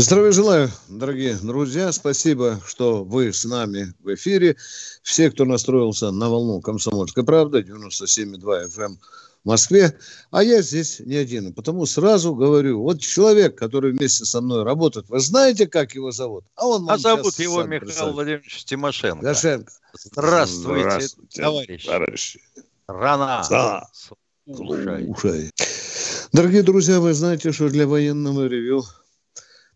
Здравия 0.00 0.32
желаю, 0.32 0.70
дорогие 0.88 1.34
друзья. 1.34 1.92
Спасибо, 1.92 2.58
что 2.66 3.04
вы 3.04 3.34
с 3.34 3.44
нами 3.44 3.92
в 4.00 4.14
эфире. 4.14 4.56
Все, 5.02 5.30
кто 5.30 5.44
настроился 5.44 6.10
на 6.10 6.30
волну 6.30 6.62
«Комсомольской 6.62 7.22
правды» 7.22 7.60
97,2 7.60 8.38
FM 8.74 8.96
в 9.44 9.46
Москве. 9.46 9.94
А 10.30 10.42
я 10.42 10.62
здесь 10.62 11.00
не 11.00 11.16
один. 11.16 11.52
Потому 11.52 11.84
сразу 11.84 12.34
говорю, 12.34 12.80
вот 12.80 13.02
человек, 13.02 13.58
который 13.58 13.92
вместе 13.92 14.24
со 14.24 14.40
мной 14.40 14.64
работает, 14.64 15.10
вы 15.10 15.20
знаете, 15.20 15.66
как 15.66 15.94
его 15.94 16.12
зовут? 16.12 16.46
А 16.56 16.66
он 16.66 16.90
А 16.90 16.96
зовут 16.96 17.38
его 17.38 17.62
Михаил 17.64 18.14
Владимирович 18.14 18.64
Тимошенко. 18.64 19.20
Тимошенко. 19.20 19.70
Здравствуйте, 19.92 20.80
Здравствуйте 20.80 21.42
товарищи. 21.42 21.86
товарищи. 21.86 22.40
Рана. 22.88 23.46
Да. 23.50 23.86
Слушай. 24.46 25.04
Слушай. 25.04 25.50
Дорогие 26.32 26.62
друзья, 26.62 27.00
вы 27.00 27.12
знаете, 27.12 27.52
что 27.52 27.68
для 27.68 27.86
военного 27.86 28.46
ревю 28.46 28.82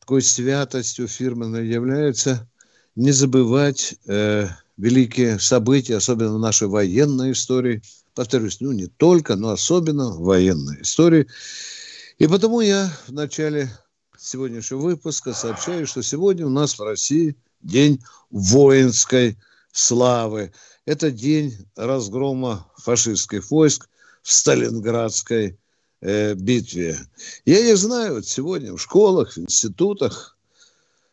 такой 0.05 0.21
святостью 0.21 1.09
фирменной 1.09 1.67
является 1.67 2.47
не 2.95 3.11
забывать 3.11 3.95
э, 4.07 4.49
великие 4.77 5.41
события, 5.41 5.97
особенно 5.97 6.37
нашей 6.37 6.69
военной 6.69 7.33
истории. 7.33 7.81
Повторюсь, 8.15 8.61
ну 8.61 8.73
не 8.73 8.87
только, 8.87 9.35
но 9.35 9.49
особенно 9.49 10.11
военной 10.11 10.83
истории. 10.83 11.27
И 12.19 12.27
потому 12.27 12.61
я 12.61 12.93
в 13.07 13.15
начале 13.15 13.71
сегодняшнего 14.19 14.81
выпуска 14.81 15.33
сообщаю, 15.33 15.87
что 15.87 16.03
сегодня 16.03 16.45
у 16.47 16.51
нас 16.51 16.79
в 16.79 16.83
России 16.83 17.35
день 17.63 17.99
воинской 18.29 19.39
славы. 19.73 20.53
Это 20.85 21.11
день 21.11 21.57
разгрома 21.77 22.71
фашистских 22.77 23.51
войск 23.51 23.89
в 24.23 24.31
Сталинградской 24.31 25.59
э, 26.05 26.35
битве. 26.35 26.99
Я 27.47 27.63
не 27.63 27.77
знаю, 27.77 28.17
вот 28.17 28.27
сегодня 28.27 28.73
в 28.75 28.79
школах, 28.79 29.33
в 29.33 29.39
институтах, 29.39 30.37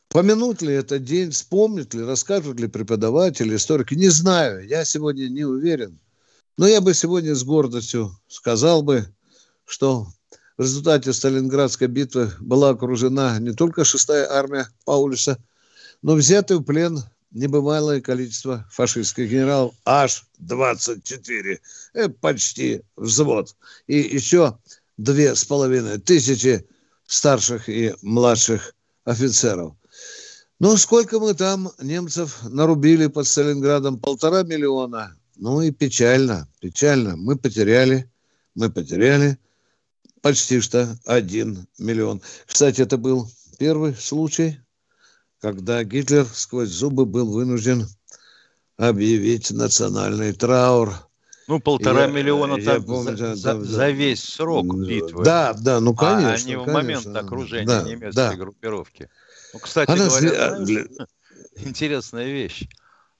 помянут 0.09 0.61
ли 0.61 0.73
этот 0.73 1.05
день, 1.05 1.31
вспомнят 1.31 1.93
ли, 1.93 2.03
расскажут 2.03 2.59
ли 2.59 2.67
преподаватели, 2.67 3.55
историки, 3.55 3.95
не 3.95 4.09
знаю, 4.09 4.67
я 4.67 4.83
сегодня 4.83 5.29
не 5.29 5.45
уверен. 5.45 5.97
Но 6.57 6.67
я 6.67 6.81
бы 6.81 6.93
сегодня 6.93 7.33
с 7.33 7.43
гордостью 7.43 8.11
сказал 8.27 8.83
бы, 8.83 9.07
что 9.65 10.07
в 10.57 10.61
результате 10.61 11.13
Сталинградской 11.13 11.87
битвы 11.87 12.33
была 12.41 12.71
окружена 12.71 13.39
не 13.39 13.53
только 13.53 13.85
шестая 13.85 14.29
армия 14.29 14.67
Паулюса, 14.83 15.37
но 16.01 16.15
взятый 16.15 16.57
в 16.57 16.63
плен 16.63 17.01
небывалое 17.31 18.01
количество 18.01 18.67
фашистских 18.69 19.29
генералов, 19.29 19.73
аж 19.85 20.25
24, 20.39 21.61
э, 21.93 22.09
почти 22.09 22.81
взвод. 22.97 23.55
И 23.87 23.97
еще 23.97 24.57
две 24.97 25.35
с 25.35 25.45
половиной 25.45 25.99
тысячи 25.99 26.67
старших 27.05 27.69
и 27.69 27.93
младших 28.01 28.73
офицеров. 29.03 29.75
Ну, 30.59 30.77
сколько 30.77 31.19
мы 31.19 31.33
там 31.33 31.71
немцев 31.81 32.37
нарубили 32.43 33.07
под 33.07 33.25
Сталинградом? 33.25 33.99
Полтора 33.99 34.43
миллиона. 34.43 35.17
Ну 35.35 35.61
и 35.61 35.71
печально, 35.71 36.47
печально. 36.59 37.17
Мы 37.17 37.35
потеряли, 37.35 38.11
мы 38.53 38.69
потеряли 38.71 39.39
почти 40.21 40.61
что 40.61 40.99
один 41.05 41.67
миллион. 41.79 42.21
Кстати, 42.45 42.81
это 42.81 42.97
был 42.97 43.27
первый 43.57 43.95
случай, 43.95 44.59
когда 45.39 45.83
Гитлер 45.83 46.27
сквозь 46.31 46.69
зубы 46.69 47.05
был 47.05 47.31
вынужден 47.31 47.87
объявить 48.77 49.51
национальный 49.51 50.33
траур– 50.33 50.93
ну, 51.47 51.59
полтора 51.59 52.01
я, 52.01 52.07
миллиона 52.07 52.55
я 52.57 52.75
так 52.75 52.85
помню, 52.85 53.17
за, 53.17 53.29
да, 53.29 53.35
за, 53.35 53.63
за 53.63 53.89
весь 53.89 54.23
срок 54.23 54.75
битвы. 54.75 55.23
Да, 55.23 55.53
да, 55.53 55.79
ну 55.79 55.93
конечно. 55.93 56.33
А 56.33 56.37
не 56.47 56.55
в 56.55 56.65
конечно. 56.65 56.73
момент 56.73 57.17
окружения 57.17 57.65
да, 57.65 57.83
немецкой 57.83 58.15
да. 58.15 58.35
группировки. 58.35 59.09
Ну, 59.53 59.59
кстати 59.59 59.91
Она 59.91 60.07
говоря, 60.07 60.59
для... 60.59 60.83
интересная 61.55 62.27
вещь. 62.27 62.67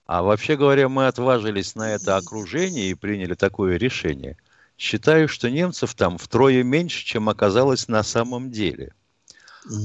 А 0.06 0.24
вообще 0.24 0.56
говоря, 0.58 0.90
мы 0.90 1.08
отважились 1.08 1.76
на 1.76 1.94
это 1.94 2.18
окружение 2.18 2.90
и 2.90 2.96
приняли 2.96 3.34
такое 3.34 3.78
решение. 3.78 4.38
Считаю, 4.78 5.28
что 5.28 5.50
немцев 5.50 5.94
там 5.96 6.18
втрое 6.18 6.64
меньше, 6.64 7.06
чем 7.06 7.30
оказалось 7.30 7.88
на 7.88 8.04
самом 8.04 8.52
деле. 8.52 8.94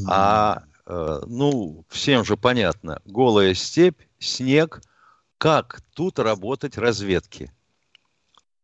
А, 0.08 0.64
э, 0.86 1.20
ну, 1.26 1.84
всем 1.88 2.24
же 2.24 2.36
понятно, 2.36 3.00
голая 3.04 3.54
степь, 3.54 4.00
снег, 4.18 4.80
как 5.38 5.80
тут 5.94 6.18
работать 6.18 6.78
разведки? 6.78 7.53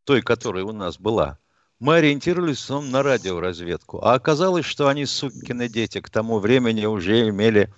Той, 0.05 0.23
которая 0.23 0.65
у 0.65 0.73
нас 0.73 0.99
была, 0.99 1.39
мы 1.79 1.97
ориентировались 1.97 2.69
на 2.69 3.03
радиоразведку. 3.03 4.05
А 4.05 4.15
оказалось, 4.15 4.65
что 4.65 4.89
они, 4.89 5.05
сукины 5.05 5.69
дети, 5.69 6.01
к 6.01 6.11
тому 6.11 6.39
времени 6.39 6.85
уже 6.85 7.29
имели 7.29 7.73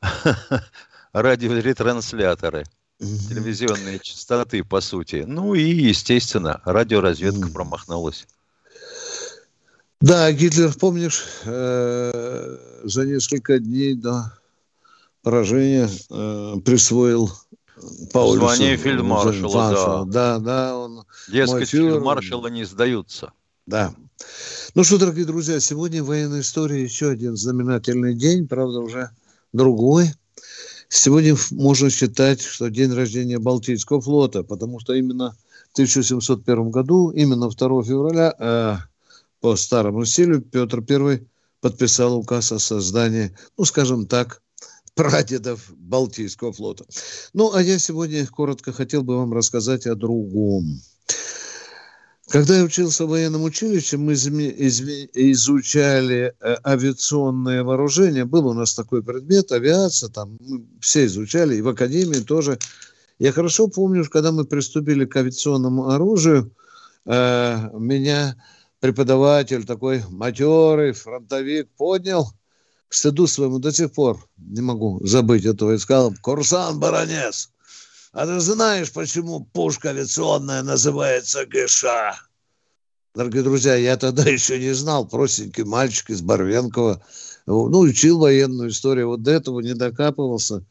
радиоретрансляторы, 1.12 2.64
телевизионные 2.98 3.98
частоты, 3.98 4.64
по 4.64 4.80
сути. 4.80 5.24
Ну 5.26 5.54
и, 5.54 5.62
естественно, 5.62 6.62
радиоразведка 6.64 7.48
промахнулась. 7.48 8.26
Да, 10.00 10.30
Гитлер, 10.32 10.72
помнишь, 10.74 11.24
э, 11.44 12.58
за 12.82 13.06
несколько 13.06 13.58
дней 13.58 13.94
до 13.94 14.32
поражения 15.22 15.88
э, 16.10 16.56
присвоил 16.64 17.30
улицам. 17.84 18.38
Звание 18.38 18.76
фельдмаршала, 18.76 20.04
да. 20.04 20.04
Да, 20.04 20.38
да. 20.38 20.78
Он, 20.78 21.04
Дескать, 21.28 21.68
фельдмаршалы 21.68 22.50
не 22.50 22.64
сдаются. 22.64 23.32
Да. 23.66 23.94
Ну 24.74 24.84
что, 24.84 24.98
дорогие 24.98 25.24
друзья, 25.24 25.60
сегодня 25.60 26.02
в 26.02 26.06
военной 26.06 26.40
истории 26.40 26.80
еще 26.80 27.10
один 27.10 27.36
знаменательный 27.36 28.14
день, 28.14 28.46
правда, 28.46 28.80
уже 28.80 29.10
другой. 29.52 30.12
Сегодня 30.88 31.34
можно 31.50 31.90
считать, 31.90 32.40
что 32.40 32.70
день 32.70 32.92
рождения 32.92 33.38
Балтийского 33.38 34.00
флота, 34.00 34.42
потому 34.42 34.80
что 34.80 34.94
именно 34.94 35.36
в 35.70 35.72
1701 35.72 36.70
году, 36.70 37.10
именно 37.10 37.48
2 37.48 37.82
февраля, 37.82 38.34
э, 38.38 38.76
по 39.40 39.56
старому 39.56 40.04
стилю, 40.04 40.40
Петр 40.40 40.84
I 40.88 41.26
подписал 41.60 42.16
указ 42.16 42.52
о 42.52 42.58
создании, 42.58 43.36
ну, 43.56 43.64
скажем 43.64 44.06
так, 44.06 44.42
прадедов 44.94 45.72
Балтийского 45.76 46.52
флота. 46.52 46.84
Ну, 47.32 47.52
а 47.52 47.62
я 47.62 47.78
сегодня 47.78 48.26
коротко 48.26 48.72
хотел 48.72 49.02
бы 49.02 49.16
вам 49.16 49.32
рассказать 49.32 49.86
о 49.86 49.94
другом. 49.94 50.80
Когда 52.28 52.56
я 52.56 52.64
учился 52.64 53.04
в 53.04 53.10
военном 53.10 53.42
училище, 53.42 53.98
мы 53.98 54.14
изучали 54.14 56.34
э, 56.40 56.56
авиационное 56.64 57.62
вооружение. 57.62 58.24
Был 58.24 58.46
у 58.46 58.54
нас 58.54 58.74
такой 58.74 59.02
предмет, 59.02 59.52
авиация, 59.52 60.08
там 60.08 60.38
мы 60.40 60.64
все 60.80 61.04
изучали, 61.04 61.56
и 61.56 61.62
в 61.62 61.68
академии 61.68 62.20
тоже. 62.20 62.58
Я 63.18 63.30
хорошо 63.30 63.68
помню, 63.68 64.08
когда 64.08 64.32
мы 64.32 64.44
приступили 64.44 65.04
к 65.04 65.14
авиационному 65.16 65.90
оружию, 65.90 66.50
э, 67.04 67.70
меня 67.78 68.36
преподаватель 68.80 69.64
такой 69.64 70.02
матерый, 70.08 70.92
фронтовик 70.92 71.68
поднял– 71.76 72.32
к 72.94 72.96
стыду 72.96 73.26
своему 73.26 73.58
до 73.58 73.72
сих 73.72 73.90
пор 73.90 74.24
не 74.36 74.60
могу 74.60 75.04
забыть 75.04 75.44
этого 75.44 75.72
и 75.72 75.78
сказал, 75.78 76.14
Курсан 76.22 76.78
Баронец, 76.78 77.50
а 78.12 78.24
ты 78.24 78.38
знаешь, 78.38 78.92
почему 78.92 79.40
пушка 79.52 79.88
авиационная 79.88 80.62
называется 80.62 81.44
ГШ? 81.44 81.86
Дорогие 83.16 83.42
друзья, 83.42 83.74
я 83.74 83.96
тогда 83.96 84.22
еще 84.30 84.60
не 84.60 84.72
знал, 84.74 85.08
простенький 85.08 85.64
мальчик 85.64 86.10
из 86.10 86.22
Барвенкова, 86.22 87.02
ну, 87.46 87.80
учил 87.80 88.20
военную 88.20 88.70
историю, 88.70 89.08
вот 89.08 89.24
до 89.24 89.32
этого 89.32 89.58
не 89.58 89.74
докапывался. 89.74 90.64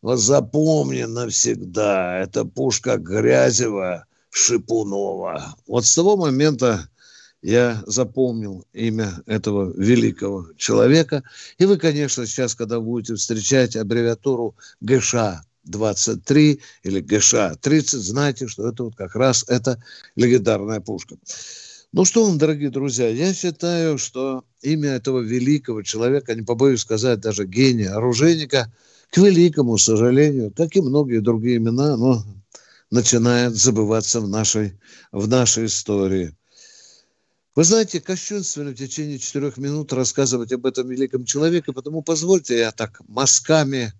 Вот 0.00 0.16
запомни 0.16 1.02
навсегда, 1.02 2.20
это 2.20 2.46
пушка 2.46 2.96
Грязева, 2.96 4.06
Шипунова. 4.30 5.56
Вот 5.66 5.84
с 5.84 5.94
того 5.94 6.16
момента 6.16 6.88
я 7.46 7.80
запомнил 7.86 8.66
имя 8.72 9.22
этого 9.26 9.72
великого 9.76 10.48
человека. 10.56 11.22
И 11.58 11.64
вы, 11.64 11.76
конечно, 11.76 12.26
сейчас, 12.26 12.56
когда 12.56 12.80
будете 12.80 13.14
встречать 13.14 13.76
аббревиатуру 13.76 14.56
ГШ 14.80 15.14
23 15.62 16.60
или 16.82 17.00
ГШ 17.00 17.56
30, 17.60 18.00
знаете, 18.00 18.48
что 18.48 18.68
это 18.68 18.82
вот 18.82 18.96
как 18.96 19.14
раз 19.14 19.44
это 19.46 19.80
легендарная 20.16 20.80
пушка. 20.80 21.18
Ну 21.92 22.04
что, 22.04 22.34
дорогие 22.34 22.70
друзья, 22.70 23.08
я 23.08 23.32
считаю, 23.32 23.96
что 23.96 24.42
имя 24.62 24.94
этого 24.94 25.20
великого 25.20 25.82
человека, 25.82 26.34
не 26.34 26.42
побоюсь 26.42 26.80
сказать, 26.80 27.20
даже 27.20 27.46
гения, 27.46 27.94
оружейника, 27.94 28.72
к 29.12 29.18
великому 29.18 29.78
сожалению, 29.78 30.50
как 30.50 30.74
и 30.74 30.80
многие 30.80 31.20
другие 31.20 31.58
имена, 31.58 31.94
оно 31.94 32.24
начинает 32.90 33.54
забываться 33.54 34.20
в 34.20 34.28
нашей, 34.28 34.72
в 35.12 35.28
нашей 35.28 35.66
истории. 35.66 36.34
Вы 37.56 37.64
знаете, 37.64 38.02
кощунственно 38.02 38.72
в 38.72 38.74
течение 38.74 39.18
четырех 39.18 39.56
минут 39.56 39.90
рассказывать 39.94 40.52
об 40.52 40.66
этом 40.66 40.90
великом 40.90 41.24
человеке, 41.24 41.72
потому 41.72 42.02
позвольте 42.02 42.58
я 42.58 42.70
так 42.70 43.00
мазками 43.08 43.94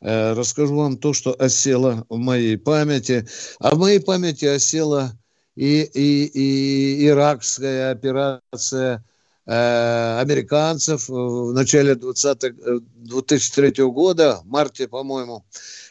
э, 0.00 0.34
расскажу 0.34 0.76
вам 0.76 0.96
то, 0.96 1.12
что 1.12 1.34
осело 1.36 2.06
в 2.08 2.16
моей 2.16 2.56
памяти. 2.56 3.26
А 3.58 3.74
в 3.74 3.78
моей 3.80 3.98
памяти 3.98 4.44
осела 4.44 5.18
и, 5.56 5.82
и, 5.82 6.26
и 6.26 7.08
иракская 7.08 7.90
операция 7.90 9.04
э, 9.46 10.20
американцев 10.20 11.08
в 11.08 11.52
начале 11.52 11.96
20 11.96 12.54
2003 13.02 13.68
э, 13.78 13.86
года, 13.86 14.42
в 14.44 14.46
марте, 14.46 14.86
по-моему, 14.86 15.44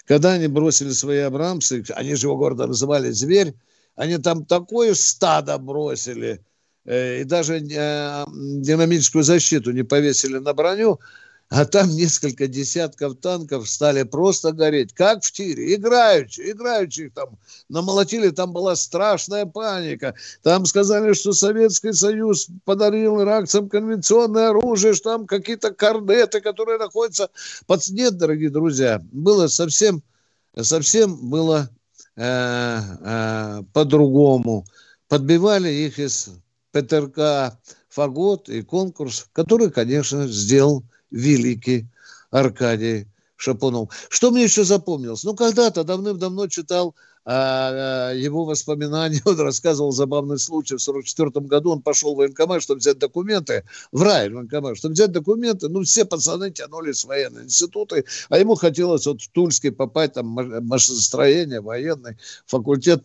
когда 0.05 0.31
они 0.31 0.47
бросили 0.47 0.91
свои 0.91 1.19
Абрамсы, 1.19 1.83
они 1.93 2.15
же 2.15 2.27
его 2.27 2.37
гордо 2.37 2.67
называли 2.67 3.11
«Зверь», 3.11 3.53
они 3.97 4.17
там 4.17 4.45
такое 4.45 4.93
стадо 4.93 5.57
бросили– 5.57 6.39
и 6.85 7.23
даже 7.25 7.57
э, 7.59 8.25
динамическую 8.27 9.23
защиту 9.23 9.71
не 9.71 9.83
повесили 9.83 10.39
на 10.39 10.53
броню, 10.53 10.99
а 11.51 11.65
там 11.65 11.89
несколько 11.89 12.47
десятков 12.47 13.17
танков 13.17 13.69
стали 13.69 14.03
просто 14.03 14.53
гореть, 14.53 14.93
как 14.93 15.21
в 15.21 15.31
тире, 15.33 15.75
играючи, 15.75 16.49
играючи 16.49 17.01
их 17.01 17.13
там 17.13 17.37
намолотили, 17.67 18.29
там 18.29 18.53
была 18.53 18.77
страшная 18.77 19.45
паника. 19.45 20.15
Там 20.43 20.65
сказали, 20.65 21.11
что 21.11 21.33
Советский 21.33 21.91
Союз 21.91 22.47
подарил 22.63 23.21
иракцам 23.21 23.67
конвенционное 23.67 24.51
оружие, 24.51 24.93
что 24.93 25.17
там 25.17 25.27
какие-то 25.27 25.73
корнеты, 25.73 26.39
которые 26.39 26.79
находятся 26.79 27.29
под... 27.67 27.85
Нет, 27.89 28.17
дорогие 28.17 28.49
друзья, 28.49 29.01
было 29.11 29.47
совсем, 29.47 30.01
совсем 30.57 31.17
было 31.29 31.69
э, 32.15 32.79
э, 33.01 33.61
по-другому. 33.73 34.63
Подбивали 35.09 35.69
их 35.69 35.99
из 35.99 36.29
ПТРК 36.71 37.57
«Фагот» 37.89 38.49
и 38.49 38.61
конкурс, 38.61 39.27
который, 39.33 39.71
конечно, 39.71 40.27
сделал 40.27 40.83
великий 41.11 41.87
Аркадий 42.31 43.07
Шапунов. 43.35 43.89
Что 44.09 44.31
мне 44.31 44.43
еще 44.43 44.63
запомнилось? 44.63 45.23
Ну, 45.23 45.35
когда-то 45.35 45.83
давным-давно 45.83 46.47
читал 46.47 46.95
а, 47.23 48.09
а, 48.09 48.13
его 48.13 48.45
воспоминания, 48.45 49.21
он 49.25 49.39
рассказывал 49.39 49.91
забавный 49.91 50.39
случай. 50.39 50.77
В 50.77 50.81
1944 50.87 51.45
году 51.47 51.71
он 51.71 51.81
пошел 51.81 52.13
в 52.13 52.17
военкомат, 52.17 52.63
чтобы 52.63 52.79
взять 52.79 52.97
документы, 52.97 53.63
в 53.91 54.01
рай 54.01 54.29
военкомат, 54.29 54.77
чтобы 54.77 54.93
взять 54.93 55.11
документы. 55.11 55.69
Ну, 55.69 55.83
все 55.83 56.05
пацаны 56.05 56.51
тянулись 56.51 57.03
в 57.03 57.07
военные 57.07 57.45
институты, 57.45 58.05
а 58.29 58.39
ему 58.39 58.55
хотелось 58.55 59.05
вот 59.05 59.21
в 59.21 59.29
Тульский 59.31 59.71
попасть, 59.71 60.13
там, 60.13 60.27
машиностроение, 60.27 61.61
военный 61.61 62.17
факультет. 62.45 63.03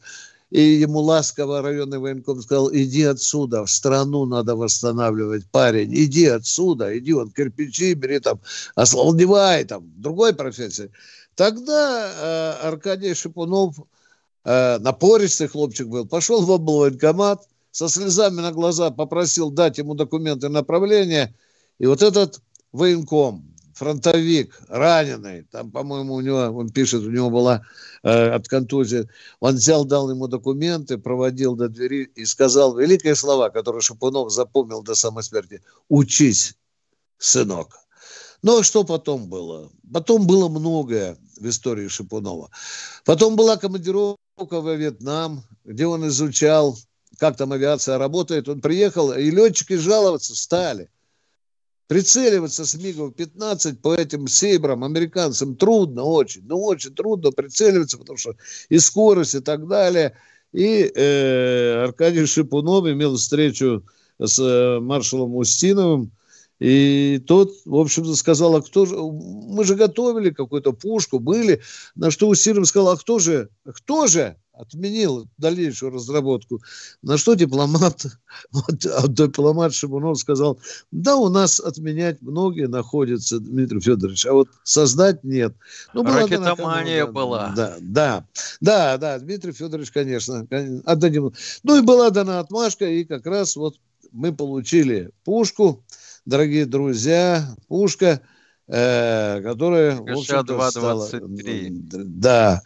И 0.50 0.60
ему 0.60 1.00
ласково 1.00 1.60
районный 1.60 1.98
военком 1.98 2.40
сказал, 2.40 2.72
иди 2.72 3.02
отсюда, 3.02 3.64
в 3.64 3.70
страну 3.70 4.26
надо 4.26 4.54
восстанавливать, 4.54 5.44
парень, 5.50 5.92
иди 5.92 6.26
отсюда, 6.26 6.96
иди, 6.96 7.12
он 7.12 7.32
кирпичи 7.32 7.94
бери 7.94 8.20
там, 8.20 8.40
ослабевай 8.76 9.64
там, 9.64 9.92
другой 9.96 10.34
профессии. 10.34 10.90
Тогда 11.34 12.12
э, 12.62 12.66
Аркадий 12.68 13.14
Шипунов, 13.14 13.74
э, 14.44 14.78
напористый 14.78 15.48
хлопчик 15.48 15.88
был, 15.88 16.06
пошел 16.06 16.44
в 16.44 16.52
облвоенкомат, 16.52 17.48
со 17.72 17.88
слезами 17.88 18.40
на 18.40 18.52
глаза 18.52 18.90
попросил 18.90 19.50
дать 19.50 19.78
ему 19.78 19.94
документы 19.94 20.48
направления, 20.48 21.34
и 21.78 21.86
вот 21.86 22.02
этот 22.02 22.40
военком, 22.72 23.52
фронтовик, 23.76 24.58
раненый, 24.68 25.42
там, 25.42 25.70
по-моему, 25.70 26.14
у 26.14 26.20
него, 26.20 26.38
он 26.38 26.70
пишет, 26.70 27.02
у 27.02 27.10
него 27.10 27.28
была 27.28 27.62
э, 28.02 28.30
от 28.30 28.48
контузии, 28.48 29.08
он 29.38 29.56
взял, 29.56 29.84
дал 29.84 30.10
ему 30.10 30.28
документы, 30.28 30.96
проводил 30.96 31.54
до 31.54 31.68
двери 31.68 32.10
и 32.14 32.24
сказал 32.24 32.76
великие 32.76 33.14
слова, 33.14 33.50
которые 33.50 33.82
Шапунов 33.82 34.32
запомнил 34.32 34.82
до 34.82 34.94
самой 34.94 35.22
смерти. 35.22 35.62
«Учись, 35.88 36.56
сынок». 37.18 37.76
Ну, 38.42 38.60
а 38.60 38.62
что 38.62 38.84
потом 38.84 39.28
было? 39.28 39.70
Потом 39.92 40.26
было 40.26 40.48
многое 40.48 41.18
в 41.38 41.46
истории 41.46 41.88
Шипунова. 41.88 42.50
Потом 43.04 43.36
была 43.36 43.56
командировка 43.58 44.60
во 44.60 44.74
Вьетнам, 44.74 45.42
где 45.64 45.86
он 45.86 46.06
изучал, 46.08 46.78
как 47.18 47.36
там 47.36 47.52
авиация 47.52 47.98
работает. 47.98 48.48
Он 48.48 48.60
приехал, 48.60 49.12
и 49.12 49.30
летчики 49.30 49.76
жаловаться 49.76 50.34
стали 50.34 50.88
прицеливаться 51.86 52.66
с 52.66 52.74
МиГов-15 52.74 53.76
по 53.76 53.94
этим 53.94 54.26
сейбрам 54.28 54.82
американцам 54.84 55.56
трудно 55.56 56.02
очень, 56.02 56.42
ну 56.46 56.62
очень 56.62 56.94
трудно 56.94 57.30
прицеливаться, 57.30 57.98
потому 57.98 58.18
что 58.18 58.34
и 58.68 58.78
скорость 58.78 59.34
и 59.34 59.40
так 59.40 59.66
далее. 59.68 60.16
И 60.52 60.90
э, 60.94 61.84
Аркадий 61.84 62.26
Шипунов 62.26 62.86
имел 62.86 63.16
встречу 63.16 63.84
с 64.18 64.38
э, 64.38 64.80
маршалом 64.80 65.36
Устиновым, 65.36 66.10
и 66.58 67.22
тот, 67.26 67.52
в 67.64 67.76
общем-то, 67.76 68.14
сказал, 68.14 68.56
а 68.56 68.62
кто 68.62 68.86
же, 68.86 68.96
мы 68.96 69.64
же 69.64 69.74
готовили 69.74 70.30
какую-то 70.30 70.72
пушку, 70.72 71.18
были, 71.18 71.60
на 71.94 72.10
что 72.10 72.28
Устинов 72.28 72.66
сказал, 72.66 72.90
а 72.90 72.96
кто 72.96 73.18
же, 73.18 73.50
кто 73.64 74.06
же 74.06 74.36
отменил 74.56 75.28
дальнейшую 75.36 75.92
разработку. 75.92 76.62
На 77.02 77.18
что 77.18 77.34
дипломат, 77.34 78.06
вот, 78.52 78.86
а 78.86 79.06
дипломат 79.06 79.74
Шибунов 79.74 80.18
сказал, 80.18 80.58
да, 80.90 81.16
у 81.16 81.28
нас 81.28 81.60
отменять 81.60 82.22
многие 82.22 82.66
находятся, 82.66 83.38
Дмитрий 83.38 83.80
Федорович, 83.80 84.26
а 84.26 84.32
вот 84.32 84.48
создать 84.64 85.22
нет. 85.24 85.54
Ну, 85.92 86.02
была 86.02 86.22
Ракетомания 86.22 87.00
дана, 87.00 87.12
была. 87.12 87.52
Да, 87.54 87.76
да, 87.80 88.26
да, 88.60 88.96
да, 88.96 89.18
Дмитрий 89.18 89.52
Федорович, 89.52 89.90
конечно, 89.90 90.46
отдадим. 90.84 91.32
Ну 91.62 91.76
и 91.76 91.82
была 91.82 92.10
дана 92.10 92.40
отмашка, 92.40 92.86
и 92.86 93.04
как 93.04 93.26
раз 93.26 93.56
вот 93.56 93.76
мы 94.12 94.34
получили 94.34 95.10
пушку, 95.24 95.84
дорогие 96.26 96.66
друзья, 96.66 97.56
пушка, 97.68 98.20
э, 98.66 99.40
которая, 99.42 99.96
в 99.96 100.18
общем-то, 100.18 100.70
стала... 100.70 101.08
Да. 102.04 102.62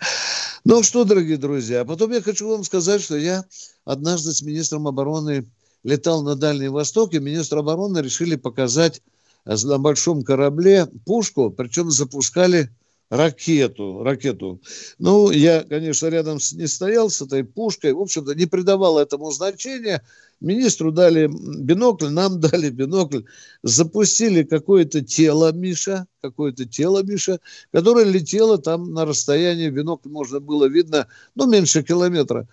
Ну 0.65 0.83
что, 0.83 1.05
дорогие 1.05 1.37
друзья, 1.37 1.85
потом 1.85 2.11
я 2.13 2.21
хочу 2.21 2.49
вам 2.49 2.65
сказать, 2.65 3.01
что 3.01 3.17
я 3.17 3.45
однажды 3.85 4.33
с 4.33 4.43
министром 4.43 4.89
обороны 4.89 5.47
летал 5.85 6.23
на 6.23 6.35
Дальний 6.35 6.69
Восток, 6.69 7.15
и 7.15 7.19
министр 7.19 7.59
обороны 7.59 7.99
решили 7.99 8.37
показать 8.37 9.03
на 9.45 9.79
большом 9.79 10.23
корабле 10.23 10.87
пушку, 11.07 11.51
причем 11.51 11.91
запускали 11.91 12.71
ракету, 13.09 14.03
ракету. 14.03 14.61
Ну, 14.99 15.31
я, 15.31 15.63
конечно, 15.63 16.07
рядом 16.09 16.41
с, 16.41 16.53
не 16.53 16.67
стоял 16.67 17.09
с 17.11 17.23
этой 17.23 17.45
пушкой, 17.45 17.93
в 17.93 18.01
общем-то, 18.01 18.35
не 18.35 18.47
придавал 18.47 18.99
этому 18.99 19.31
значения. 19.31 20.03
Министру 20.41 20.91
дали 20.91 21.29
бинокль, 21.29 22.09
нам 22.09 22.41
дали 22.41 22.71
бинокль, 22.71 23.23
запустили 23.63 24.43
какое-то 24.43 25.03
тело 25.03 25.53
Миша, 25.53 26.07
какое-то 26.23 26.65
тело 26.65 27.03
Миша, 27.03 27.41
которое 27.73 28.05
летело 28.05 28.59
там 28.59 28.93
на 28.93 29.05
расстоянии, 29.05 29.71
бинокль 29.71 30.09
можно 30.09 30.41
было 30.41 30.67
видно, 30.67 31.07
ну, 31.35 31.47
меньше 31.47 31.83
километра. 31.83 32.49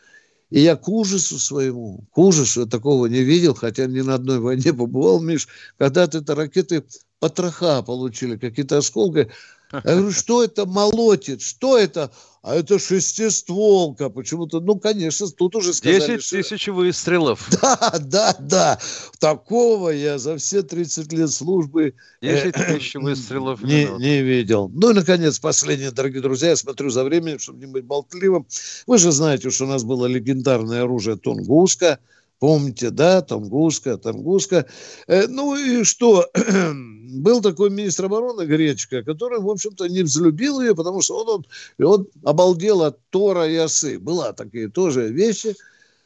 И 0.49 0.61
я 0.61 0.77
к 0.77 0.87
ужасу 0.87 1.39
своему, 1.39 2.05
к 2.13 2.17
ужасу, 2.17 2.61
я 2.61 2.65
такого 2.67 3.07
не 3.07 3.21
видел, 3.21 3.53
хотя 3.53 3.85
ни 3.85 4.01
на 4.01 4.15
одной 4.15 4.39
войне 4.39 4.73
побывал, 4.73 5.21
Миш, 5.21 5.47
когда-то 5.77 6.19
это 6.19 6.35
ракеты 6.35 6.85
потроха 7.19 7.81
получили, 7.81 8.37
какие-то 8.37 8.77
осколки, 8.77 9.29
я 9.71 9.81
говорю, 9.81 10.11
что 10.11 10.43
это 10.43 10.65
молотит? 10.65 11.41
Что 11.41 11.77
это? 11.77 12.11
А 12.41 12.55
это 12.55 12.79
шестистволка. 12.79 14.09
Почему-то, 14.09 14.61
ну, 14.61 14.79
конечно, 14.79 15.27
тут 15.27 15.55
уже 15.57 15.73
сказали... 15.73 16.15
10 16.17 16.29
тысяч 16.29 16.61
что... 16.61 16.71
выстрелов. 16.71 17.49
Да, 17.61 17.99
да, 17.99 18.35
да. 18.39 18.79
Такого 19.19 19.89
я 19.89 20.17
за 20.17 20.37
все 20.37 20.61
30 20.61 21.11
лет 21.11 21.29
службы... 21.29 21.95
10 22.21 22.45
э, 22.45 22.51
тысяч 22.51 22.95
выстрелов 22.95 23.61
не, 23.61 23.85
не 23.99 24.21
видел. 24.21 24.69
Ну 24.73 24.91
и, 24.91 24.93
наконец, 24.93 25.39
последнее, 25.39 25.91
дорогие 25.91 26.21
друзья, 26.21 26.49
я 26.49 26.55
смотрю 26.55 26.89
за 26.89 27.03
временем, 27.03 27.39
чтобы 27.39 27.59
не 27.59 27.65
быть 27.65 27.83
болтливым. 27.83 28.47
Вы 28.85 28.97
же 28.97 29.11
знаете, 29.11 29.49
что 29.49 29.65
у 29.65 29.67
нас 29.67 29.83
было 29.83 30.05
легендарное 30.05 30.83
оружие 30.83 31.17
Тунгуска. 31.17 31.99
Помните, 32.39 32.91
да, 32.91 33.21
Тунгуска, 33.21 33.97
Тунгуска. 33.97 34.67
Э, 35.07 35.27
ну 35.27 35.55
и 35.55 35.83
что? 35.83 36.29
был 37.07 37.41
такой 37.41 37.69
министр 37.69 38.05
обороны 38.05 38.45
Гречка, 38.45 39.03
который, 39.03 39.39
в 39.39 39.49
общем-то, 39.49 39.87
не 39.87 40.03
взлюбил 40.03 40.61
ее, 40.61 40.75
потому 40.75 41.01
что 41.01 41.23
он, 41.23 41.45
он, 41.79 41.85
он 41.85 42.07
обалдел 42.23 42.83
от 42.83 42.99
Тора 43.09 43.47
и 43.47 43.55
осы. 43.55 43.99
Была 43.99 44.33
такие 44.33 44.69
тоже 44.69 45.09
вещи. 45.09 45.55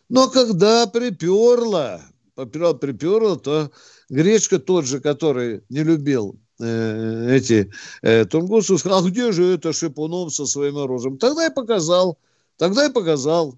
Но 0.10 0.30
когда 0.30 0.88
приперла, 0.88 2.02
приперла, 2.36 3.36
то 3.38 3.72
Гречка 4.10 4.60
тот 4.60 4.86
же, 4.86 5.00
который 5.00 5.64
не 5.70 5.84
любил 5.84 6.40
э, 6.60 7.36
эти 7.36 7.72
э, 8.02 8.26
тунгусы, 8.26 8.78
сказал, 8.78 9.06
а 9.06 9.10
где 9.10 9.32
же 9.32 9.54
это 9.54 9.74
Шипунов 9.74 10.34
со 10.34 10.46
своим 10.46 10.78
оружием? 10.78 11.18
Тогда 11.18 11.48
и 11.48 11.54
показал, 11.54 12.18
тогда 12.58 12.86
и 12.86 12.92
показал. 12.92 13.58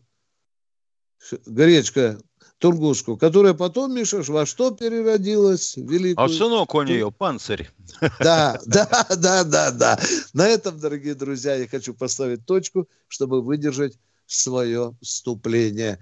Гречка 1.46 2.20
Тунгуску, 2.63 3.17
которая 3.17 3.53
потом, 3.53 3.93
Миша, 3.93 4.22
во 4.25 4.46
что 4.46 4.72
переродилась? 4.72 5.75
Великую... 5.75 6.25
А 6.25 6.29
сынок 6.29 6.74
у 6.74 6.82
нее 6.84 7.12
панцирь. 7.12 7.70
Да, 8.22 8.58
да, 8.65 9.05
да, 9.17 9.43
да, 9.43 9.72
да. 9.72 10.00
На 10.32 10.48
этом, 10.48 10.79
дорогие 10.79 11.13
друзья, 11.13 11.55
я 11.55 11.67
хочу 11.67 11.93
поставить 11.93 12.46
точку, 12.46 12.88
чтобы 13.10 13.41
выдержать 13.41 13.98
свое 14.27 14.96
вступление. 15.01 16.00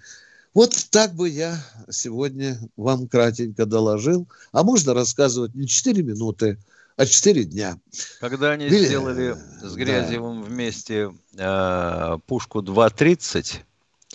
Вот 0.53 0.75
так 0.91 1.15
бы 1.15 1.29
я 1.29 1.57
сегодня 1.89 2.59
вам 2.77 3.07
кратенько 3.07 3.65
доложил. 3.65 4.27
А 4.51 4.61
можно 4.61 4.93
рассказывать 4.93 5.55
не 5.55 5.67
4 5.67 6.03
минуты, 6.03 6.59
а 6.95 7.07
4 7.07 7.43
дня. 7.45 7.79
Когда 8.19 8.51
они 8.51 8.67
Или... 8.67 8.85
сделали 8.85 9.35
с 9.63 9.73
Грязевым 9.73 10.43
да. 10.43 10.47
вместе 10.47 11.11
э, 11.39 12.17
пушку 12.27 12.59
2.30, 12.59 13.61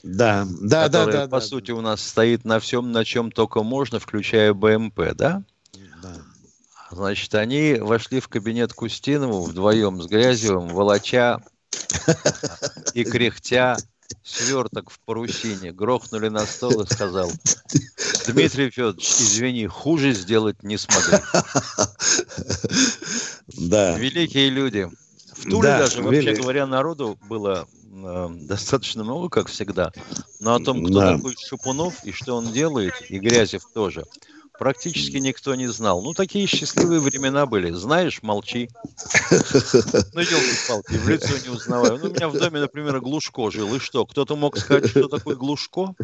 да, 0.03 0.47
да, 0.61 0.89
да, 0.89 1.07
да. 1.07 1.23
По 1.29 1.41
да, 1.41 1.41
сути, 1.41 1.71
да. 1.71 1.75
у 1.75 1.81
нас 1.81 2.03
стоит 2.03 2.45
на 2.45 2.61
всем, 2.61 2.93
на 2.93 3.05
чем 3.05 3.31
только 3.33 3.63
можно, 3.63 3.99
включая 3.99 4.53
БМП, 4.53 5.15
да? 5.15 5.43
Да. 6.03 6.15
Значит, 6.91 7.35
они 7.35 7.75
вошли 7.75 8.21
в 8.21 8.29
кабинет 8.29 8.73
Кустинову 8.73 9.45
вдвоем 9.45 10.01
с 10.01 10.07
Грязевым, 10.07 10.69
волоча 10.69 11.41
и 12.95 13.05
кряхтя 13.05 13.77
сверток 14.23 14.91
в 14.91 15.01
парусине, 15.01 15.73
грохнули 15.73 16.29
на 16.29 16.47
стол 16.47 16.83
и 16.83 16.87
сказал, 16.87 17.31
Дмитрий 18.27 18.71
Федорович, 18.71 19.09
извини, 19.21 19.67
хуже 19.67 20.13
сделать 20.13 20.63
не 20.63 20.77
смогли. 20.79 21.19
Да. 23.49 23.97
Великие 23.97 24.51
люди. 24.51 24.89
В 25.35 25.43
Туле 25.45 25.69
да, 25.69 25.79
даже, 25.79 26.03
вообще 26.03 26.35
говоря, 26.35 26.67
народу 26.67 27.19
было 27.29 27.67
э, 27.93 28.29
достаточно 28.31 29.05
много, 29.05 29.29
как 29.29 29.49
всегда. 29.49 29.93
Но 30.41 30.55
о 30.55 30.61
том, 30.61 30.85
кто 30.85 31.01
да. 31.01 31.17
такой 31.17 31.35
Шупунов 31.39 32.05
и 32.05 32.13
что 32.13 32.37
он 32.37 32.53
делает, 32.53 32.95
и 33.09 33.19
Грязев 33.19 33.63
тоже– 33.73 34.05
практически 34.59 35.17
никто 35.17 35.55
не 35.55 35.67
знал. 35.69 36.03
Ну, 36.03 36.15
такие 36.15 36.47
счастливые 36.47 37.01
времена 37.01 37.47
были. 37.47 37.71
Знаешь, 37.73 38.23
молчи. 38.23 38.71
Ну, 40.13 40.21
елки-палки, 40.21 40.93
в 40.93 41.09
лицо 41.09 41.33
не 41.45 41.51
узнаваю. 41.55 41.99
Ну, 42.03 42.11
у 42.11 42.13
меня 42.13 42.29
в 42.29 42.39
доме, 42.39 42.61
например, 42.61 43.01
Глушко 43.01 43.51
жил. 43.51 43.75
И 43.75 43.79
что, 43.79 44.07
кто-то 44.07 44.37
мог 44.37 44.57
сказать, 44.57 44.89
что 44.89 45.09
такое 45.09 45.37
Глушко? 45.37 45.95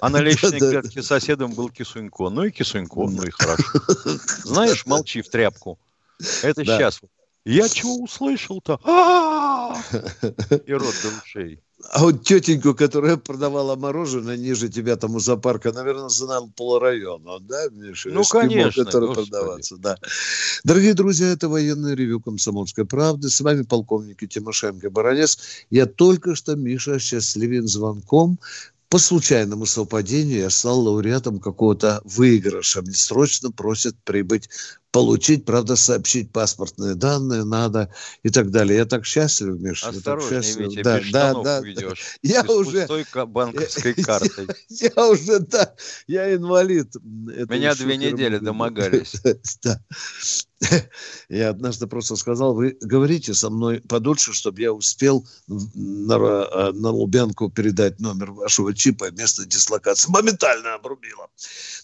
А 0.00 0.08
на 0.08 0.20
лестничной 0.20 0.58
клетке 0.58 1.02
соседом 1.02 1.52
был 1.52 1.70
Кисунько. 1.70 2.28
Ну 2.28 2.44
и 2.44 2.50
Кисунько, 2.50 3.00
ну 3.00 3.22
и 3.22 3.30
хорошо. 3.30 3.64
Знаешь, 4.44 4.86
молчи 4.86 5.22
в 5.22 5.28
тряпку. 5.28 5.78
Это 6.42 6.64
сейчас. 6.64 7.00
Я 7.44 7.68
чего 7.68 8.02
услышал-то? 8.02 8.78
И 10.66 10.72
рот 10.72 10.94
до 11.02 11.08
ушей. 11.22 11.60
А 11.92 12.02
вот 12.02 12.24
тетеньку, 12.24 12.74
которая 12.74 13.16
продавала 13.16 13.76
мороженое 13.76 14.36
ниже 14.36 14.68
тебя 14.68 14.96
там 14.96 15.14
у 15.14 15.20
зоопарка, 15.20 15.72
наверное, 15.72 16.08
знал 16.08 16.50
полрайона, 16.56 17.38
да, 17.40 17.68
Миша? 17.70 18.10
Ну, 18.10 18.24
конечно. 18.24 18.84
Который 18.84 19.14
продаваться, 19.14 19.76
да. 19.76 19.96
Дорогие 20.64 20.94
друзья, 20.94 21.28
это 21.28 21.48
военное 21.48 21.94
ревю 21.94 22.20
«Комсомольской 22.20 22.84
правды». 22.84 23.30
С 23.30 23.40
вами 23.40 23.62
полковник 23.62 24.28
Тимошенко 24.28 24.90
Баранец. 24.90 25.38
Я 25.70 25.86
только 25.86 26.34
что, 26.34 26.56
Миша, 26.56 26.98
счастливен 26.98 27.68
звонком 27.68 28.38
по 28.88 28.98
случайному 28.98 29.66
совпадению 29.66 30.38
я 30.38 30.50
стал 30.50 30.80
лауреатом 30.80 31.40
какого-то 31.40 32.00
выигрыша. 32.04 32.80
Мне 32.80 32.94
срочно 32.94 33.50
просят 33.50 33.94
прибыть 34.02 34.48
получить, 34.90 35.44
правда, 35.44 35.76
сообщить 35.76 36.32
паспортные 36.32 36.94
данные 36.94 37.44
надо 37.44 37.92
и 38.22 38.30
так 38.30 38.50
далее. 38.50 38.78
Я 38.78 38.84
так 38.86 39.04
счастлив, 39.04 39.58
Миша. 39.60 39.88
Осторожнее, 39.88 40.42
счастлив. 40.42 40.70
Витя, 40.70 40.82
да, 40.82 41.00
без 41.00 41.10
да, 41.10 41.34
да, 41.34 41.60
уйдешь. 41.60 42.18
Я 42.22 42.42
без 42.42 42.50
уже... 42.50 42.86
пустой 42.86 43.06
банковской 43.26 43.94
картой. 43.94 44.48
Я, 44.68 44.90
я 44.96 45.06
уже, 45.08 45.40
да, 45.40 45.74
я 46.06 46.34
инвалид. 46.34 46.88
Это 46.96 47.54
Меня 47.54 47.74
две 47.74 47.96
недели 47.96 48.38
домогались. 48.48 49.14
Да. 49.62 49.80
Я 51.28 51.50
однажды 51.50 51.86
просто 51.86 52.16
сказал, 52.16 52.54
вы 52.54 52.76
говорите 52.80 53.32
со 53.32 53.48
мной 53.48 53.80
подольше, 53.80 54.32
чтобы 54.32 54.60
я 54.60 54.72
успел 54.72 55.26
на, 55.46 56.14
э, 56.14 56.72
на 56.72 56.90
Лубянку 56.90 57.48
передать 57.48 58.00
номер 58.00 58.32
вашего 58.32 58.74
чипа, 58.74 59.10
место 59.12 59.46
дислокации. 59.46 60.10
Моментально 60.10 60.74
обрубило. 60.74 61.28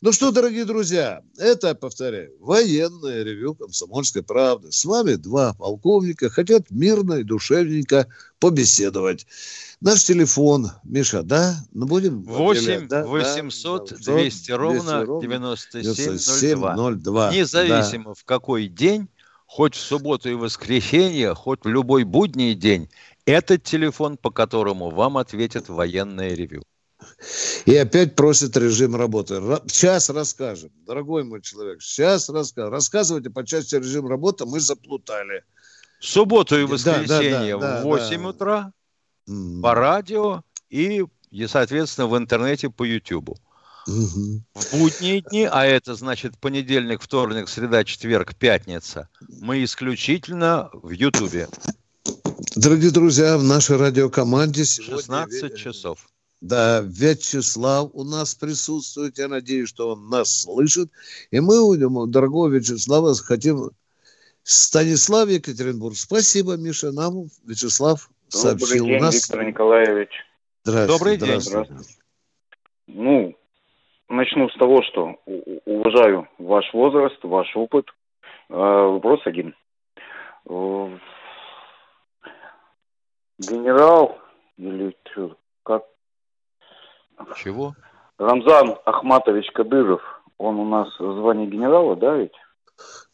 Ну 0.01 0.13
что, 0.13 0.33
дорогие 0.33 0.65
друзья, 0.65 1.23
это, 1.39 1.75
повторяю, 1.75 2.33
военное 2.95 3.23
ревю 3.23 3.55
«Комсомольской 3.55 4.23
правды». 4.23 4.73
С 4.73 4.85
вами 4.85 5.15
два 5.15 5.55
полковника 5.55 6.31
хотят 6.31 6.71
мирно 6.71 7.15
и 7.15 7.23
душевненько 7.23 8.09
побеседовать. 8.39 9.27
Наш 9.81 10.05
телефон, 10.05 10.71
Миша, 10.85 11.23
да? 11.23 11.57
Ну, 11.73 11.87
будем... 11.87 12.23
8 12.23 12.89
да, 12.89 13.05
800 13.05 13.95
да, 14.05 14.15
200 14.15 14.53
ровно 14.53 15.21
9702. 15.21 16.77
Независимо 17.33 18.11
да. 18.11 18.15
в 18.15 18.25
какой 18.25 18.69
день, 18.69 19.09
хоть 19.47 19.75
в 19.75 19.81
субботу 19.81 20.31
и 20.31 20.35
воскресенье, 20.35 21.35
хоть 21.35 21.65
в 21.65 21.69
любой 21.69 22.05
будний 22.05 22.55
день, 22.55 22.89
этот 23.27 23.63
телефон, 23.63 24.17
по 24.17 24.31
которому 24.31 24.91
вам 24.91 25.19
ответит 25.19 25.69
военное 25.69 26.35
ревю. 26.35 26.63
И 27.67 27.77
опять 27.77 28.15
просит 28.15 28.57
режим 28.57 28.97
работы. 28.97 29.41
Сейчас 29.67 30.11
расскажем. 30.11 30.71
Дорогой 30.87 31.25
мой 31.25 31.43
человек, 31.43 31.83
сейчас 31.83 32.29
расскажем. 32.29 32.73
Рассказывайте 32.73 33.31
по 33.31 33.47
части 33.47 33.77
режим 33.77 34.07
работы, 34.07 34.45
мы 34.47 34.61
заплутали. 34.61 35.45
Субботу 36.01 36.59
и 36.59 36.65
воскресенье 36.65 37.57
да, 37.57 37.61
да, 37.61 37.77
да, 37.77 37.81
в 37.83 37.85
8 37.85 38.23
да. 38.23 38.29
утра 38.29 38.73
mm. 39.29 39.63
по 39.63 39.75
радио 39.75 40.43
и, 40.69 41.05
и, 41.31 41.47
соответственно, 41.47 42.07
в 42.09 42.17
интернете 42.17 42.69
по 42.69 42.85
Ютубу. 42.85 43.39
Угу. 43.87 44.43
В 44.55 44.79
будние 44.79 45.21
дни, 45.21 45.45
а 45.51 45.67
это 45.67 45.95
значит 45.95 46.39
понедельник, 46.39 47.03
вторник, 47.03 47.49
среда, 47.49 47.85
четверг, 47.85 48.35
пятница, 48.35 49.09
мы 49.41 49.63
исключительно 49.63 50.71
в 50.73 50.91
Ютубе. 50.91 51.49
Дорогие 52.57 52.91
друзья, 52.91 53.37
в 53.37 53.45
нашей 53.45 53.77
радиокоманде 53.77 54.65
сегодня... 54.65 54.97
16 54.97 55.57
часов. 55.57 56.07
Да, 56.45 56.83
Вячеслав 56.83 57.89
у 57.95 58.05
нас 58.05 58.35
присутствует. 58.35 59.17
Я 59.17 59.29
надеюсь, 59.29 59.71
что 59.71 59.93
он 59.93 60.11
нас 60.11 60.43
слышит. 60.43 60.91
И 61.31 61.41
мы 61.41 61.59
у 61.63 62.07
дорогого 62.07 62.49
Вячеслава 62.49 63.15
хотим... 63.15 63.71
Станислав 64.43 65.31
Екатеринбург. 65.31 65.97
Спасибо, 65.97 66.59
Миша. 66.59 66.93
Нам 66.93 67.31
Вячеслав 67.47 68.11
Добрый 68.31 68.59
сообщил 68.59 68.85
день, 68.85 69.01
нас... 69.01 69.15
Виктор 69.15 69.43
Николаевич. 69.43 70.11
Здравствуйте. 70.65 70.99
Добрый 70.99 71.17
день. 71.17 71.41
Здравствуйте. 71.41 71.95
Ну, 72.89 73.35
начну 74.11 74.51
с 74.51 74.59
того, 74.59 74.83
что 74.83 75.17
уважаю 75.65 76.29
ваш 76.37 76.67
возраст, 76.75 77.17
ваш 77.23 77.57
опыт. 77.57 77.87
А, 78.51 78.89
вопрос 78.89 79.21
один. 79.25 79.55
Э, 80.51 80.99
генерал 83.39 84.19
или 84.59 84.95
как? 85.63 85.85
Чего? 87.37 87.75
Рамзан 88.19 88.77
Ахматович 88.85 89.51
Кадыров, 89.53 90.03
он 90.39 90.59
у 90.59 90.65
нас 90.65 90.89
в 90.99 91.15
звании 91.19 91.47
генерала, 91.47 91.97
да 91.97 92.17
ведь? 92.17 92.35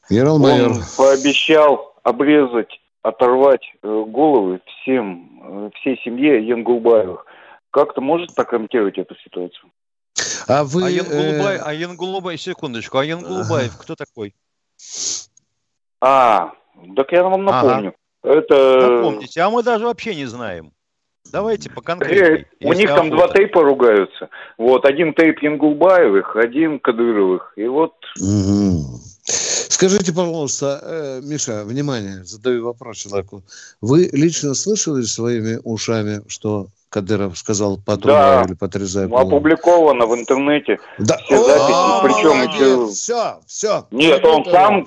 Генерал-майор. 0.09 0.73
Он 0.73 0.83
пообещал 0.97 1.95
обрезать 2.03 2.81
оторвать 3.03 3.63
э, 3.83 4.05
головы 4.07 4.61
всем, 4.67 5.41
э, 5.43 5.71
всей 5.77 5.99
семье 6.03 6.47
Янгулбаевых. 6.47 7.25
Как-то 7.71 8.01
может 8.01 8.35
прокомментировать 8.35 8.99
эту 8.99 9.15
ситуацию? 9.17 9.71
А 10.47 10.65
вы... 10.65 10.85
А 10.85 10.91
Янгулбай, 10.91 11.57
э... 11.57 11.61
а 11.65 11.73
Янгулбай, 11.73 12.37
секундочку, 12.37 12.99
а 12.99 13.05
Янгулбаев 13.05 13.77
кто 13.79 13.95
такой? 13.95 14.35
А, 16.01 16.53
так 16.97 17.13
я 17.13 17.23
вам 17.23 17.45
напомню. 17.45 17.95
Ага. 18.23 18.35
Это... 18.35 18.89
Напомните, 18.91 19.41
а 19.41 19.51
мы 19.51 19.63
даже 19.63 19.87
вообще 19.87 20.15
не 20.15 20.27
знаем. 20.27 20.73
Давайте 21.33 21.71
по 21.71 21.81
конкретней. 21.81 22.47
У 22.61 22.73
них 22.73 22.89
там 22.89 23.11
два 23.11 23.29
тейпа 23.29 23.63
ругаются. 23.63 24.29
Вот, 24.59 24.85
один 24.85 25.15
тейп 25.15 25.41
Янгулбаевых, 25.43 26.37
один 26.37 26.79
Кадыровых. 26.79 27.53
И 27.57 27.67
вот... 27.67 27.95
Угу. 28.21 29.01
Скажите, 29.25 30.13
пожалуйста, 30.13 30.81
э, 30.83 31.21
Миша, 31.23 31.65
внимание, 31.65 32.25
задаю 32.25 32.65
вопрос 32.65 32.99
человеку. 32.99 33.43
Вы 33.81 34.11
лично 34.13 34.55
слышали 34.55 35.03
своими 35.03 35.59
ушами, 35.65 36.21
что 36.29 36.67
Кадыров 36.91 37.39
сказал 37.39 37.79
потрубай 37.79 38.43
да, 38.43 38.45
или 38.47 38.55
подрезай 38.55 39.07
голову? 39.07 39.29
опубликовано 39.29 40.07
в 40.07 40.15
интернете. 40.15 40.79
Да. 40.99 41.17
Все 41.19 41.43
записи, 41.45 41.73
О, 41.73 42.03
причем 42.03 42.51
еще... 42.51 42.93
Все, 42.93 43.41
все. 43.47 43.87
Нет, 43.93 44.25
он 44.25 44.45
сам 44.45 44.87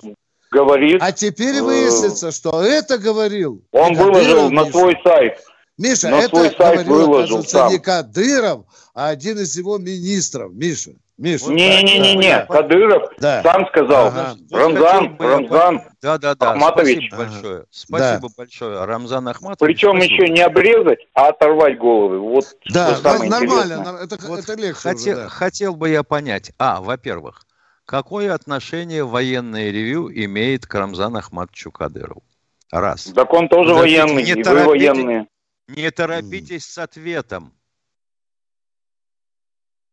говорит... 0.51 1.01
А 1.01 1.11
теперь 1.11 1.61
выяснится, 1.61 2.31
что 2.31 2.61
это 2.61 2.97
говорил... 2.97 3.63
Он 3.71 3.93
выложил 3.93 4.51
на 4.51 4.65
свой 4.65 4.95
сайт. 5.03 5.39
Миша, 5.77 6.09
на 6.09 6.21
это 6.21 6.49
говорил, 6.85 7.43
сам. 7.43 7.71
не 7.71 7.79
Кадыров, 7.79 8.65
а 8.93 9.09
один 9.09 9.39
из 9.39 9.57
его 9.57 9.77
министров. 9.77 10.53
Миша. 10.53 10.91
Миша. 11.17 11.45
Не-не-не, 11.51 12.29
да. 12.29 12.45
Кадыров 12.47 13.03
да. 13.19 13.41
сам 13.43 13.67
сказал. 13.67 14.07
Ага. 14.07 14.35
Рамзан, 14.51 15.15
Рамзан 15.19 15.81
да, 16.01 16.17
да, 16.17 16.35
да. 16.35 16.51
Ахматович. 16.51 17.07
Спасибо 17.07 17.17
большое. 17.17 17.65
Спасибо 17.69 18.27
да. 18.27 18.33
большое. 18.35 18.85
Рамзан 18.85 19.27
Ахматович. 19.27 19.59
Причем 19.59 19.97
спасибо. 19.97 20.13
еще 20.13 20.33
не 20.33 20.41
обрезать, 20.41 20.99
а 21.13 21.27
оторвать 21.29 21.77
головы. 21.77 22.19
Вот 22.19 22.45
да, 22.69 22.95
что 22.95 23.03
самое 23.03 23.29
нормально. 23.29 23.99
Это, 24.03 24.17
вот 24.27 24.39
это 24.39 24.53
легче 24.55 24.73
хотел, 24.81 25.13
уже, 25.13 25.23
да. 25.23 25.29
хотел 25.29 25.75
бы 25.75 25.89
я 25.89 26.03
понять. 26.03 26.51
А, 26.57 26.81
во-первых, 26.81 27.45
какое 27.85 28.33
отношение 28.33 29.03
военное 29.03 29.69
ревю 29.71 30.11
имеет 30.11 30.65
к 30.65 30.73
Рамзану 30.73 31.19
Ахматовичу 31.19 31.71
Кадырову? 31.71 32.23
Раз. 32.71 33.11
Так 33.15 33.31
он 33.33 33.49
тоже 33.49 33.69
Подождите, 33.75 34.01
военный, 34.01 34.23
не 34.23 34.31
и 34.31 34.43
торопите, 34.43 34.63
вы 34.63 34.65
военные. 34.65 35.27
Не 35.67 35.91
торопитесь 35.91 36.65
с 36.65 36.77
ответом. 36.77 37.53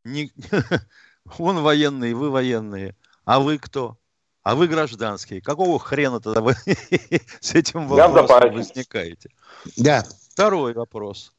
Не... 0.05 0.33
Он 1.39 1.63
военный, 1.63 2.15
вы 2.15 2.31
военные. 2.31 2.97
А 3.25 3.41
вы 3.41 3.59
кто? 3.59 3.99
А 4.43 4.55
вы 4.55 4.69
гражданские. 4.69 5.43
Какого 5.43 5.79
хрена 5.79 6.21
тогда 6.21 6.41
вы 6.41 6.55
с 7.41 7.55
этим 7.55 7.87
вопросом 7.87 8.55
возникаете? 8.55 9.31
Да. 9.77 10.05
Второй 10.33 10.73
вопрос 10.73 11.33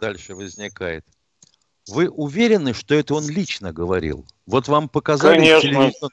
дальше 0.00 0.34
возникает. 0.34 1.04
Вы 1.88 2.08
уверены, 2.08 2.72
что 2.72 2.94
это 2.94 3.14
он 3.14 3.28
лично 3.28 3.72
говорил? 3.72 4.26
Вот 4.46 4.68
вам 4.68 4.88
показали 4.88 5.38
Конечно. 5.38 5.68
телевизор. 5.70 6.10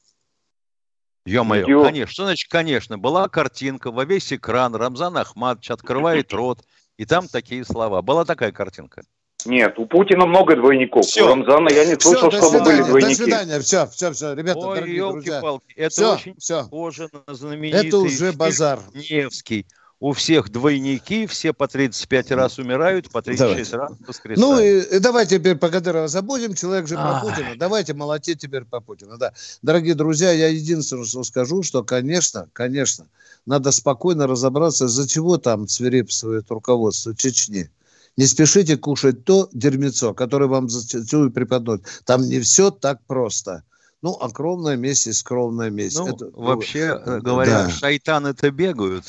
Ё-моё, 1.25 1.83
конечно. 1.85 2.11
Что 2.11 2.23
значит, 2.25 2.49
конечно? 2.49 2.97
Была 2.97 3.29
картинка 3.29 3.91
во 3.91 4.03
весь 4.03 4.33
экран, 4.33 4.75
Рамзан 4.75 5.17
Ахматович 5.17 5.71
открывает 5.71 6.33
рот, 6.33 6.65
и 6.97 7.05
там 7.05 7.27
такие 7.27 7.65
слова. 7.65 8.01
Была 8.01 8.25
такая 8.25 8.51
картинка? 8.51 9.03
Нет, 9.45 9.77
у 9.77 9.85
Путина 9.85 10.25
много 10.25 10.55
двойников. 10.55 11.05
Все. 11.05 11.25
У 11.25 11.27
Рамзана 11.27 11.69
я 11.69 11.85
не 11.85 11.99
слышал, 11.99 12.29
все, 12.29 12.39
чтобы 12.39 12.57
свидания, 12.59 12.77
были 12.77 12.87
двойники. 12.87 13.17
До 13.17 13.23
свидания, 13.23 13.59
все, 13.59 13.87
все, 13.87 14.11
все, 14.13 14.33
ребята, 14.33 14.59
Ой, 14.59 14.75
дорогие 14.75 15.11
друзья. 15.11 15.41
это 15.75 15.89
все, 15.89 16.13
очень 16.13 16.35
все. 16.37 16.63
похоже 16.63 17.09
на 17.27 17.33
знаменитый 17.33 17.87
Это 17.87 17.97
уже 17.97 18.31
базар. 18.31 18.79
Невский 18.93 19.65
у 20.03 20.11
всех 20.11 20.51
двойники, 20.51 21.25
все 21.27 21.53
по 21.53 21.65
35 21.65 22.31
раз 22.31 22.59
умирают, 22.59 23.09
по 23.09 23.21
36 23.21 23.71
Давай. 23.71 23.87
раз 23.87 23.97
воскресают. 24.05 24.37
Ну 24.37 24.59
и, 24.59 24.97
и 24.97 24.99
давайте 24.99 25.39
теперь 25.39 25.55
по 25.55 25.69
Кадырова 25.69 26.09
забудем, 26.09 26.55
человек 26.55 26.89
же 26.89 26.95
про 26.95 27.21
Путина. 27.21 27.55
Давайте 27.55 27.93
молотеть 27.93 28.39
теперь 28.39 28.65
по 28.65 28.81
Путину. 28.81 29.17
Да. 29.17 29.31
Дорогие 29.61 29.95
друзья, 29.95 30.33
я 30.33 30.49
единственное, 30.49 31.05
что 31.05 31.23
скажу, 31.23 31.63
что, 31.63 31.85
конечно, 31.85 32.49
конечно, 32.51 33.07
надо 33.45 33.71
спокойно 33.71 34.27
разобраться, 34.27 34.89
за 34.89 35.07
чего 35.07 35.37
там 35.37 35.69
свирепствует 35.69 36.51
руководство 36.51 37.15
Чечни. 37.15 37.69
Не 38.17 38.25
спешите 38.25 38.75
кушать 38.75 39.23
то 39.23 39.47
дерьмецо, 39.53 40.13
которое 40.13 40.47
вам 40.47 40.67
зачастую 40.67 41.31
преподносят. 41.31 41.85
Там 42.03 42.23
не 42.23 42.41
все 42.41 42.71
так 42.71 42.99
просто. 43.07 43.63
Ну, 44.03 44.17
кровная 44.33 44.75
месть 44.75 45.07
есть 45.07 45.23
кровная 45.23 45.69
месть. 45.69 45.97
Ну, 45.97 46.13
это, 46.13 46.29
вообще, 46.33 46.99
э, 47.05 47.19
говорят, 47.21 47.67
да. 47.67 47.69
шайтаны-то 47.69 48.51
бегают. 48.51 49.05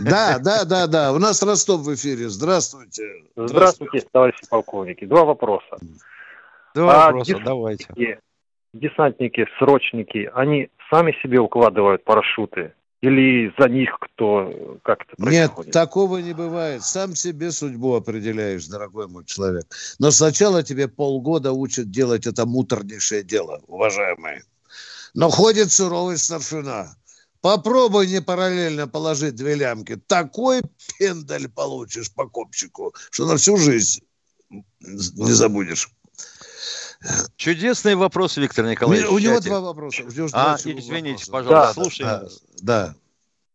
Да, 0.00 0.38
да, 0.42 0.64
да, 0.64 0.86
да. 0.86 1.12
У 1.12 1.18
нас 1.18 1.42
Ростов 1.42 1.82
в 1.82 1.94
эфире. 1.94 2.30
Здравствуйте. 2.30 3.02
Здравствуйте, 3.36 3.52
Здравствуйте 3.54 4.08
товарищи 4.10 4.46
полковники. 4.48 5.04
Два 5.04 5.26
вопроса. 5.26 5.78
Два 6.74 6.94
а 6.94 7.06
вопроса, 7.08 7.38
давайте. 7.44 8.20
Десантники, 8.72 9.46
срочники, 9.58 10.30
они 10.34 10.70
сами 10.90 11.14
себе 11.22 11.40
укладывают 11.40 12.04
парашюты 12.04 12.72
или 13.00 13.52
за 13.58 13.68
них 13.68 13.90
кто, 14.00 14.78
как 14.82 15.02
это 15.02 15.16
происходит? 15.16 15.66
Нет, 15.66 15.72
такого 15.72 16.18
не 16.18 16.32
бывает. 16.32 16.82
Сам 16.82 17.14
себе 17.14 17.52
судьбу 17.52 17.94
определяешь, 17.94 18.66
дорогой 18.66 19.06
мой 19.06 19.24
человек. 19.24 19.66
Но 19.98 20.10
сначала 20.10 20.62
тебе 20.62 20.88
полгода 20.88 21.52
учат 21.52 21.90
делать 21.90 22.26
это 22.26 22.44
муторнейшее 22.44 23.22
дело, 23.22 23.62
уважаемые. 23.68 24.42
Но 25.14 25.30
ходит 25.30 25.70
суровый 25.70 26.18
старшина. 26.18 26.96
Попробуй 27.40 28.08
не 28.08 28.20
параллельно 28.20 28.88
положить 28.88 29.36
две 29.36 29.54
лямки. 29.54 29.96
Такой 29.96 30.60
пендаль 30.98 31.48
получишь 31.48 32.12
по 32.12 32.28
копчику, 32.28 32.94
что 33.12 33.26
на 33.26 33.36
всю 33.36 33.56
жизнь 33.56 34.00
не 34.80 35.32
забудешь. 35.32 35.88
Чудесный 37.36 37.94
вопрос, 37.94 38.36
Виктор 38.36 38.66
Николаевич. 38.66 39.08
У 39.08 39.18
него 39.18 39.40
два 39.40 39.60
вопроса. 39.60 40.02
А, 40.32 40.56
извините, 40.56 41.30
вопроса. 41.30 41.74
пожалуйста, 41.74 42.04
да. 42.04 42.20
Да, 42.20 42.28
да. 42.62 42.94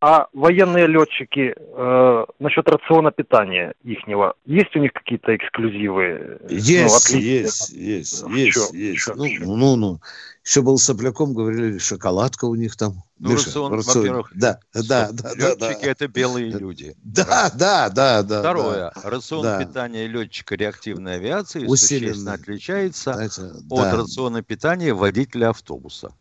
А 0.06 0.28
военные 0.34 0.86
летчики 0.86 1.56
э, 1.56 2.26
насчет 2.40 2.68
рациона 2.68 3.14
питания 3.14 3.74
ихнего, 3.86 4.34
есть 4.46 4.76
у 4.76 4.80
них 4.80 4.92
какие-то 4.92 5.34
эксклюзивы? 5.34 6.40
Есть, 6.50 7.14
ну, 7.14 7.20
есть, 7.20 7.70
есть, 7.70 8.24
есть, 8.28 8.74
есть. 8.74 9.12
Ну, 9.16 9.56
ну, 9.56 9.76
ну, 9.78 10.02
еще 10.44 10.62
был 10.62 10.78
сопляком, 10.78 11.34
говорили, 11.34 11.78
шоколадка 11.78 12.44
у 12.44 12.56
них 12.56 12.76
там. 12.76 13.04
Ну, 13.18 13.32
Миша, 13.32 13.46
рацион, 13.46 13.74
рацион. 13.76 13.98
во-первых, 14.00 14.32
да, 14.36 14.60
да, 14.74 15.10
да, 15.14 15.34
летчики 15.36 15.86
да, 15.86 15.92
это 15.92 16.08
белые 16.10 16.52
люди. 16.52 16.98
Да, 17.06 17.50
да, 17.56 17.88
да, 17.88 18.24
да. 18.24 18.40
Второе, 18.42 18.92
да, 18.94 19.10
рацион 19.10 19.44
да. 19.44 19.64
питания 19.64 20.06
летчика 20.08 20.56
реактивной 20.56 21.16
авиации 21.16 21.66
Усиленный. 21.66 22.10
существенно 22.10 22.34
отличается 22.34 23.14
Знаете, 23.14 23.42
от 23.42 23.70
да. 23.70 23.96
рациона 23.96 24.44
питания 24.44 24.94
водителя 24.94 25.52
автобуса. 25.52 26.14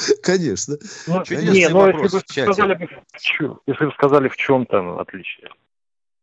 Конечно. 0.22 0.76
Ну, 1.06 1.22
не, 1.30 1.68
но 1.68 1.86
ну, 1.86 2.02
если 2.02 2.16
вы, 2.16 2.20
сказали, 2.20 2.88
если 3.66 3.84
вы 3.84 3.92
сказали, 3.92 4.28
в 4.28 4.36
чем 4.36 4.66
там 4.66 4.98
отличие. 4.98 5.50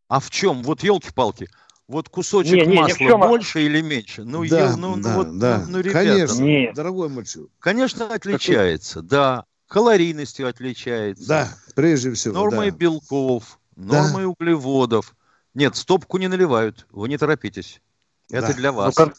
А 0.08 0.20
в 0.20 0.30
чем? 0.30 0.64
Вот 0.64 0.84
елки-палки. 0.84 1.50
Вот 1.88 2.10
кусочек 2.10 2.54
не, 2.54 2.66
не, 2.66 2.82
масла 2.82 2.98
чем... 2.98 3.20
больше 3.22 3.62
или 3.62 3.82
меньше? 3.82 4.24
Ну, 4.24 4.46
да, 4.48 4.72
ел, 4.72 4.78
ну, 4.78 4.98
да, 4.98 5.10
ну, 5.10 5.16
вот, 5.16 5.40
да. 5.40 5.64
ну, 5.66 5.72
ну, 5.72 5.80
ребята. 5.80 6.00
Конечно, 6.00 6.42
не. 6.42 6.72
дорогой 6.74 7.08
мальчик. 7.08 7.48
Конечно, 7.60 8.14
отличается, 8.14 8.96
Какой? 8.96 9.10
да. 9.10 9.46
Калорийностью 9.68 10.48
отличается. 10.48 11.28
Да, 11.28 11.50
прежде 11.76 12.12
всего. 12.14 12.34
Нормой 12.34 12.72
да. 12.72 12.78
белков, 12.78 13.60
нормой 13.76 14.24
да. 14.24 14.28
углеводов. 14.30 15.16
Нет, 15.54 15.76
стопку 15.76 16.18
не 16.18 16.28
наливают, 16.28 16.88
вы 16.92 17.10
не 17.10 17.18
торопитесь. 17.18 17.82
Это 18.30 18.48
да. 18.48 18.54
для 18.54 18.72
вас. 18.72 18.96
Ну, 18.98 19.12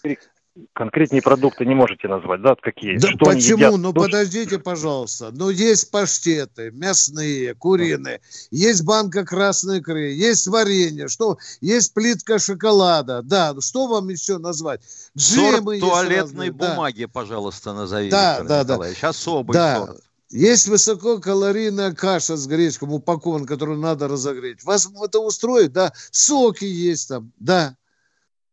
конкретные 0.73 1.23
продукты 1.23 1.65
не 1.65 1.75
можете 1.75 2.09
назвать, 2.09 2.43
да, 2.43 2.55
какие? 2.61 2.99
Да 2.99 3.09
Что 3.09 3.25
почему? 3.27 3.77
Ну, 3.77 3.93
подождите, 3.93 4.59
пожалуйста. 4.59 5.31
Ну, 5.33 5.51
есть 5.51 5.91
паштеты, 5.91 6.71
мясные, 6.71 7.55
куриные, 7.55 8.21
есть 8.51 8.85
банка 8.85 9.25
красной 9.25 9.79
икры, 9.79 10.13
есть 10.13 10.47
варенье, 10.47 11.09
что 11.09 11.39
есть 11.61 11.95
плитка 11.95 12.39
шоколада. 12.39 13.23
Да, 13.23 13.55
что 13.61 13.87
вам 13.87 14.09
еще 14.09 14.39
назвать? 14.39 14.81
Джемы 15.17 15.79
сорт 15.79 15.93
туалетной 15.93 16.51
бумаги, 16.51 17.05
да. 17.05 17.11
пожалуйста, 17.13 17.73
назовите, 17.73 18.11
да, 18.13 18.43
да, 18.43 18.63
Николаевич. 18.63 19.01
Да. 19.01 19.09
Особый 19.09 19.55
да. 19.55 19.77
сорт. 19.79 20.01
Есть 20.31 20.69
высококалорийная 20.69 21.95
каша 21.95 22.37
с 22.37 22.47
гречком 22.47 22.93
упакован, 22.93 23.47
которую 23.47 23.79
надо 23.79 24.09
разогреть. 24.09 24.63
Вас 24.63 24.87
это 25.03 25.21
устроит, 25.21 25.73
да? 25.73 25.93
Соки 26.11 26.67
есть 26.67 27.09
там, 27.09 27.33
да. 27.39 27.77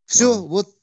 Все, 0.06 0.36
mm. 0.36 0.48
вот 0.48 0.75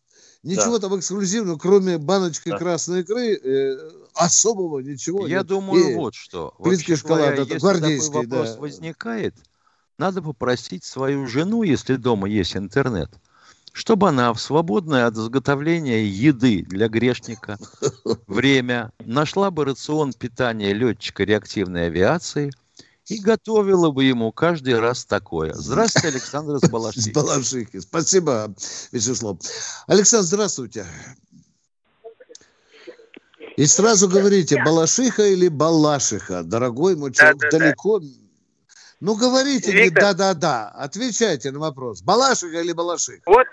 Ничего 0.43 0.79
да. 0.79 0.89
там 0.89 0.99
эксклюзивного, 0.99 1.57
кроме 1.57 1.99
баночки 1.99 2.49
да. 2.49 2.59
красной 2.59 3.03
икры, 3.03 3.37
э, 3.37 3.91
особого 4.15 4.81
ничего 4.81 5.27
Я 5.27 5.39
нет. 5.39 5.47
думаю, 5.47 5.91
И 5.91 5.95
вот 5.95 6.15
что. 6.15 6.55
Плитки 6.63 6.97
шоколада, 6.97 7.43
если 7.43 7.59
такой 7.59 8.09
вопрос 8.09 8.55
да. 8.55 8.61
возникает, 8.61 9.35
надо 9.99 10.21
попросить 10.21 10.85
свою 10.85 11.27
жену, 11.29 11.63
если 11.63 11.95
дома 11.95 12.29
есть 12.29 12.57
интернет, 12.57 13.11
чтобы 13.73 14.09
она 14.09 14.33
в 14.33 14.41
свободное 14.41 15.07
от 15.07 15.15
изготовления 15.15 16.05
еды 16.05 16.63
для 16.63 16.89
грешника 16.89 17.57
время 18.27 18.91
нашла 18.99 19.53
бы 19.53 19.65
рацион 19.65 20.13
питания 20.13 20.73
летчика 20.73 21.23
реактивной 21.23 21.87
авиации– 21.87 22.51
и 23.09 23.21
готовила 23.21 23.91
бы 23.91 24.05
ему 24.05 24.33
каждый 24.33 24.79
раз 24.79 25.05
такое. 25.05 25.53
Здравствуйте, 25.55 26.09
Александр 26.09 26.55
из 26.63 26.71
Балашихи. 26.71 27.11
С 27.11 27.13
Балашихи. 27.13 27.81
Спасибо, 27.81 28.55
Вячеслав. 28.93 29.39
Александр, 29.87 30.27
здравствуйте. 30.27 30.87
И 33.57 33.67
сразу 33.67 34.09
говорите, 34.09 34.63
Балашиха 34.65 35.23
или 35.25 35.49
Балашиха, 35.49 36.43
дорогой 36.43 36.97
мой 36.97 37.13
человек, 37.13 37.39
да, 37.39 37.49
да, 37.51 37.59
далеко. 37.59 37.99
Да. 37.99 38.07
Ну, 39.01 39.17
говорите 39.17 39.91
да-да-да, 39.91 40.69
отвечайте 40.75 41.51
на 41.51 41.59
вопрос. 41.59 42.03
Балашиха 42.03 42.61
или 42.61 42.73
Балашиха? 42.73 43.23
Вот, 43.27 43.47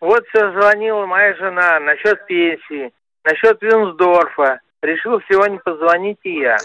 вот 0.00 0.24
все 0.28 0.50
звонила 0.52 1.06
моя 1.06 1.34
жена 1.36 1.78
насчет 1.80 2.24
пенсии, 2.26 2.92
насчет 3.22 3.60
Винсдорфа. 3.60 4.60
Решил 4.82 5.20
сегодня 5.28 5.58
позвонить 5.58 6.18
и 6.22 6.40
я. 6.40 6.56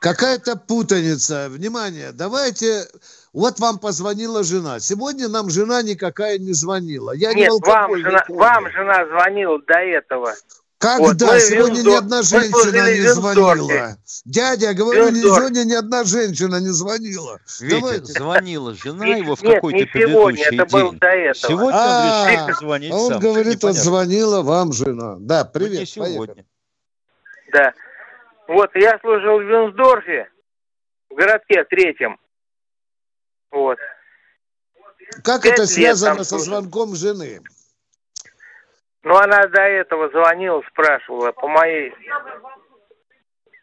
Какая-то 0.00 0.56
путаница. 0.56 1.48
Внимание, 1.48 2.12
давайте... 2.12 2.86
Вот 3.32 3.60
вам 3.60 3.78
позвонила 3.78 4.42
жена. 4.42 4.80
Сегодня 4.80 5.28
нам 5.28 5.50
жена 5.50 5.82
никакая 5.82 6.38
не 6.38 6.54
звонила. 6.54 7.12
Я 7.12 7.34
Нет, 7.34 7.50
не 7.50 7.70
вам, 7.70 7.94
жена, 7.98 8.24
вам 8.30 8.70
жена 8.70 9.06
звонила 9.08 9.60
до 9.60 9.74
этого. 9.74 10.34
Когда? 10.78 10.98
Вот 10.98 11.18
сегодня 11.42 11.82
ни 11.82 11.94
одна 11.94 12.22
женщина 12.22 12.94
не 12.94 13.08
звонила. 13.08 13.96
Дядя, 14.24 14.72
говорю, 14.72 15.10
ни 15.10 15.20
сегодня 15.20 15.64
ни 15.64 15.74
одна 15.74 16.04
женщина 16.04 16.60
не 16.60 16.68
звонила. 16.68 17.38
Витя, 17.60 17.80
Давайте. 17.80 18.12
звонила 18.12 18.74
жена 18.74 19.06
его 19.06 19.36
в 19.36 19.40
какой-то 19.42 19.86
предыдущий 19.86 20.44
сегодня, 20.44 20.62
это 20.62 20.72
был 20.72 20.92
до 20.92 21.06
этого. 21.06 21.52
Сегодня 21.52 21.78
он 21.78 22.28
решил 22.28 22.46
позвонить 22.46 22.92
Он 22.92 23.08
сам. 23.08 23.20
говорит, 23.20 23.62
звонила 23.62 24.42
вам 24.42 24.72
жена. 24.72 25.16
Да, 25.18 25.44
привет, 25.44 25.80
не 25.80 25.86
сегодня. 25.86 26.44
Да. 27.52 27.74
Вот, 28.48 28.70
я 28.74 28.98
служил 29.00 29.38
в 29.38 29.42
Винсдорфе, 29.42 30.30
в 31.10 31.14
городке 31.14 31.64
третьем. 31.64 32.18
Вот. 33.50 33.78
Как 35.24 35.42
Пять 35.42 35.52
это 35.52 35.66
связано 35.66 36.24
со 36.24 36.38
звонком 36.38 36.94
жены? 36.94 37.40
Ну, 39.02 39.16
она 39.16 39.46
до 39.46 39.60
этого 39.60 40.08
звонила, 40.10 40.62
спрашивала 40.68 41.32
по 41.32 41.48
моей... 41.48 41.94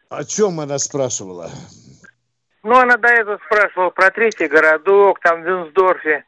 О 0.08 0.24
чем 0.24 0.60
она 0.60 0.78
спрашивала? 0.78 1.50
Ну, 2.62 2.76
она 2.78 2.96
до 2.96 3.08
этого 3.08 3.38
спрашивала 3.44 3.90
про 3.90 4.10
третий 4.10 4.46
городок, 4.46 5.20
там 5.20 5.42
в 5.42 5.46
Винсдорфе. 5.46 6.24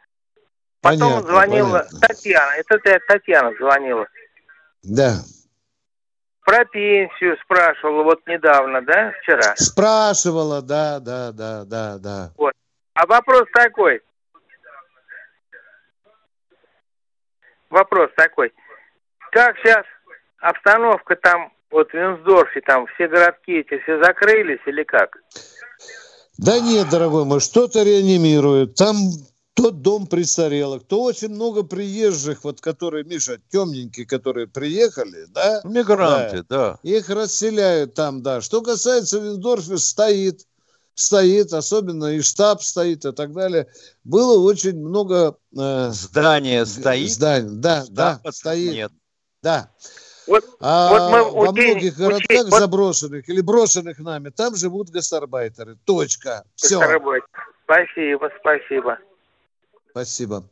Потом 0.82 1.00
понятно, 1.00 1.28
звонила 1.28 1.78
понятно. 1.78 2.00
Татьяна. 2.00 2.52
Это 2.56 3.00
Татьяна 3.08 3.52
звонила. 3.58 4.06
Да. 4.82 5.14
Про 6.46 6.64
пенсию 6.64 7.36
спрашивала 7.42 8.04
вот 8.04 8.24
недавно, 8.28 8.80
да, 8.80 9.12
вчера? 9.20 9.56
Спрашивала, 9.56 10.62
да, 10.62 11.00
да, 11.00 11.32
да, 11.32 11.64
да, 11.64 11.98
да. 11.98 12.30
Вот. 12.36 12.52
А 12.94 13.04
вопрос 13.04 13.48
такой. 13.52 14.00
Вопрос 17.68 18.10
такой. 18.16 18.52
Как 19.32 19.56
сейчас 19.58 19.84
обстановка 20.38 21.16
там, 21.16 21.52
вот 21.72 21.90
в 21.90 21.94
Винсдорфе, 21.94 22.60
там 22.60 22.86
все 22.94 23.08
городки 23.08 23.58
эти 23.58 23.82
все 23.82 24.00
закрылись 24.00 24.60
или 24.66 24.84
как? 24.84 25.16
Да 26.38 26.60
нет, 26.60 26.88
дорогой 26.88 27.24
мой, 27.24 27.40
что-то 27.40 27.82
реанимируют. 27.82 28.76
Там 28.76 28.94
тот 29.56 29.80
дом 29.80 30.06
престарелых, 30.06 30.84
то 30.84 31.02
очень 31.02 31.30
много 31.30 31.62
приезжих, 31.62 32.44
вот 32.44 32.60
которые, 32.60 33.04
Миша, 33.04 33.38
темненькие, 33.50 34.06
которые 34.06 34.46
приехали, 34.46 35.24
да? 35.28 35.62
Мигранты, 35.64 36.44
да. 36.48 36.72
да. 36.72 36.78
Их 36.82 37.08
расселяют 37.08 37.94
там, 37.94 38.22
да. 38.22 38.42
Что 38.42 38.60
касается 38.60 39.18
Виндорфа, 39.18 39.78
стоит, 39.78 40.46
стоит, 40.94 41.54
особенно 41.54 42.12
и 42.12 42.20
штаб 42.20 42.62
стоит 42.62 43.06
и 43.06 43.12
так 43.12 43.32
далее. 43.32 43.66
Было 44.04 44.38
очень 44.38 44.78
много... 44.78 45.38
Э, 45.58 45.88
Здание 45.90 46.66
стоит? 46.66 47.10
Здание, 47.10 47.58
да, 47.58 47.84
да, 47.88 48.20
стоит. 48.30 48.72
Нет. 48.74 48.92
Да. 49.42 49.70
Вот, 50.26 50.44
а 50.60 50.90
вот 50.90 51.12
мы 51.12 51.32
во 51.32 51.50
учили, 51.50 51.70
многих 51.70 51.96
городках 51.96 52.46
учили, 52.46 52.50
заброшенных 52.50 53.28
или 53.28 53.40
брошенных 53.40 53.98
нами, 54.00 54.28
там 54.28 54.54
живут 54.54 54.90
гастарбайтеры. 54.90 55.78
Точка. 55.86 56.44
Все. 56.56 56.78
Спасибо, 57.64 58.30
спасибо. 58.40 58.98
Спасибо. 59.96 60.44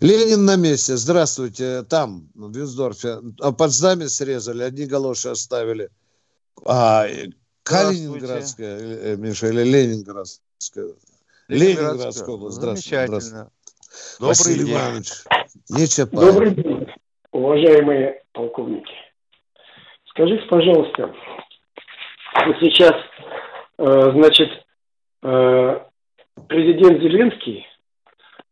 Ленин 0.00 0.44
на 0.44 0.54
месте. 0.54 0.94
Здравствуйте. 0.94 1.82
Там, 1.82 2.28
в 2.36 2.56
Винсдорфе. 2.56 3.18
А 3.40 3.50
под 3.50 3.72
знамя 3.72 4.08
срезали, 4.08 4.62
одни 4.62 4.86
галоши 4.86 5.28
оставили. 5.28 5.90
А, 6.64 7.04
Калининградская, 7.64 8.78
э, 8.78 9.16
Миша, 9.16 9.48
или 9.48 9.64
Ленинградская? 9.64 10.92
Ленинградская 11.48 12.32
область. 12.32 12.58
Здравствуйте. 12.58 13.06
Здравствуйте. 13.08 13.50
Добрый 14.20 14.28
Василий 14.28 14.64
день. 14.66 14.74
Иванович. 14.74 15.10
Не 15.68 16.04
Добрый 16.06 16.54
день, 16.54 16.86
уважаемые 17.32 18.22
полковники. 18.34 18.94
Скажите, 20.10 20.46
пожалуйста, 20.46 21.12
сейчас, 22.60 22.94
э, 23.78 24.10
значит, 24.12 24.48
э, 25.24 25.80
президент 26.46 27.02
Зеленский 27.02 27.66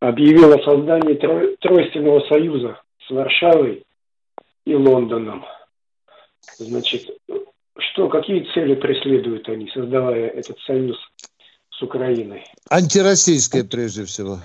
объявил 0.08 0.52
о 0.52 0.62
создании 0.62 1.14
Тройственного 1.60 2.20
союза 2.28 2.80
с 3.06 3.10
Варшавой 3.10 3.84
и 4.64 4.74
Лондоном. 4.74 5.44
Значит, 6.58 7.10
что, 7.78 8.08
какие 8.08 8.46
цели 8.52 8.74
преследуют 8.74 9.48
они, 9.48 9.68
создавая 9.70 10.28
этот 10.28 10.58
союз 10.60 10.96
с 11.70 11.82
Украиной? 11.82 12.44
Антироссийское 12.70 13.64
прежде 13.64 14.04
всего. 14.04 14.38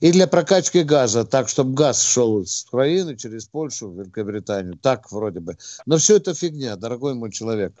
И 0.00 0.12
для 0.12 0.26
прокачки 0.26 0.82
газа, 0.82 1.26
так, 1.26 1.48
чтобы 1.48 1.74
газ 1.74 2.02
шел 2.02 2.44
с 2.44 2.64
Украины 2.66 3.16
через 3.16 3.46
Польшу, 3.46 3.88
в 3.88 3.98
Великобританию. 3.98 4.78
Так 4.80 5.12
вроде 5.12 5.40
бы. 5.40 5.56
Но 5.84 5.98
все 5.98 6.16
это 6.16 6.34
фигня, 6.34 6.76
дорогой 6.76 7.14
мой 7.14 7.30
человек. 7.30 7.72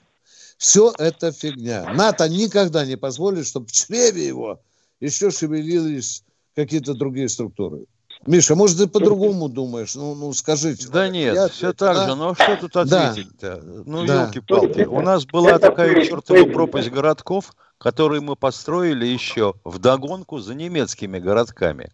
Все 0.58 0.92
это 0.98 1.32
фигня. 1.32 1.90
НАТО 1.94 2.28
никогда 2.28 2.84
не 2.84 2.96
позволит, 2.96 3.46
чтобы 3.46 3.68
в 3.68 3.72
чреве 3.72 4.26
его 4.26 4.60
еще 5.00 5.30
шевелились 5.30 6.22
какие-то 6.64 6.94
другие 6.94 7.28
структуры. 7.28 7.86
Миша, 8.26 8.54
может, 8.54 8.76
ты 8.76 8.86
по-другому 8.86 9.48
думаешь? 9.48 9.94
Ну, 9.94 10.14
ну 10.14 10.32
скажите. 10.34 10.88
Да 10.88 11.08
нет, 11.08 11.34
я, 11.34 11.48
все 11.48 11.72
так 11.72 11.96
да? 11.96 12.08
же. 12.08 12.14
Но 12.16 12.34
что 12.34 12.56
тут 12.56 12.76
ответить-то? 12.76 13.62
Да. 13.62 13.82
Ну, 13.86 14.04
да. 14.04 14.24
елки-палки. 14.24 14.82
У 14.82 15.00
нас 15.00 15.24
была 15.24 15.58
такая 15.58 16.04
чертова 16.04 16.44
пропасть 16.50 16.90
городков, 16.90 17.54
которые 17.78 18.20
мы 18.20 18.36
построили 18.36 19.06
еще 19.06 19.54
в 19.64 19.78
догонку 19.78 20.38
за 20.38 20.54
немецкими 20.54 21.18
городками. 21.18 21.92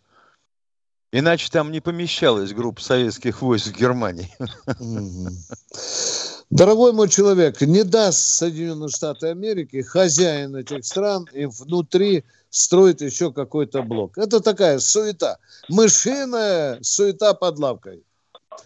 Иначе 1.12 1.48
там 1.50 1.70
не 1.70 1.81
помещалась 1.81 2.52
группа 2.52 2.83
советских 2.83 3.40
войск 3.40 3.68
в 3.68 3.79
Германии. 3.79 4.29
Дорогой 6.50 6.92
мой 6.92 7.09
человек, 7.09 7.61
не 7.61 7.85
даст 7.85 8.18
Соединенные 8.18 8.88
Штаты 8.88 9.29
Америки 9.29 9.83
хозяин 9.83 10.57
этих 10.57 10.85
стран 10.85 11.29
и 11.33 11.46
внутри 11.46 12.24
строит 12.56 13.00
еще 13.00 13.32
какой-то 13.32 13.82
блок. 13.82 14.16
Это 14.18 14.40
такая 14.40 14.78
суета. 14.78 15.38
Мышиная 15.68 16.78
суета 16.82 17.34
под 17.34 17.58
лавкой. 17.58 18.02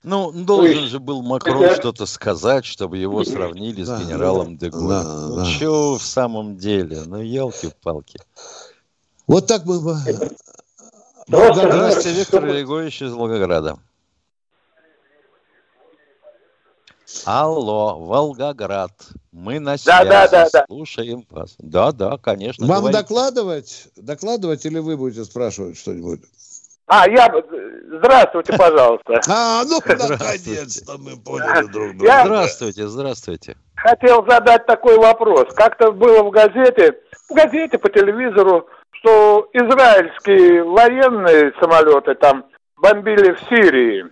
Ну, 0.04 0.30
должен 0.30 0.86
же 0.86 1.00
был 1.00 1.22
Макрон 1.22 1.64
это... 1.64 1.74
что-то 1.74 2.06
сказать, 2.06 2.64
чтобы 2.64 2.98
его 2.98 3.24
сравнили 3.24 3.84
да, 3.84 3.98
с 3.98 4.02
генералом 4.04 4.56
да, 4.56 4.66
Деголем. 4.66 4.88
Да, 4.88 5.04
ну, 5.04 5.36
да. 5.36 5.44
что 5.44 5.98
в 5.98 6.02
самом 6.02 6.56
деле? 6.56 7.02
Ну, 7.06 7.20
елки-палки. 7.20 8.20
Вот 9.26 9.46
так 9.46 9.64
мы... 9.64 9.78
Здравствуйте, 11.26 12.12
Виктор 12.12 12.46
Григорьевич 12.46 13.02
из 13.02 13.12
Волгограда. 13.12 13.78
Алло, 17.24 17.98
Волгоград. 17.98 18.92
Мы 19.32 19.60
на 19.60 19.76
связи. 19.76 20.08
Да, 20.08 20.28
да, 20.28 20.48
да, 20.50 20.64
Слушаем 20.66 21.24
вас. 21.30 21.54
Да, 21.58 21.92
да, 21.92 22.18
конечно. 22.18 22.66
Вам 22.66 22.80
говорите. 22.80 23.00
докладывать? 23.00 23.88
Докладывать 23.96 24.64
или 24.66 24.78
вы 24.78 24.96
будете 24.96 25.24
спрашивать 25.24 25.78
что-нибудь? 25.78 26.20
А, 26.86 27.08
я... 27.08 27.32
Здравствуйте, 27.98 28.52
пожалуйста. 28.56 29.20
А, 29.28 29.62
ну, 29.64 29.80
наконец-то 29.86 30.98
мы 30.98 31.16
поняли 31.16 31.66
друг 31.68 31.96
друга. 31.96 32.04
Я... 32.04 32.24
Здравствуйте, 32.24 32.88
здравствуйте. 32.88 33.56
Хотел 33.76 34.26
задать 34.28 34.66
такой 34.66 34.98
вопрос. 34.98 35.54
Как-то 35.54 35.92
было 35.92 36.22
в 36.22 36.30
газете, 36.30 36.98
в 37.28 37.34
газете 37.34 37.78
по 37.78 37.88
телевизору, 37.88 38.66
что 38.90 39.48
израильские 39.52 40.64
военные 40.64 41.52
самолеты 41.60 42.14
там 42.16 42.44
бомбили 42.76 43.32
в 43.32 43.40
Сирии. 43.48 44.06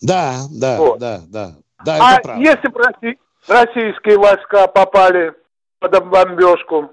Да, 0.00 0.36
да, 0.50 0.78
вот. 0.78 0.98
да, 0.98 1.20
да. 1.28 1.54
Да, 1.84 1.98
а 2.00 2.14
это 2.14 2.22
правда. 2.22 2.42
если 2.42 2.68
бы 2.68 3.16
российские 3.48 4.18
войска 4.18 4.66
попали 4.66 5.34
под 5.78 6.06
бомбежку, 6.08 6.90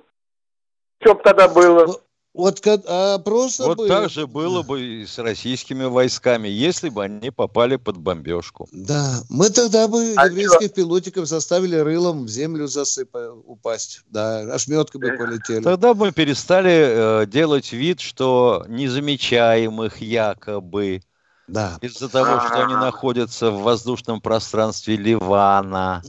что 1.02 1.16
бы 1.16 1.22
тогда 1.24 1.48
было? 1.48 2.00
Вот 2.38 2.62
а 2.86 3.18
просто 3.18 3.64
вот 3.64 3.80
бы... 3.80 3.88
так 3.88 4.12
же 4.12 4.28
было 4.28 4.62
бы 4.62 4.80
и 4.80 5.06
с 5.08 5.18
российскими 5.18 5.86
войсками, 5.86 6.48
если 6.48 6.90
бы 6.90 7.04
они 7.04 7.32
попали 7.32 7.78
под 7.78 7.98
бомбежку. 7.98 8.68
Да, 8.72 9.22
мы 9.28 9.50
тогда 9.50 9.88
бы 9.88 10.14
а 10.16 10.28
еврейских 10.28 10.68
что? 10.68 10.76
пилотиков 10.76 11.26
заставили 11.26 11.78
рылом 11.78 12.26
в 12.26 12.30
землю 12.30 12.68
засыпать, 12.68 13.32
упасть. 13.44 14.02
Да, 14.12 14.42
ошметкой 14.54 15.02
бы 15.02 15.18
полетели. 15.18 15.64
Тогда 15.64 15.96
бы 15.96 16.12
перестали 16.12 17.24
э, 17.24 17.26
делать 17.26 17.74
вид, 17.74 18.02
что 18.02 18.64
не 18.68 18.88
замечаем 18.88 19.82
их 19.82 19.98
якобы. 19.98 21.02
Да. 21.48 21.78
Из-за 21.82 22.10
того, 22.10 22.42
что 22.42 22.64
они 22.64 22.74
находятся 22.74 23.52
в 23.52 23.62
воздушном 23.62 24.20
пространстве 24.20 24.98
Ливана. 24.98 26.02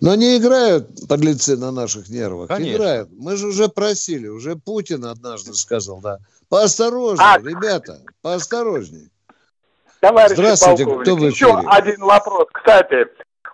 Но 0.00 0.14
не 0.14 0.36
играют 0.36 1.08
подлецы 1.08 1.56
на 1.56 1.72
наших 1.72 2.08
нервах. 2.08 2.48
Конечно. 2.48 2.76
Играют. 2.76 3.08
Мы 3.12 3.36
же 3.36 3.48
уже 3.48 3.68
просили, 3.68 4.28
уже 4.28 4.56
Путин 4.56 5.04
однажды 5.04 5.54
сказал, 5.54 6.00
да. 6.00 6.18
Поосторожнее, 6.48 7.26
а... 7.26 7.38
ребята, 7.38 7.98
поосторожнее. 8.22 9.08
Товарищ 10.00 10.34
Здравствуйте, 10.34 10.84
полковник, 10.84 11.02
кто 11.02 11.16
в 11.16 11.18
эфире? 11.18 11.30
еще 11.30 11.68
один 11.68 12.00
вопрос. 12.00 12.46
Кстати, 12.52 13.06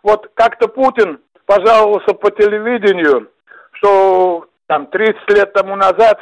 вот 0.03 0.31
как-то 0.35 0.69
Путин 0.69 1.19
пожаловался 1.47 2.13
по 2.15 2.31
телевидению, 2.31 3.31
что 3.73 4.47
там 4.67 4.87
30 4.89 5.29
лет 5.31 5.53
тому 5.55 5.77
назад 5.77 6.19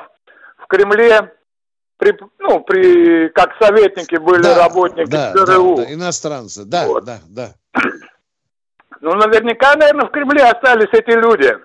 в 0.58 0.66
Кремле 0.68 1.32
при, 2.02 2.18
ну, 2.40 2.60
при, 2.64 3.28
как 3.28 3.50
советники 3.60 4.16
были 4.16 4.42
да, 4.42 4.58
работники 4.58 5.08
да, 5.08 5.32
ЦРУ. 5.32 5.76
Да, 5.76 5.84
да, 5.84 5.92
иностранцы, 5.92 6.64
да, 6.64 6.86
вот. 6.86 7.04
да, 7.04 7.20
да. 7.28 7.54
Ну, 9.00 9.14
наверняка, 9.14 9.76
наверное, 9.76 10.06
в 10.06 10.10
Кремле 10.10 10.42
остались 10.42 10.88
эти 10.92 11.10
люди, 11.10 11.56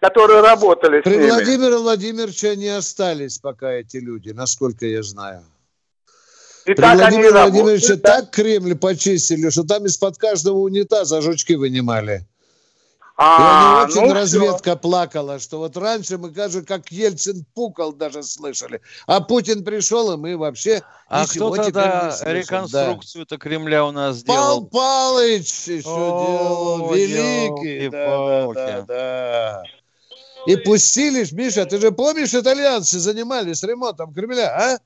которые 0.00 0.42
работали 0.42 1.00
При 1.00 1.12
с 1.12 1.16
ними. 1.16 1.30
Владимира 1.30 1.78
Владимировича 1.78 2.54
не 2.56 2.68
остались 2.68 3.38
пока 3.38 3.72
эти 3.72 3.96
люди, 3.96 4.30
насколько 4.30 4.84
я 4.84 5.02
знаю. 5.02 5.42
И 6.66 6.74
При 6.74 6.82
так 6.82 6.98
Владимира 6.98 7.44
Владимировича 7.44 7.96
да? 7.96 8.20
так 8.20 8.30
Кремль 8.32 8.76
почистили, 8.76 9.48
что 9.48 9.64
там 9.64 9.86
из-под 9.86 10.18
каждого 10.18 10.58
унитаза 10.58 11.22
жучки 11.22 11.54
вынимали. 11.54 12.26
А, 13.16 13.86
и 13.86 13.92
очень 13.92 14.08
ну, 14.08 14.12
разведка 14.12 14.70
все. 14.72 14.76
плакала, 14.76 15.38
что 15.38 15.58
вот 15.58 15.76
раньше 15.76 16.18
мы, 16.18 16.32
кажется, 16.32 16.62
как 16.66 16.90
Ельцин 16.90 17.44
пукал 17.54 17.92
даже 17.92 18.24
слышали. 18.24 18.80
А 19.06 19.20
Путин 19.20 19.62
пришел, 19.64 20.12
и 20.12 20.16
мы 20.16 20.36
вообще 20.36 20.82
А 21.08 21.24
кто 21.24 21.54
тогда 21.54 22.18
реконструкцию-то 22.22 23.36
да. 23.36 23.40
Кремля 23.40 23.84
у 23.84 23.92
нас 23.92 24.16
сделал? 24.16 24.66
Пал 24.66 25.14
Палыч 25.14 25.68
еще 25.68 25.86
О, 25.86 26.26
делал, 26.26 26.92
великий. 26.92 27.88
Да, 27.88 28.52
да, 28.52 28.82
да. 28.82 29.62
И 30.46 30.56
пустили, 30.56 31.24
Миша, 31.32 31.66
ты 31.66 31.80
же 31.80 31.92
помнишь, 31.92 32.34
итальянцы 32.34 32.98
занимались 32.98 33.62
ремонтом 33.62 34.12
Кремля, 34.12 34.48
а? 34.48 34.78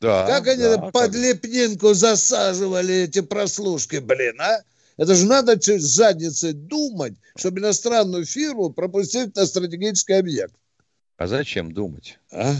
Да. 0.00 0.26
Как 0.26 0.48
они 0.48 0.62
да, 0.62 0.90
под 0.92 1.14
лепнинку 1.14 1.94
засаживали 1.94 3.04
эти 3.04 3.20
прослушки, 3.20 3.96
блин, 3.96 4.40
а? 4.40 4.58
Это 4.96 5.14
же 5.14 5.26
надо 5.26 5.60
с 5.60 5.82
задницей 5.82 6.52
думать, 6.52 7.14
чтобы 7.36 7.60
иностранную 7.60 8.24
фирму 8.24 8.70
пропустить 8.70 9.34
на 9.36 9.46
стратегический 9.46 10.14
объект. 10.14 10.54
А 11.18 11.26
зачем 11.26 11.72
думать? 11.72 12.18
А? 12.30 12.52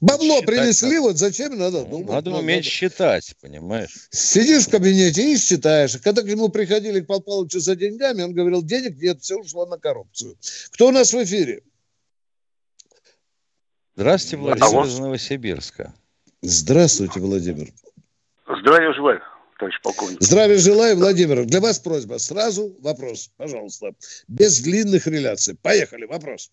Бабло 0.00 0.36
считать 0.40 0.46
принесли, 0.46 0.96
надо. 0.96 1.02
вот 1.02 1.18
зачем 1.18 1.58
надо 1.58 1.78
ну, 1.80 1.90
думать? 1.90 2.08
Надо 2.08 2.30
уметь 2.30 2.58
надо. 2.58 2.68
считать, 2.68 3.34
понимаешь? 3.40 4.08
Сидишь 4.10 4.66
в 4.66 4.70
кабинете 4.70 5.32
и 5.32 5.36
считаешь. 5.36 5.96
Когда 5.98 6.22
к 6.22 6.26
нему 6.26 6.48
приходили 6.48 7.00
к 7.00 7.06
Павлу 7.06 7.22
Павловичу 7.22 7.58
за 7.58 7.74
деньгами, 7.74 8.22
он 8.22 8.34
говорил, 8.34 8.62
денег 8.62 8.96
нет, 8.98 9.20
все 9.20 9.36
ушло 9.36 9.66
на 9.66 9.78
коррупцию. 9.78 10.36
Кто 10.70 10.88
у 10.88 10.90
нас 10.92 11.12
в 11.12 11.22
эфире? 11.24 11.62
Здравствуйте, 13.96 14.36
Владимир 14.36 14.84
из 14.84 14.98
Новосибирска. 14.98 15.92
Здравствуйте, 16.40 17.18
Владимир. 17.18 17.72
Здравия 18.46 18.92
желаю 18.92 19.20
товарищ 19.58 19.80
полковник. 19.82 20.18
Здравия 20.20 20.56
желаю, 20.56 20.96
Владимир. 20.96 21.44
Для 21.44 21.60
вас 21.60 21.78
просьба. 21.78 22.18
Сразу 22.18 22.74
вопрос, 22.80 23.30
пожалуйста. 23.36 23.92
Без 24.28 24.60
длинных 24.60 25.06
реляций. 25.06 25.56
Поехали, 25.60 26.06
вопрос. 26.06 26.50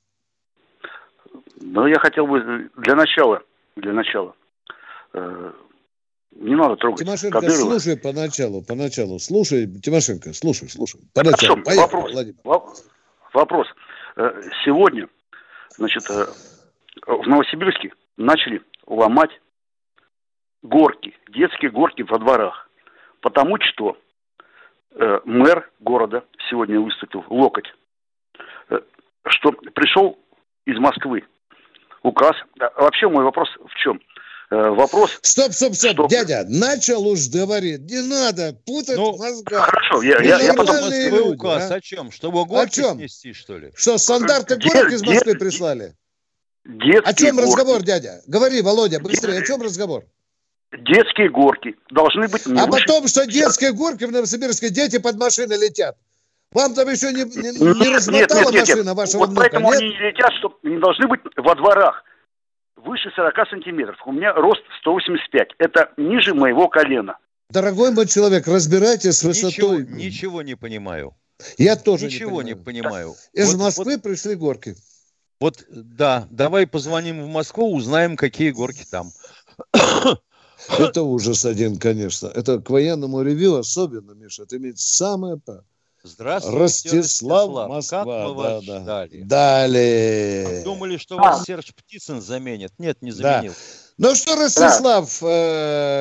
Ну, 1.61 1.87
я 1.87 1.99
хотел 1.99 2.27
бы 2.27 2.69
для 2.77 2.95
начала, 2.95 3.41
для 3.75 3.93
начала, 3.93 4.35
э, 5.13 5.51
не 6.31 6.55
надо 6.55 6.75
трогать 6.75 7.05
Тимошенко, 7.05 7.39
Кадырова. 7.39 7.71
слушай 7.71 7.97
поначалу, 7.97 8.61
поначалу. 8.61 9.19
Слушай, 9.19 9.67
Тимошенко, 9.67 10.33
слушай, 10.33 10.69
слушай. 10.69 10.99
Поначалу. 11.13 11.55
Хорошо, 11.55 11.63
Поехали, 11.63 11.81
вопрос, 11.81 12.11
Владимир. 12.11 12.37
Вопрос. 13.33 13.67
Э, 14.17 14.41
сегодня, 14.65 15.07
значит, 15.77 16.03
э, 16.09 16.25
в 17.07 17.27
Новосибирске 17.27 17.91
начали 18.17 18.61
ломать 18.87 19.31
горки, 20.61 21.15
детские 21.29 21.71
горки 21.71 22.01
во 22.03 22.19
дворах. 22.19 22.64
Потому 23.25 23.57
что 23.59 23.97
э, 24.91 25.19
мэр 25.25 25.67
города 25.79 26.23
сегодня 26.47 26.79
выступил, 26.79 27.23
локоть, 27.27 27.65
э, 28.69 28.79
что 29.25 29.51
пришел 29.51 30.19
из 30.67 30.77
Москвы 30.77 31.23
указ. 32.03 32.35
А 32.59 32.83
вообще 32.83 33.09
мой 33.09 33.23
вопрос 33.23 33.49
в 33.65 33.75
чем? 33.83 33.99
Э, 34.51 34.69
вопрос... 34.69 35.17
Стоп, 35.23 35.53
стоп, 35.53 35.73
стоп, 35.73 35.93
что... 35.93 36.07
дядя, 36.07 36.45
начал 36.47 37.07
уж 37.07 37.27
говорить, 37.33 37.81
не 37.89 38.07
надо 38.07 38.53
путать 38.63 38.95
ну, 38.95 39.17
мозгах. 39.17 39.71
Хорошо, 39.71 40.03
я, 40.03 40.21
я, 40.21 40.39
я 40.41 40.53
потом... 40.53 40.75
Москвы 40.75 41.21
указ 41.21 41.71
а? 41.71 41.75
о 41.75 41.81
чем? 41.81 42.11
Чтобы 42.11 42.45
горки 42.45 42.79
о 42.79 42.83
чем? 42.83 42.97
снести, 42.99 43.33
что 43.33 43.57
ли? 43.57 43.71
Что, 43.75 43.97
стандарты 43.97 44.57
горок 44.57 44.91
из 44.91 45.01
Москвы 45.01 45.31
дет... 45.31 45.39
прислали? 45.39 45.95
Детские 46.63 46.99
о 46.99 47.13
чем 47.15 47.39
разговор, 47.39 47.81
дядя? 47.81 48.21
Говори, 48.27 48.61
Володя, 48.61 48.99
быстрее, 48.99 49.39
о 49.39 49.43
чем 49.43 49.63
разговор? 49.63 50.05
Детские 50.77 51.29
горки 51.29 51.75
должны 51.89 52.27
быть 52.27 52.45
не 52.45 52.59
А 52.59 52.67
потом, 52.67 53.07
что 53.07 53.25
детские 53.25 53.73
горки 53.73 54.05
в 54.05 54.11
Новосибирске, 54.11 54.69
дети 54.69 54.97
под 54.97 55.17
машины 55.17 55.53
летят. 55.53 55.97
Вам 56.51 56.73
там 56.73 56.87
еще 56.89 57.11
не, 57.11 57.23
не, 57.23 57.59
не 57.59 57.95
размотала 57.95 58.51
нет, 58.51 58.53
нет, 58.53 58.61
машина 58.61 58.87
нет. 58.89 58.95
вашего 58.95 59.19
вот 59.19 59.29
внука, 59.29 59.41
поэтому 59.41 59.71
нет? 59.71 59.81
они 59.81 59.89
не 59.89 59.97
летят, 59.97 60.31
что 60.39 60.57
не 60.63 60.79
должны 60.79 61.07
быть 61.07 61.19
во 61.35 61.55
дворах 61.55 62.03
выше 62.77 63.09
40 63.15 63.49
сантиметров. 63.49 63.97
У 64.05 64.11
меня 64.11 64.33
рост 64.33 64.61
185. 64.79 65.49
Это 65.57 65.91
ниже 65.97 66.33
моего 66.33 66.67
колена. 66.67 67.17
Дорогой 67.49 67.91
мой 67.91 68.07
человек, 68.07 68.47
разбирайтесь 68.47 69.17
с 69.17 69.23
высотой. 69.23 69.81
Ничего, 69.81 69.97
ничего 69.97 70.41
не 70.41 70.55
понимаю. 70.55 71.13
Я 71.57 71.75
тоже 71.75 72.05
Ничего 72.05 72.41
не 72.41 72.55
понимаю. 72.55 72.55
Не 72.55 72.81
понимаю. 72.81 73.13
Из 73.33 73.53
вот, 73.53 73.61
Москвы 73.61 73.93
вот, 73.95 74.03
пришли 74.03 74.35
горки. 74.35 74.75
Вот, 75.39 75.63
да, 75.69 76.27
давай 76.29 76.65
позвоним 76.65 77.21
в 77.23 77.27
Москву, 77.27 77.75
узнаем, 77.75 78.15
какие 78.15 78.51
горки 78.51 78.85
там. 78.89 79.09
Это 80.69 81.03
ужас 81.03 81.45
один, 81.45 81.77
конечно. 81.77 82.27
Это 82.27 82.59
к 82.59 82.69
военному 82.69 83.21
ревью 83.21 83.55
особенно, 83.55 84.11
Миша, 84.11 84.43
это 84.43 84.57
имеет 84.57 84.79
самое... 84.79 85.39
Здравствуйте, 86.03 86.59
Ростислав, 86.59 86.99
Ростислав. 86.99 87.69
Москва. 87.69 87.99
Как 87.99 88.27
мы 88.27 88.33
вас 88.35 88.63
да, 88.63 88.81
ждали? 88.81 89.21
Далее. 89.23 90.63
Думали, 90.63 90.97
что 90.97 91.17
вас 91.17 91.43
Серж 91.45 91.73
Птицын 91.73 92.21
заменит. 92.21 92.73
Нет, 92.77 93.01
не 93.01 93.09
заменил. 93.09 93.53
Да. 93.53 93.57
Ну 93.97 94.13
что, 94.13 94.35
Ростислав, 94.35 95.09
да. 95.21 95.27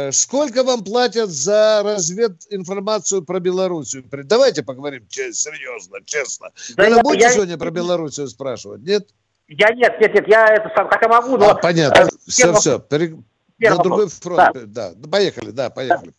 э, 0.08 0.12
сколько 0.12 0.62
вам 0.62 0.84
платят 0.84 1.30
за 1.30 1.80
развединформацию 1.82 3.22
про 3.22 3.40
Белоруссию? 3.40 4.04
Давайте 4.24 4.62
поговорим 4.62 5.06
серьезно, 5.08 5.98
честно. 6.04 6.50
Да 6.76 6.84
Вы 6.84 6.90
я, 6.90 7.02
будете 7.02 7.24
я... 7.24 7.32
сегодня 7.32 7.56
про 7.56 7.70
Белоруссию 7.70 8.28
спрашивать, 8.28 8.82
нет? 8.82 9.08
Я 9.48 9.72
нет, 9.74 9.94
нет, 10.00 10.12
нет, 10.12 10.24
я 10.28 10.46
это 10.46 10.70
сам, 10.74 10.88
хотя 10.88 11.08
могу, 11.08 11.36
но... 11.36 11.50
А, 11.50 11.54
понятно, 11.54 12.08
все, 12.26 12.52
все, 12.54 12.78
на 13.58 13.78
другой 13.78 14.08
фронт, 14.08 14.52
да. 14.54 14.90
да. 14.94 15.08
Поехали, 15.10 15.50
да, 15.50 15.70
поехали. 15.70 16.12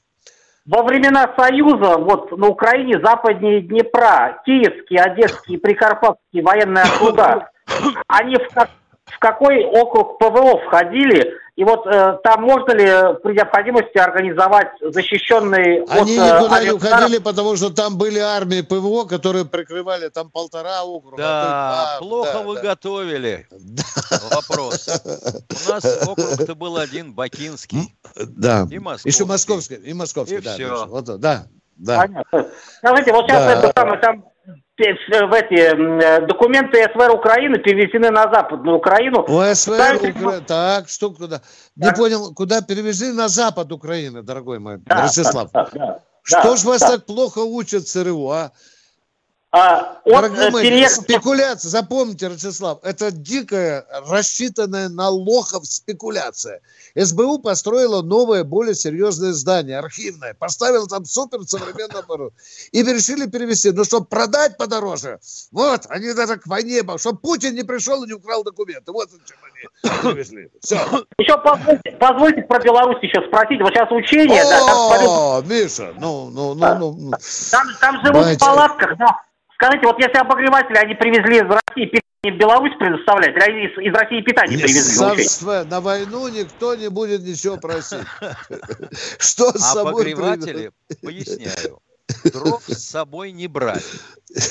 Во 0.65 0.81
времена 0.81 1.31
Союза, 1.37 1.97
вот 1.97 2.35
на 2.35 2.47
Украине 2.47 2.99
западнее 2.99 3.61
Днепра, 3.61 4.41
Киевские, 4.45 5.01
Одесские, 5.01 5.59
Прикарпатские 5.59 6.41
военные 6.41 6.85
округа, 6.85 7.51
они 8.07 8.35
в, 8.35 8.47
как, 8.51 8.69
в 9.05 9.19
какой 9.19 9.63
округ 9.63 10.17
ПВО 10.17 10.59
входили, 10.65 11.33
и 11.55 11.63
вот 11.63 11.87
э, 11.87 12.17
там 12.21 12.41
можно 12.41 12.73
ли 12.73 13.15
при 13.23 13.33
необходимости 13.33 13.97
организовать 13.97 14.73
защищенный... 14.81 15.83
Они 15.85 16.17
от, 16.17 16.41
никуда 16.41 16.61
э, 16.61 16.65
не 16.65 16.71
уходили, 16.71 17.17
потому 17.19 17.55
что 17.55 17.69
там 17.69 17.97
были 17.97 18.19
армии 18.19 18.59
ПВО, 18.59 19.05
которые 19.05 19.45
прикрывали 19.45 20.09
там 20.09 20.29
полтора 20.29 20.83
округа. 20.83 21.17
Да, 21.17 21.95
а, 21.95 21.99
плохо 21.99 22.33
да, 22.33 22.41
вы 22.41 22.55
да. 22.55 22.61
готовили. 22.61 23.47
Да. 23.51 23.83
Вопрос. 24.31 25.01
У 25.07 25.71
нас 25.71 25.85
округ-то 26.05 26.55
был 26.55 26.75
один, 26.75 27.13
Бакинский. 27.13 27.95
Да. 28.15 28.67
И 28.69 28.77
московский. 28.77 29.09
Еще 29.09 29.25
московский. 29.25 29.75
И 29.75 29.93
московский, 29.93 30.35
и 30.35 30.41
да. 30.41 30.53
Все. 30.55 30.85
Вот, 30.87 31.05
да, 31.05 31.45
да. 31.77 31.97
Понятно. 32.01 32.51
Скажите, 32.79 33.13
вот 33.13 33.27
сейчас 33.27 33.43
да. 33.43 33.53
это 33.53 33.73
самое, 33.73 34.01
там 34.01 34.25
в 34.77 35.33
эти 35.33 35.53
э, 35.53 36.25
документы 36.27 36.83
СВР 36.83 37.11
Украины 37.11 37.57
перевезены 37.59 38.11
на 38.11 38.23
Западную 38.23 38.77
Украину. 38.77 39.23
У 39.27 39.55
СВР 39.55 39.95
Украины, 39.95 40.41
так, 40.45 40.89
что 40.89 41.11
куда? 41.11 41.41
Не 41.75 41.91
понял, 41.93 42.33
куда 42.33 42.61
перевезли 42.61 43.11
на 43.13 43.29
Запад 43.29 43.71
Украины, 43.71 44.21
дорогой 44.21 44.59
мой 44.59 44.77
да, 44.85 45.03
Ростислав. 45.03 45.49
Да, 45.53 45.69
да, 45.73 45.99
что 46.23 46.43
да, 46.43 46.55
ж 46.57 46.63
вас 46.65 46.81
да. 46.81 46.91
так 46.91 47.05
плохо 47.05 47.39
учат 47.39 47.87
ЦРУ, 47.87 48.29
а? 48.29 48.51
А, 49.57 50.01
он, 50.03 50.25
э, 50.25 50.51
мои, 50.51 50.63
переехал... 50.63 51.01
спекуляция, 51.01 51.69
запомните, 51.69 52.27
Ростислав, 52.27 52.79
это 52.83 53.09
дикая, 53.09 53.85
рассчитанная 54.09 54.89
на 54.89 55.07
лохов 55.07 55.65
спекуляция. 55.65 56.59
СБУ 56.93 57.39
построила 57.39 58.01
новое, 58.01 58.43
более 58.43 58.75
серьезное 58.75 59.31
здание, 59.31 59.79
архивное, 59.79 60.33
поставила 60.33 60.87
там 60.87 61.05
супер 61.05 61.39
современное 61.47 62.01
оборудование. 62.01 62.37
И 62.73 62.83
решили 62.83 63.27
перевести, 63.27 63.71
ну, 63.71 63.85
чтобы 63.85 64.07
продать 64.07 64.57
подороже. 64.57 65.19
Вот, 65.53 65.85
они 65.87 66.11
даже 66.13 66.35
к 66.35 66.47
войне, 66.47 66.81
чтобы 66.97 67.19
Путин 67.19 67.55
не 67.55 67.63
пришел 67.63 68.03
и 68.03 68.07
не 68.07 68.13
украл 68.13 68.43
документы. 68.43 68.91
Вот 68.91 69.09
зачем 69.09 69.37
они 69.41 70.01
перевезли. 70.03 70.49
Все. 70.61 70.75
Еще 71.17 71.37
позвольте, 71.37 71.91
позвольте 71.91 72.41
про 72.41 72.59
Беларусь 72.59 73.01
еще 73.01 73.25
спросить. 73.25 73.61
Вот 73.61 73.69
сейчас 73.69 73.89
учение. 73.89 74.43
О, 74.43 75.41
да, 75.41 75.47
Миша, 75.47 75.93
ну, 75.97 76.29
ну, 76.29 76.55
ну, 76.55 76.75
ну. 76.77 77.11
Там, 77.51 77.67
там 77.79 78.05
живут 78.05 78.25
в 78.25 78.37
палатках, 78.37 78.97
да. 78.97 79.21
Скажите, 79.55 79.87
вот 79.87 79.99
если 79.99 80.17
обогреватели 80.17 80.77
они 80.77 80.95
привезли 80.95 81.37
из 81.37 81.49
России, 81.49 81.85
питание 81.85 82.01
в 82.23 82.37
Беларусь 82.37 82.73
предоставлять, 82.77 83.35
или 83.47 83.67
из, 83.67 83.87
из 83.87 83.93
России 83.93 84.21
питание 84.21 84.59
привезли? 84.59 84.81
Совство, 84.81 85.63
на 85.63 85.79
войну 85.79 86.27
никто 86.27 86.75
не 86.75 86.89
будет 86.89 87.21
ничего 87.21 87.57
просить. 87.57 88.05
Что 89.19 89.57
с 89.57 89.61
собой 89.61 89.91
Обогреватели, 89.93 90.71
поясняю, 91.01 91.79
дров 92.25 92.63
с 92.67 92.83
собой 92.83 93.31
не 93.31 93.47
брали, 93.47 93.81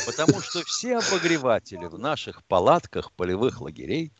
потому 0.07 0.41
что 0.41 0.63
все 0.65 0.99
обогреватели 0.99 1.85
в 1.85 1.99
наших 1.99 2.43
палатках 2.45 3.13
полевых 3.13 3.61
лагерей 3.61 4.11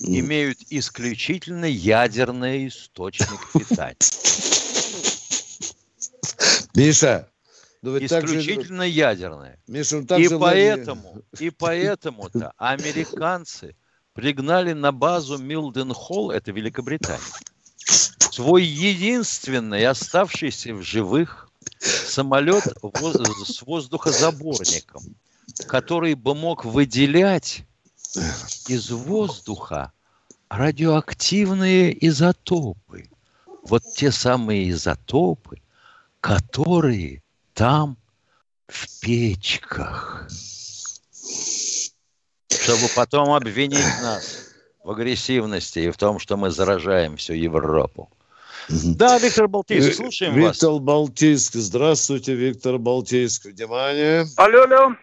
имеют 0.00 0.58
исключительно 0.70 1.66
ядерный 1.66 2.66
источник 2.66 3.40
питания. 3.52 3.96
Миша, 6.74 7.28
ну, 7.82 7.98
исключительно 7.98 8.84
же... 8.84 8.90
ядерное. 8.90 9.58
Миша, 9.66 10.04
ну, 10.08 10.18
и, 10.18 10.28
поэтому, 10.28 11.22
и 11.38 11.50
поэтому-то 11.50 12.52
американцы 12.56 13.76
пригнали 14.12 14.72
на 14.72 14.92
базу 14.92 15.38
Милден-Холл, 15.38 16.30
это 16.30 16.52
Великобритания, 16.52 17.20
свой 18.32 18.64
единственный 18.64 19.86
оставшийся 19.86 20.74
в 20.74 20.82
живых 20.82 21.50
самолет 21.80 22.64
с 23.44 23.62
воздухозаборником. 23.62 25.02
который 25.68 26.14
бы 26.14 26.34
мог 26.34 26.64
выделять 26.64 27.64
из 28.68 28.90
воздуха 28.90 29.92
радиоактивные 30.48 32.06
изотопы. 32.06 33.08
Вот 33.62 33.82
те 33.96 34.12
самые 34.12 34.70
изотопы, 34.70 35.60
которые 36.20 37.22
там 37.56 37.96
в 38.68 39.00
печках. 39.00 40.28
Чтобы 42.48 42.88
потом 42.94 43.32
обвинить 43.32 44.02
нас 44.02 44.50
в 44.84 44.90
агрессивности 44.90 45.78
и 45.80 45.90
в 45.90 45.96
том, 45.96 46.18
что 46.18 46.36
мы 46.36 46.50
заражаем 46.50 47.16
всю 47.16 47.32
Европу. 47.32 48.10
Да, 48.68 49.18
Виктор 49.18 49.48
Балтийск, 49.48 49.94
слушаем 49.94 50.34
Виктор 50.34 50.48
вас. 50.48 50.56
Виктор 50.56 50.80
Балтийск, 50.80 51.54
здравствуйте, 51.54 52.34
Виктор 52.34 52.78
Балтийск, 52.78 53.46
внимание. 53.46 54.26
Алло, 54.36 54.62
алло. 54.62 54.96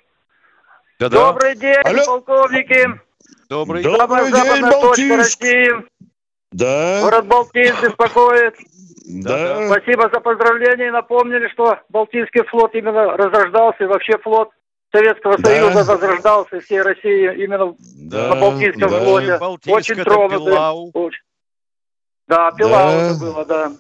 Да, 1.00 1.10
да. 1.10 1.28
Добрый 1.32 1.56
день, 1.56 1.76
алло. 1.84 2.06
полковники. 2.06 3.02
Добрый, 3.50 3.84
Добрый 3.84 4.32
день, 4.32 4.62
Балтийск. 4.62 5.42
России. 5.42 5.70
Да. 6.52 7.02
Город 7.02 7.26
Балтийск 7.26 7.82
беспокоит. 7.82 8.56
Да. 9.06 9.68
Спасибо 9.68 10.10
за 10.14 10.20
поздравления. 10.20 10.92
Напомнили, 10.92 11.48
что 11.50 11.80
Балтийский 11.90 12.44
флот 12.44 12.74
именно 12.74 13.18
разрождался, 13.18 13.84
и 13.84 13.88
вообще 13.88 14.18
флот 14.20 14.52
Советского 14.94 15.38
да. 15.38 15.50
Союза 15.50 15.92
возрождался 15.92 16.60
всей 16.62 16.82
России 16.82 17.44
именно 17.44 17.76
да. 18.10 18.30
на 18.30 18.40
Балтийском 18.40 18.90
да. 18.90 19.00
флоте. 19.00 19.38
Балтийск 19.40 19.78
Очень 19.78 20.04
тронутый. 20.04 20.54
Да, 22.28 22.52
Пилау 22.52 22.72
да. 22.72 23.06
это 23.06 23.20
было, 23.20 23.46
да. 23.46 23.72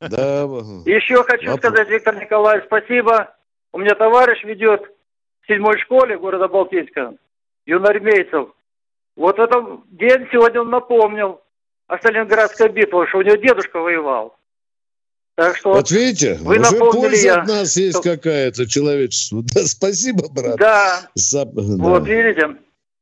Да. 0.00 0.42
Еще 0.86 1.22
хочу 1.24 1.56
сказать, 1.56 1.88
Виктор 1.88 2.16
Николаевич, 2.16 2.66
спасибо. 2.66 3.34
У 3.72 3.78
меня 3.78 3.94
товарищ 3.94 4.42
ведет 4.44 4.82
в 5.42 5.46
седьмой 5.46 5.78
школе 5.78 6.18
города 6.18 6.48
Балтийска, 6.48 7.14
юноармейцев. 7.66 8.48
Вот 9.16 9.38
в 9.38 9.40
этом 9.40 9.84
день 9.88 10.26
сегодня 10.32 10.62
он 10.62 10.70
напомнил 10.70 11.40
о 11.86 11.98
Сталинградской 11.98 12.68
битве, 12.68 13.06
что 13.06 13.18
у 13.18 13.22
него 13.22 13.36
дедушка 13.36 13.78
воевал. 13.78 14.36
Так 15.40 15.56
что 15.56 15.72
вот 15.72 15.90
видите, 15.90 16.34
вы 16.42 16.58
уже 16.58 16.76
польза 16.76 17.26
я, 17.26 17.36
от 17.36 17.48
нас 17.48 17.74
есть 17.74 17.98
что... 17.98 18.10
какая-то 18.10 18.66
человечеству. 18.66 19.42
Да, 19.54 19.62
спасибо, 19.64 20.28
брат. 20.28 20.56
Да. 20.58 21.00
За... 21.14 21.46
да. 21.46 21.62
Вот 21.78 22.06
видите, 22.06 22.56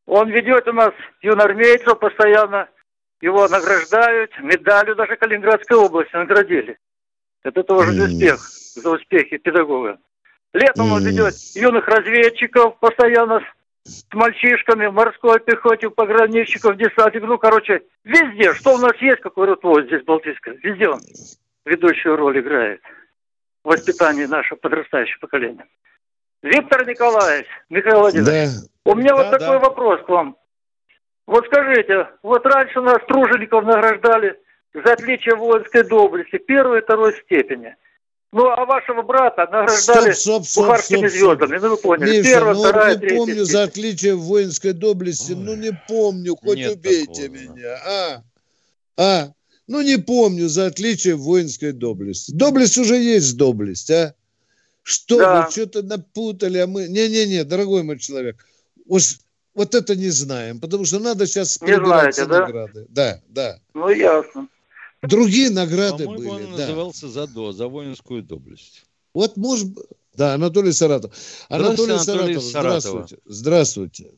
он 0.07 0.31
ведет 0.31 0.69
у 0.69 0.73
нас 0.73 0.93
юноармейцев 1.21 1.99
постоянно 1.99 2.69
его 3.21 3.49
награждают, 3.49 4.31
медалью 4.41 4.95
даже 4.95 5.17
Калининградской 5.17 5.77
области 5.79 6.15
наградили. 6.15 6.79
Это 7.43 7.65
тоже 7.65 7.91
mm. 7.91 8.05
успех, 8.05 8.41
за 8.77 8.89
успехи 8.89 9.39
педагога. 9.39 9.99
Летом 10.53 10.93
mm. 10.93 10.93
он 10.93 11.05
ведет 11.05 11.35
юных 11.57 11.89
разведчиков 11.89 12.79
постоянно 12.79 13.41
с 13.83 14.05
мальчишками, 14.13 14.87
морской 14.87 15.41
пехоте, 15.41 15.91
пограничников, 15.91 16.77
десантников, 16.77 17.31
ну, 17.31 17.39
короче, 17.39 17.83
везде, 18.05 18.55
что 18.55 18.77
у 18.77 18.79
нас 18.79 18.95
есть, 19.01 19.23
какой 19.23 19.49
руковод 19.49 19.87
здесь 19.87 20.05
Балтийское, 20.05 20.57
везде 20.63 20.89
он 20.89 21.01
ведущую 21.69 22.17
роль 22.17 22.41
играет 22.41 22.81
в 23.65 23.69
воспитании 23.69 24.27
нашего 24.27 24.59
подрастающего 24.59 25.21
поколения. 25.21 25.67
Виктор 26.43 26.87
Николаевич, 26.87 27.47
Михаил 27.69 28.01
Владимирович, 28.01 28.51
да. 28.51 28.91
у 28.91 28.95
меня 28.95 29.11
да, 29.11 29.17
вот 29.17 29.31
такой 29.31 29.59
да. 29.59 29.59
вопрос 29.59 30.01
к 30.05 30.09
вам. 30.09 30.37
Вот 31.27 31.45
скажите, 31.47 32.09
вот 32.23 32.47
раньше 32.47 32.81
нас 32.81 32.99
тружеников 33.07 33.65
награждали 33.65 34.39
за 34.73 34.93
отличие 34.93 35.35
воинской 35.35 35.83
доблести 35.83 36.39
первой 36.39 36.79
и 36.79 36.83
второй 36.83 37.15
степени. 37.25 37.77
Ну, 38.31 38.47
а 38.49 38.65
вашего 38.67 39.03
брата 39.03 39.49
награждали 39.51 40.13
стоп, 40.13 40.45
стоп, 40.45 40.45
стоп, 40.45 40.65
бухарскими 40.65 41.09
стоп, 41.09 41.11
стоп. 41.11 41.39
звездами. 41.39 41.59
Ну, 41.59 41.71
вы 41.71 41.77
поняли. 41.79 42.11
Миша, 42.19 42.31
Первая, 42.31 42.55
ну, 42.55 42.61
вторая, 42.61 42.95
не 42.95 43.01
третья. 43.01 43.17
помню 43.17 43.45
за 43.45 43.63
отличие 43.63 44.15
в 44.15 44.21
воинской 44.21 44.73
доблести. 44.75 45.33
Ой, 45.33 45.39
ну, 45.39 45.57
не 45.57 45.73
помню. 45.89 46.37
Хоть 46.37 46.59
Нет 46.59 46.73
убейте 46.75 47.29
такого, 47.29 47.37
меня. 47.37 47.75
А? 47.87 48.23
А? 48.99 49.29
Ну, 49.69 49.83
не 49.83 49.99
помню 49.99 50.49
за 50.49 50.67
отличие 50.67 51.15
воинской 51.15 51.73
доблести. 51.73 52.33
Доблесть 52.33 52.79
уже 52.79 52.97
есть 52.97 53.37
доблесть, 53.37 53.91
а? 53.91 54.15
Что 54.83 55.19
да. 55.19 55.45
вы 55.45 55.53
что-то 55.53 55.83
напутали, 55.83 56.57
а 56.59 56.67
мы... 56.67 56.89
Не-не-не, 56.89 57.45
дорогой 57.45 57.83
мой 57.83 57.99
человек. 57.99 58.47
Уж 58.87 59.19
вот 59.55 59.75
это 59.75 59.95
не 59.95 60.09
знаем, 60.09 60.59
потому 60.59 60.87
что 60.87 60.99
надо 60.99 61.27
сейчас 61.27 61.61
не 61.61 61.77
знаете, 61.77 62.25
да? 62.25 62.41
награды. 62.41 62.87
Да, 62.89 63.21
да. 63.29 63.61
Ну, 63.75 63.91
ясно. 63.91 64.49
Другие 65.03 65.51
награды 65.51 66.07
были. 66.07 66.29
он 66.29 66.57
да. 66.57 66.67
назывался 66.67 67.09
ЗАДО, 67.09 67.53
за 67.53 67.69
воинскую 67.69 68.23
доблесть. 68.23 68.87
Вот, 69.13 69.37
может 69.37 69.69
Да, 70.17 70.33
Анатолий 70.33 70.73
Саратов. 70.73 71.13
Анатолий, 71.51 71.93
Анатолий 71.93 72.41
Саратов, 72.41 72.43
здравствуйте. 72.43 73.19
Здравствуйте. 73.27 74.11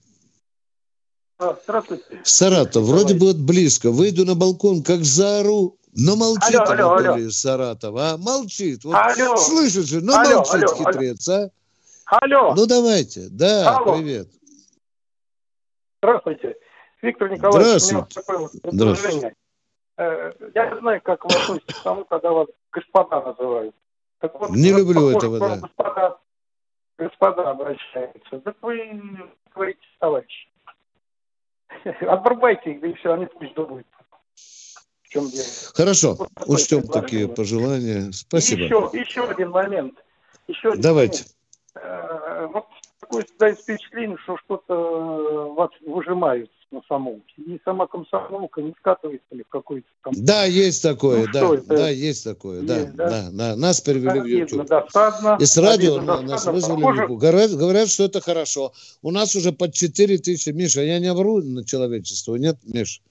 А, 1.41 1.57
здравствуйте. 1.65 2.21
Саратов, 2.23 2.83
вроде 2.85 3.15
бы 3.15 3.29
вот 3.29 3.37
близко. 3.37 3.91
Выйду 3.91 4.27
на 4.27 4.35
балкон, 4.35 4.83
как 4.83 5.05
заору, 5.05 5.79
но 5.97 6.15
молчит 6.15 6.55
алло, 6.55 6.71
алло, 6.71 6.91
Анатолий 6.93 7.23
алло. 7.23 7.31
Саратов, 7.31 7.97
а? 7.97 8.17
Молчит. 8.19 8.85
Вот 8.85 8.95
алло. 8.95 9.37
Слышит 9.39 9.87
же, 9.87 10.03
но 10.03 10.19
алло, 10.19 10.37
молчит 10.37 10.65
алло, 10.65 10.75
хитрец, 10.75 11.29
алло. 11.29 11.51
а? 12.05 12.19
Алло. 12.19 12.55
Ну, 12.55 12.67
давайте. 12.67 13.29
Да, 13.31 13.79
алло. 13.79 13.97
привет. 13.97 14.29
Здравствуйте. 16.03 16.57
Виктор 17.01 17.31
Николаевич, 17.31 17.83
у 17.85 17.95
меня 17.95 18.07
такое 18.15 18.51
Здравствуйте. 18.65 19.35
Э, 19.97 20.33
я 20.55 20.71
не 20.71 20.81
знаю, 20.81 21.01
как 21.03 21.25
вы 21.25 21.35
относитесь 21.35 21.75
к 21.75 21.83
тому, 21.83 22.05
когда 22.05 22.33
вас 22.33 22.49
господа 22.71 23.23
называют. 23.23 23.75
Так 24.19 24.39
вот, 24.39 24.51
не 24.51 24.73
люблю 24.73 25.09
этого, 25.09 25.39
да. 25.39 25.57
Господа, 25.57 26.19
господа 26.99 27.51
обращаются. 27.51 28.41
Так 28.45 28.57
вы 28.61 29.01
говорите, 29.55 29.81
товарищ. 29.99 30.50
Обрубайте 32.03 32.73
их, 32.73 32.81
да 32.81 32.89
и 32.89 32.95
все, 32.95 33.13
они 33.15 33.27
пусть 33.27 33.55
думают. 33.55 33.87
В 35.03 35.09
чем 35.09 35.29
дело. 35.29 35.47
Хорошо, 35.75 36.29
учтем 36.47 36.83
такие 36.83 37.29
пожелания. 37.29 38.13
Спасибо. 38.13 38.63
еще, 38.63 38.91
еще 38.93 39.29
один 39.29 39.51
момент. 39.51 39.95
Еще 40.47 40.71
один 40.71 40.81
Давайте. 40.83 41.25
Момент. 41.25 41.37
Э, 41.75 42.47
вот 42.53 42.67
такое 43.01 43.55
впечатление, 43.55 44.17
что 44.19 44.37
что-то 44.39 44.75
э, 44.75 45.55
вас 45.55 45.71
выжимают 45.87 46.51
на 46.73 46.81
самолке. 46.89 47.35
И 47.39 47.61
сама 47.65 47.87
комсомолка 47.87 48.63
не 48.63 48.73
скатывается 48.79 49.35
ли 49.35 49.43
в 49.43 49.49
какой-то 49.49 49.87
там... 50.03 50.13
Да, 50.17 50.45
есть 50.45 50.83
такое, 50.83 51.27
ну, 51.27 51.33
да, 51.33 51.55
это? 51.55 51.67
да, 51.67 51.89
есть 51.89 52.25
такое, 52.25 52.63
есть, 52.63 52.95
да, 52.95 53.11
да, 53.11 53.31
да, 53.31 53.57
нас 53.57 53.81
перевели 53.81 54.21
в 54.21 54.27
YouTube. 54.27 54.67
Досадно, 54.67 55.37
и 55.41 55.45
с 55.45 55.57
радио 55.59 55.97
обидно, 55.97 56.21
нас 56.23 56.47
вызвали 56.47 56.83
Похоже... 56.83 57.07
говорят, 57.09 57.51
говорят, 57.53 57.89
что 57.89 58.05
это 58.05 58.21
хорошо. 58.21 58.73
У 59.03 59.11
нас 59.11 59.35
уже 59.35 59.53
под 59.53 59.75
4 59.75 60.19
тысячи, 60.19 60.51
Миша, 60.51 60.83
я 60.83 60.99
не 60.99 61.13
вру 61.13 61.43
на 61.43 61.65
человечество, 61.65 62.37
нет, 62.37 62.59
Миш? 62.65 63.03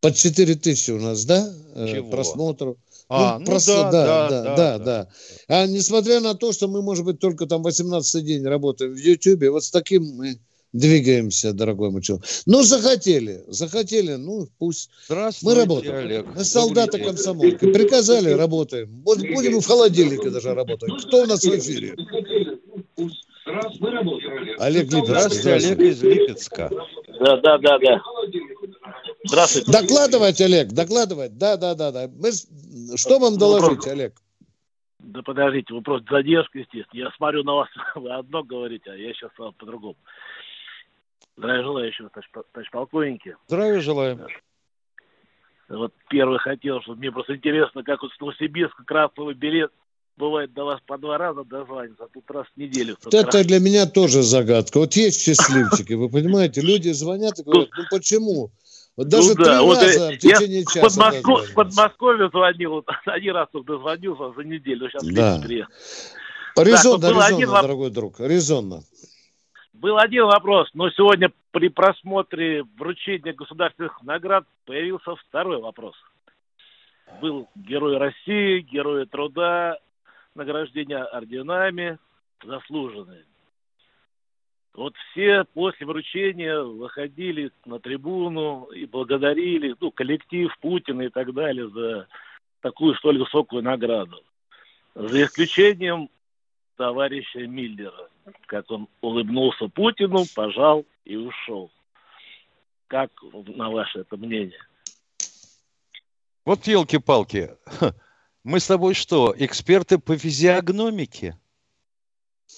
Под 0.00 0.16
4 0.16 0.54
тысячи 0.56 0.90
у 0.90 0.98
нас, 0.98 1.24
да, 1.24 1.52
э, 1.74 1.86
Чего? 1.88 2.10
просмотров. 2.10 2.76
А, 3.08 3.34
ну, 3.34 3.40
ну 3.40 3.46
просто, 3.46 3.90
да, 3.90 3.90
да, 3.90 4.28
да, 4.28 4.42
да, 4.42 4.56
да, 4.56 4.78
да. 4.78 5.08
А 5.48 5.66
несмотря 5.66 6.20
на 6.20 6.34
то, 6.34 6.52
что 6.52 6.66
мы, 6.66 6.80
может 6.80 7.04
быть, 7.04 7.18
только 7.18 7.46
там 7.46 7.62
18 7.62 8.24
день 8.24 8.44
работаем 8.44 8.92
в 8.92 8.96
Ютьюбе, 8.96 9.50
вот 9.50 9.64
с 9.64 9.70
таким 9.70 10.04
мы 10.16 10.38
двигаемся, 10.72 11.52
дорогой 11.52 11.90
мой 11.90 12.02
человек. 12.02 12.26
Ну, 12.46 12.62
захотели, 12.62 13.42
захотели, 13.48 14.14
ну, 14.14 14.48
пусть. 14.58 14.90
Мы 15.42 15.54
работаем. 15.54 15.96
Олег. 15.96 16.26
Мы 16.34 16.44
солдаты 16.44 16.98
комсомолки. 16.98 17.72
Приказали, 17.72 18.30
работаем. 18.30 18.88
Будем 18.90 19.60
в 19.60 19.66
холодильнике 19.66 20.30
даже 20.30 20.54
работать. 20.54 20.90
Кто 21.06 21.22
у 21.22 21.26
нас 21.26 21.44
в 21.44 21.58
эфире? 21.58 21.94
Олег 24.58 24.84
Липецк. 24.84 25.04
Здравствуйте, 25.06 25.52
Олег 25.52 25.78
из 25.80 26.02
Липецка. 26.02 26.70
Да, 27.20 27.36
да, 27.38 27.58
да, 27.58 27.78
да. 27.78 28.02
Здравствуйте. 29.24 29.70
Докладывать, 29.70 30.40
Олег, 30.40 30.68
докладывать. 30.68 31.38
Да, 31.38 31.56
да, 31.56 31.74
да, 31.74 31.92
да. 31.92 32.08
Мы... 32.08 32.30
Что 32.96 33.18
вам 33.18 33.38
доложить, 33.38 33.68
вопрос... 33.68 33.86
Олег? 33.86 34.14
Да 34.98 35.22
подождите, 35.22 35.74
вопрос 35.74 36.02
задержка, 36.08 36.60
естественно. 36.60 37.00
Я 37.00 37.10
смотрю 37.16 37.42
на 37.42 37.54
вас, 37.54 37.68
вы 37.96 38.12
одно 38.12 38.42
говорите, 38.42 38.90
а 38.90 38.94
я 38.94 39.12
сейчас 39.12 39.30
по-другому. 39.36 39.96
Здравия 41.36 41.62
желаю 41.62 41.88
еще, 41.88 42.08
товарищ, 42.52 42.70
полковники. 42.70 43.36
Здравия 43.46 43.80
желаю. 43.80 44.26
Вот 45.68 45.94
первый 46.10 46.38
хотел, 46.38 46.82
чтобы 46.82 46.98
мне 46.98 47.10
просто 47.10 47.36
интересно, 47.36 47.82
как 47.82 48.02
вот 48.02 48.12
с 48.12 48.20
Новосибирска 48.20 48.84
красный 48.84 49.32
билет 49.32 49.72
бывает 50.16 50.52
до 50.52 50.64
вас 50.64 50.80
по 50.86 50.98
два 50.98 51.16
раза 51.16 51.44
дозвонится, 51.44 52.04
а 52.04 52.08
тут 52.08 52.30
раз 52.30 52.46
в 52.54 52.58
неделю. 52.58 52.96
Это 53.06 53.38
раз. 53.38 53.46
для 53.46 53.58
меня 53.58 53.86
тоже 53.86 54.22
загадка. 54.22 54.78
Вот 54.78 54.92
есть 54.94 55.22
счастливчики, 55.22 55.94
вы 55.94 56.10
понимаете, 56.10 56.60
люди 56.60 56.90
звонят 56.90 57.38
и 57.38 57.42
говорят, 57.42 57.70
ну 57.76 57.84
почему? 57.90 58.50
Вот 58.96 59.08
даже 59.08 59.30
ну, 59.30 59.34
да. 59.36 59.44
три 59.44 59.66
вот 59.66 59.78
раза 59.78 60.10
в 60.10 60.18
течение 60.18 60.58
я 60.60 60.64
часа. 60.64 60.80
Подмоско... 60.82 61.50
В 61.50 61.54
Подмосковье 61.54 62.28
звонил, 62.28 62.70
вот 62.72 62.86
один 63.06 63.34
раз 63.34 63.48
только 63.50 63.72
дозвонился 63.72 64.32
за 64.36 64.44
неделю, 64.44 64.90
сейчас 64.90 65.06
да. 65.06 65.40
приехал. 65.42 65.72
Резонно, 66.56 67.00
так, 67.00 67.14
вот 67.14 67.24
резонно, 67.24 67.36
один... 67.36 67.48
дорогой 67.48 67.90
друг, 67.90 68.20
резонно. 68.20 68.82
Был 69.82 69.98
один 69.98 70.26
вопрос, 70.26 70.70
но 70.74 70.90
сегодня 70.90 71.32
при 71.50 71.68
просмотре 71.68 72.62
вручения 72.78 73.32
государственных 73.32 74.00
наград 74.04 74.44
появился 74.64 75.16
второй 75.16 75.60
вопрос. 75.60 75.96
Был 77.20 77.48
Герой 77.56 77.96
России, 77.96 78.60
Герой 78.60 79.06
труда, 79.06 79.80
награждения 80.36 81.02
орденами, 81.02 81.98
заслуженные. 82.44 83.24
Вот 84.72 84.94
все 85.10 85.42
после 85.52 85.84
вручения 85.84 86.60
выходили 86.60 87.50
на 87.66 87.80
трибуну 87.80 88.66
и 88.66 88.86
благодарили 88.86 89.74
ну, 89.80 89.90
коллектив 89.90 90.56
Путина 90.60 91.02
и 91.02 91.08
так 91.08 91.34
далее 91.34 91.68
за 91.68 92.06
такую 92.60 92.94
столь 92.94 93.18
высокую 93.18 93.64
награду. 93.64 94.22
За 94.94 95.24
исключением 95.24 96.08
товарища 96.76 97.40
Миллера, 97.48 98.11
как 98.46 98.70
он 98.70 98.88
улыбнулся 99.00 99.68
Путину, 99.68 100.24
пожал 100.34 100.84
и 101.04 101.16
ушел. 101.16 101.70
Как 102.86 103.10
на 103.32 103.70
ваше 103.70 104.00
это 104.00 104.16
мнение? 104.16 104.60
Вот 106.44 106.66
елки-палки. 106.66 107.50
Мы 108.44 108.60
с 108.60 108.66
тобой 108.66 108.94
что, 108.94 109.34
эксперты 109.36 109.98
по 109.98 110.16
физиогномике? 110.18 111.38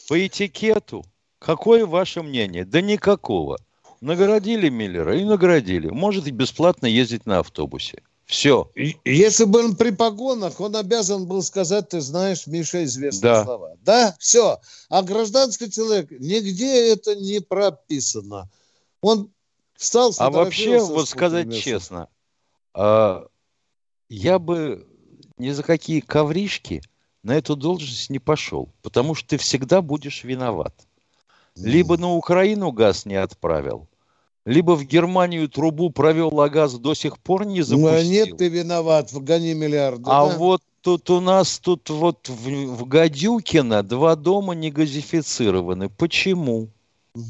По 0.09 0.27
этикету? 0.27 1.05
Какое 1.39 1.87
ваше 1.87 2.23
мнение? 2.23 2.65
Да 2.65 2.81
никакого. 2.81 3.59
Наградили 4.01 4.71
Миллера 4.71 5.17
и 5.17 5.25
наградили. 5.25 5.89
Может 5.89 6.27
и 6.27 6.31
бесплатно 6.31 6.87
ездить 6.87 7.27
на 7.27 7.39
автобусе. 7.41 8.03
Все. 8.27 8.71
Если 9.05 9.45
бы 9.45 9.65
он 9.65 9.77
при 9.77 9.91
погонах, 9.91 10.61
он 10.61 10.77
обязан 10.77 11.27
был 11.27 11.43
сказать, 11.43 11.91
ты 11.91 12.01
знаешь, 12.01 12.47
Миша, 12.47 12.85
известные 12.85 13.33
да. 13.33 13.45
слова. 13.45 13.77
Да, 13.83 14.17
все. 14.19 14.59
А 14.89 15.03
гражданский 15.03 15.71
человек, 15.71 16.11
нигде 16.11 16.93
это 16.93 17.15
не 17.15 17.41
прописано. 17.41 18.49
Он 19.03 19.31
встал, 19.77 20.15
А 20.19 20.31
вообще, 20.31 20.81
вот 20.81 21.09
сказать 21.09 21.47
места. 21.47 21.63
честно, 21.63 22.09
а, 22.73 23.27
я 24.09 24.39
бы 24.39 24.87
ни 25.37 25.51
за 25.51 25.63
какие 25.63 26.01
ковришки 26.01 26.83
на 27.23 27.33
эту 27.33 27.57
должность 27.57 28.09
не 28.09 28.19
пошел, 28.19 28.71
потому 28.83 29.15
что 29.15 29.29
ты 29.31 29.37
всегда 29.37 29.83
будешь 29.83 30.25
виноват. 30.25 30.75
Либо 31.57 31.97
на 31.99 32.13
Украину 32.13 32.73
газ 32.73 33.07
не 33.07 33.15
отправил, 33.15 33.89
либо 34.45 34.73
в 34.73 34.85
Германию 34.85 35.49
трубу 35.49 35.91
провел, 35.91 36.41
а 36.41 36.49
газ 36.49 36.75
до 36.75 36.95
сих 36.95 37.19
пор 37.19 37.47
не 37.47 37.63
запустил. 37.63 37.91
Ну, 37.91 37.97
а 37.97 38.03
нет, 38.03 38.37
ты 38.37 38.49
виноват, 38.49 39.11
гони 39.13 39.55
миллиарды. 39.55 40.05
А 40.07 40.29
да? 40.29 40.37
вот 40.37 40.63
тут 40.83 41.09
у 41.11 41.21
нас, 41.21 41.59
тут 41.59 41.89
вот 41.89 42.29
в, 42.29 42.49
в 42.49 42.87
Гадюкино 42.87 43.83
два 43.83 44.17
дома 44.17 44.55
не 44.55 44.71
газифицированы. 44.71 45.89
Почему? 45.89 46.69
Угу. 47.15 47.25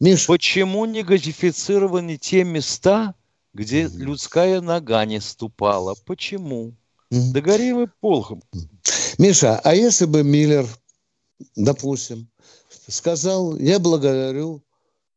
Миш... 0.00 0.26
Почему 0.26 0.84
не 0.84 1.02
газифицированы 1.02 2.18
те 2.18 2.44
места, 2.44 3.14
где 3.54 3.86
угу. 3.86 3.98
людская 3.98 4.60
нога 4.60 5.04
не 5.06 5.20
ступала? 5.20 5.94
Почему? 6.04 6.74
Угу. 7.10 7.32
Да 7.32 7.40
гори 7.40 7.72
вы 7.72 7.88
полхом. 8.00 8.42
Миша, 9.16 9.60
а 9.64 9.74
если 9.74 10.04
бы 10.04 10.22
Миллер, 10.22 10.66
допустим, 11.56 12.28
сказал, 12.88 13.56
я 13.56 13.78
благодарю 13.78 14.62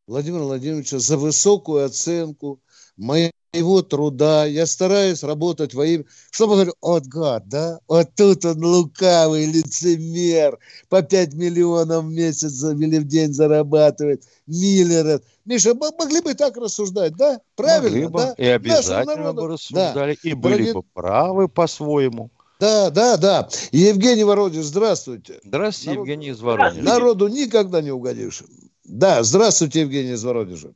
Владимира 0.08 0.44
Владимировича 0.44 1.00
за 1.00 1.18
высокую 1.18 1.86
оценку 1.86 2.62
моего 2.96 3.82
труда. 3.82 4.46
Я 4.46 4.66
стараюсь 4.66 5.22
работать 5.22 5.74
во 5.74 5.86
имя... 5.86 6.06
Что 6.32 6.48
говорю? 6.48 6.74
Вот 6.82 7.06
гад, 7.08 7.50
да? 7.50 7.80
Вот 7.90 8.10
тут 8.16 8.46
он 8.46 8.64
лукавый 8.64 9.46
лицемер. 9.46 10.60
По 10.88 11.02
5 11.02 11.34
миллионов 11.34 12.06
в 12.06 12.10
месяц 12.10 12.64
или 12.64 13.00
в 13.00 13.04
день 13.06 13.34
зарабатывает. 13.34 14.24
Миллеров. 14.48 15.22
Миша, 15.44 15.74
могли 15.74 16.22
бы 16.22 16.34
так 16.36 16.56
рассуждать, 16.56 17.16
да? 17.18 17.42
Правильно, 17.56 17.90
могли 17.90 18.08
бы. 18.08 18.20
да? 18.20 18.36
И 18.38 18.46
обязательно 18.46 19.34
бы 19.34 19.48
рассуждали. 19.48 20.18
Да. 20.24 20.30
И 20.30 20.34
были 20.34 20.54
Дорогие... 20.54 20.74
бы 20.74 20.84
правы 20.94 21.48
по-своему. 21.50 22.32
Да, 22.62 22.90
да, 22.90 23.18
да. 23.18 23.50
Евгений 23.72 24.24
Воронеж, 24.24 24.64
здравствуйте. 24.64 25.42
Здравствуйте, 25.44 25.92
Народ... 25.92 26.08
Евгений 26.08 26.30
из 26.30 26.40
Воронежа. 26.40 26.82
Народу 26.82 27.28
никогда 27.28 27.82
не 27.82 27.92
угодишь. 27.92 28.44
Да, 28.88 29.22
здравствуйте, 29.24 29.82
Евгений 29.82 30.14
из 30.14 30.24
Воронежа. 30.24 30.70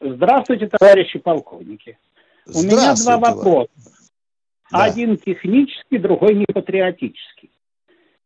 Здравствуйте, 0.00 0.66
товарищи 0.68 1.20
полковники. 1.20 1.96
У 2.52 2.62
меня 2.62 2.94
два 2.96 3.18
вопроса. 3.18 3.70
Да. 4.72 4.84
Один 4.84 5.16
технический, 5.16 5.98
другой 5.98 6.34
не 6.34 6.46
патриотический. 6.46 7.50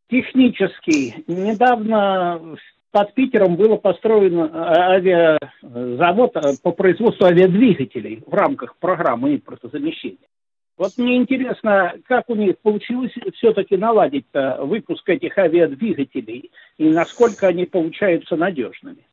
Технический. 0.09 1.25
Недавно 1.27 2.57
под 2.91 3.13
Питером 3.15 3.57
было 3.57 3.77
построен 3.77 4.39
авиазавод 4.55 6.33
по 6.63 6.71
производству 6.73 7.27
авиадвигателей 7.27 8.23
в 8.27 8.33
рамках 8.33 8.77
программы 8.79 9.35
импортозамещения. 9.35 10.29
Вот 10.77 10.99
мне 10.99 11.17
интересно, 11.17 11.95
как 12.07 12.29
у 12.29 12.35
них 12.35 12.59
получилось 12.59 13.13
все-таки 13.35 13.77
наладить 13.77 14.27
выпуск 14.33 15.09
этих 15.09 15.39
авиадвигателей 15.39 16.51
и 16.77 16.85
насколько 16.85 17.49
они 17.49 17.65
получаются 17.65 18.37
надежными. 18.37 19.07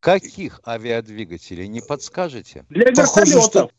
Каких 0.00 0.60
авиадвигателей, 0.64 1.66
не 1.66 1.80
подскажете? 1.80 2.64
Для 2.68 2.90
вертолетов. 2.90 3.72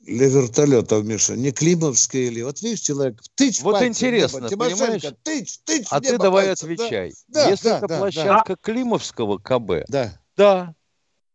Для 0.00 0.28
вертолетов, 0.28 1.04
Миша, 1.04 1.36
не 1.36 1.52
Климовские 1.52 2.28
или... 2.28 2.42
Вот 2.42 2.62
видишь, 2.62 2.80
человек 2.80 3.20
тыч 3.34 3.60
Вот 3.60 3.82
интересно, 3.82 4.48
небо, 4.48 4.64
понимаешь? 4.64 5.02
Тыч, 5.22 5.58
тыч 5.64 5.86
а 5.90 6.00
ты 6.00 6.18
давай 6.18 6.46
пальцем, 6.46 6.72
отвечай. 6.72 7.12
Да? 7.28 7.48
Если 7.50 7.68
да, 7.68 7.78
это 7.78 7.88
да, 7.88 7.98
площадка 7.98 8.52
да. 8.54 8.56
Климовского 8.60 9.38
КБ, 9.38 9.84
да. 9.88 10.20
да, 10.36 10.74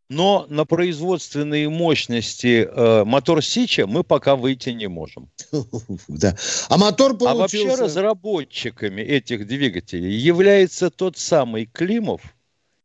но 0.10 0.46
на 0.50 0.66
производственные 0.66 1.70
мощности 1.70 2.68
э, 2.70 3.04
мотор 3.04 3.44
Сича 3.44 3.88
мы 3.88 4.04
пока 4.04 4.36
выйти 4.36 4.70
не 4.70 4.88
можем. 4.88 5.30
Да. 6.08 6.36
А 6.70 6.78
мотор 6.78 7.18
получился... 7.18 7.32
А 7.32 7.36
вообще 7.36 7.76
разработчиками 7.76 9.02
этих 9.02 9.48
двигателей 9.48 10.16
является 10.16 10.90
тот 10.90 11.18
самый 11.18 11.66
Климов 11.66 12.22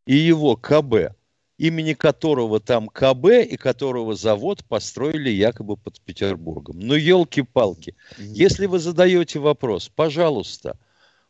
и 0.06 0.16
его 0.16 0.56
КБ, 0.56 1.14
имени 1.58 1.94
которого 1.94 2.58
там 2.60 2.88
КБ 2.88 3.46
и 3.48 3.56
которого 3.56 4.14
завод 4.14 4.64
построили 4.64 5.30
якобы 5.30 5.76
под 5.76 6.00
Петербургом. 6.00 6.80
Ну, 6.80 6.94
елки-палки. 6.94 7.94
Если 8.18 8.66
вы 8.66 8.80
задаете 8.80 9.38
вопрос, 9.38 9.88
пожалуйста, 9.94 10.76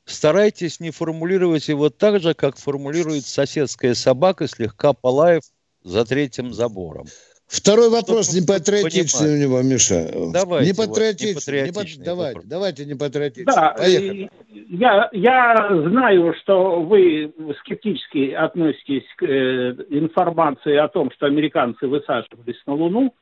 старайтесь 0.05 0.81
не 0.81 0.91
формулировать 0.91 1.69
его 1.69 1.91
так 1.91 2.21
же, 2.21 2.35
как 2.35 2.57
формулирует 2.57 3.27
соседская 3.27 3.95
собака, 3.95 4.49
слегка 4.49 4.95
полаев 4.95 5.43
за 5.85 6.05
третьим 6.05 6.53
забором. 6.53 7.07
Второй 7.53 7.91
вопрос 7.91 8.29
Чтобы 8.29 8.41
не 8.41 8.47
патриотичный 8.47 9.35
у 9.35 9.39
него, 9.39 9.61
Миша. 9.61 10.11
Давайте, 10.33 10.71
не 10.71 10.75
патриотичный. 10.75 11.71
Вот, 11.71 11.85
не, 11.85 12.03
давайте, 12.03 12.35
вопрос. 12.37 12.45
давайте 12.47 12.85
не 12.87 12.95
патриотичный. 12.95 13.55
Да, 13.55 13.75
Поехали. 13.77 14.31
Я, 14.71 15.11
я 15.13 15.69
знаю, 15.87 16.35
что 16.41 16.81
вы 16.81 17.31
скептически 17.61 18.31
относитесь 18.33 19.05
к 19.17 19.25
э, 19.25 19.75
информации 19.91 20.77
о 20.77 20.89
том, 20.89 21.11
что 21.11 21.27
американцы 21.27 21.87
высаживались 21.87 22.57
на 22.67 22.73
Луну. 22.73 23.15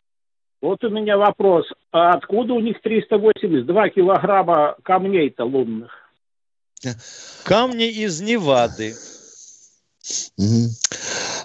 Вот 0.63 0.85
у 0.85 0.91
меня 0.91 1.17
вопрос. 1.17 1.67
А 1.91 2.11
откуда 2.11 2.55
у 2.55 2.61
них 2.61 2.81
382 2.83 3.89
килограмма 3.89 4.77
камней-то 4.85 5.45
лунных? 5.45 5.91
Камни 7.43 7.89
из 7.89 8.21
Невады. 8.21 8.95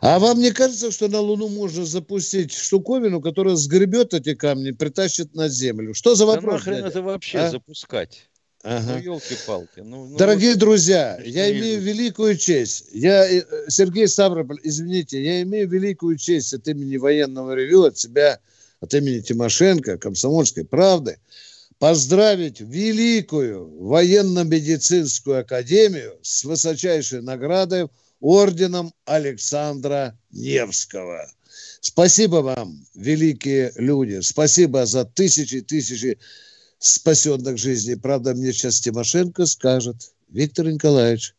А 0.05 0.19
вам 0.19 0.39
не 0.39 0.51
кажется, 0.51 0.91
что 0.91 1.07
на 1.07 1.19
Луну 1.19 1.47
можно 1.47 1.83
запустить 1.83 2.53
штуковину, 2.53 3.21
которая 3.21 3.55
сгребет 3.55 4.13
эти 4.13 4.35
камни, 4.35 4.69
притащит 4.69 5.33
на 5.33 5.49
Землю? 5.49 5.95
Что 5.95 6.13
за 6.13 6.27
вопрос? 6.27 6.63
Да 6.63 6.71
нахрен 6.71 6.85
это 6.85 7.01
вообще 7.01 7.39
а? 7.39 7.49
запускать? 7.49 8.29
Ага. 8.61 8.93
Ну, 8.93 8.99
елки-палки. 8.99 9.79
Ну, 9.79 10.05
ну, 10.05 10.15
Дорогие 10.15 10.51
вот, 10.51 10.59
друзья, 10.59 11.19
я 11.25 11.51
имею 11.51 11.81
великую 11.81 12.37
честь. 12.37 12.89
Я, 12.91 13.27
э, 13.27 13.41
Сергей 13.67 14.07
Ставрополь, 14.07 14.59
извините, 14.61 15.23
я 15.23 15.41
имею 15.41 15.67
великую 15.67 16.17
честь 16.17 16.53
от 16.53 16.67
имени 16.67 16.97
военного 16.97 17.55
ревю, 17.55 17.85
от 17.85 17.97
себя, 17.97 18.39
от 18.81 18.93
имени 18.93 19.21
Тимошенко, 19.21 19.97
Комсомольской 19.97 20.65
правды, 20.65 21.17
поздравить 21.79 22.59
великую 22.59 23.83
военно-медицинскую 23.83 25.39
академию 25.39 26.19
с 26.21 26.43
высочайшей 26.43 27.23
наградой– 27.23 27.87
орденом 28.25 28.91
Александра 29.05 30.17
Невского. 30.31 31.27
Спасибо 31.79 32.37
вам, 32.37 32.85
великие 32.95 33.71
люди. 33.75 34.19
Спасибо 34.21 34.85
за 34.87 35.05
тысячи 35.05 35.61
тысячи 35.61 36.17
спасенных 36.79 37.57
жизней. 37.59 37.95
Правда, 37.95 38.33
мне 38.33 38.51
сейчас 38.51 38.81
Тимошенко 38.81 39.45
скажет, 39.45 39.97
Виктор 40.29 40.65
Николаевич, 40.67 41.35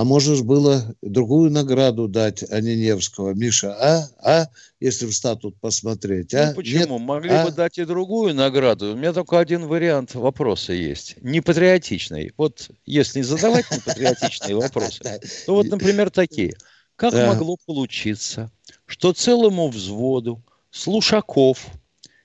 а 0.00 0.04
можешь 0.04 0.40
было 0.40 0.96
другую 1.02 1.50
награду 1.50 2.08
дать, 2.08 2.42
а 2.50 2.62
не 2.62 2.74
Невского. 2.74 3.34
Миша, 3.34 3.74
а? 3.78 4.08
А? 4.22 4.46
Если 4.80 5.04
в 5.04 5.12
статут 5.12 5.60
посмотреть, 5.60 6.32
а? 6.32 6.48
Ну, 6.48 6.54
почему? 6.54 6.98
Нет? 6.98 7.06
Могли 7.06 7.30
а? 7.32 7.44
бы 7.44 7.52
дать 7.52 7.76
и 7.76 7.84
другую 7.84 8.34
награду. 8.34 8.94
У 8.94 8.96
меня 8.96 9.12
только 9.12 9.38
один 9.38 9.66
вариант 9.66 10.14
вопроса 10.14 10.72
есть. 10.72 11.16
Непатриотичный. 11.20 12.32
Вот 12.38 12.70
если 12.86 13.20
задавать 13.20 13.70
непатриотичные 13.76 14.56
вопросы, 14.56 15.20
то 15.44 15.54
вот, 15.54 15.66
например, 15.66 16.08
такие. 16.08 16.54
Как 16.96 17.12
могло 17.12 17.58
получиться, 17.66 18.50
что 18.86 19.12
целому 19.12 19.68
взводу 19.68 20.42
слушаков 20.70 21.66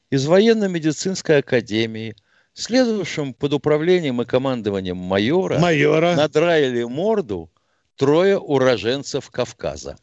из 0.10 0.26
военно-медицинской 0.26 1.40
академии– 1.40 2.16
следовавшим 2.54 3.34
под 3.34 3.52
управлением 3.52 4.22
и 4.22 4.26
командованием 4.26 4.96
майора, 4.96 5.60
майора. 5.60 6.16
надраили 6.16 6.84
морду 6.84 7.52
трое 7.98 8.38
уроженцев 8.38 9.30
Кавказа. 9.32 9.98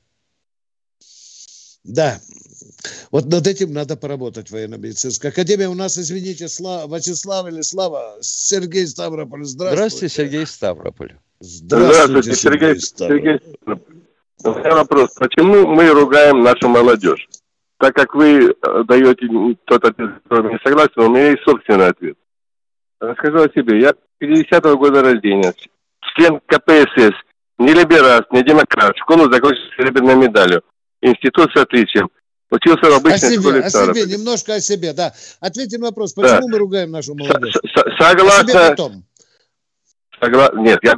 Да. 1.85 2.21
Вот 3.11 3.27
над 3.27 3.47
этим 3.47 3.73
надо 3.73 3.97
поработать 3.97 4.51
военно-медицинская 4.51 5.33
академия. 5.33 5.69
У 5.69 5.75
нас, 5.75 5.99
извините, 5.99 6.49
Слава, 6.49 6.95
Вячеслав 6.95 7.49
или 7.49 7.61
Слава, 7.63 8.19
Сергей 8.21 8.87
Ставрополь. 8.87 9.45
Здравствуйте. 9.45 9.77
Здравствуйте, 9.77 10.15
Сергей 10.15 10.47
Ставрополь. 10.47 11.17
Здравствуйте, 11.41 12.35
Сергей. 12.35 12.79
Сергей. 12.79 13.41
У 14.45 14.51
меня 14.51 14.75
вопрос. 14.75 15.11
Почему 15.15 15.67
мы 15.67 15.89
ругаем 15.91 16.43
нашу 16.43 16.69
молодежь? 16.69 17.29
Так 17.79 17.97
как 17.97 18.15
вы 18.15 18.51
э, 18.51 18.85
даете 18.85 19.27
тот 19.65 19.85
ответ, 19.85 20.11
с 20.11 20.23
которым 20.23 20.53
не 20.53 20.59
согласен, 20.65 21.01
у 21.01 21.11
меня 21.11 21.31
есть 21.31 21.43
собственный 21.43 21.89
ответ. 21.89 22.17
Расскажу 23.01 23.39
о 23.39 23.49
себе. 23.49 23.81
Я 23.81 23.95
50-го 24.21 24.79
года 24.79 25.03
рождения, 25.03 25.53
член 26.15 26.41
КПСС, 26.47 27.13
не 27.65 27.73
либераст, 27.73 28.31
не 28.31 28.43
демократ. 28.43 28.97
Школу 28.99 29.33
закончил 29.33 29.63
серебряной 29.77 30.17
медалью. 30.17 30.63
Институт 31.01 31.51
с 31.53 31.57
отличием. 31.61 32.11
Учился 32.51 32.91
в 32.91 32.95
обычной 32.95 33.29
о 33.29 33.33
себе, 33.33 33.41
школе 33.41 33.61
О 33.61 33.71
себе, 33.71 34.05
немножко 34.05 34.55
о 34.55 34.61
себе, 34.61 34.93
да. 34.93 35.15
Ответьте 35.41 35.79
на 35.79 35.87
вопрос, 35.87 36.13
почему 36.13 36.49
да. 36.49 36.49
мы 36.49 36.59
ругаем 36.59 36.91
нашу 36.91 37.15
молодежь? 37.15 37.55
С 37.55 38.05
Согласно... 38.05 38.77
Согла... 40.21 40.51
Нет, 40.55 40.79
я 40.83 40.95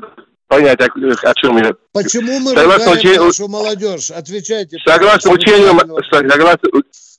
понять, 0.48 0.80
о, 0.80 0.84
о 0.84 1.34
чем 1.34 1.56
я. 1.58 1.74
Почему 1.92 2.38
мы 2.40 2.54
согласно 2.54 2.86
ругаем 2.86 2.98
учению... 2.98 3.24
нашу 3.24 3.48
молодежь? 3.48 4.10
Отвечайте. 4.10 4.78
Согласно 4.86 5.30
учению, 5.32 5.78
согласно, 6.10 6.68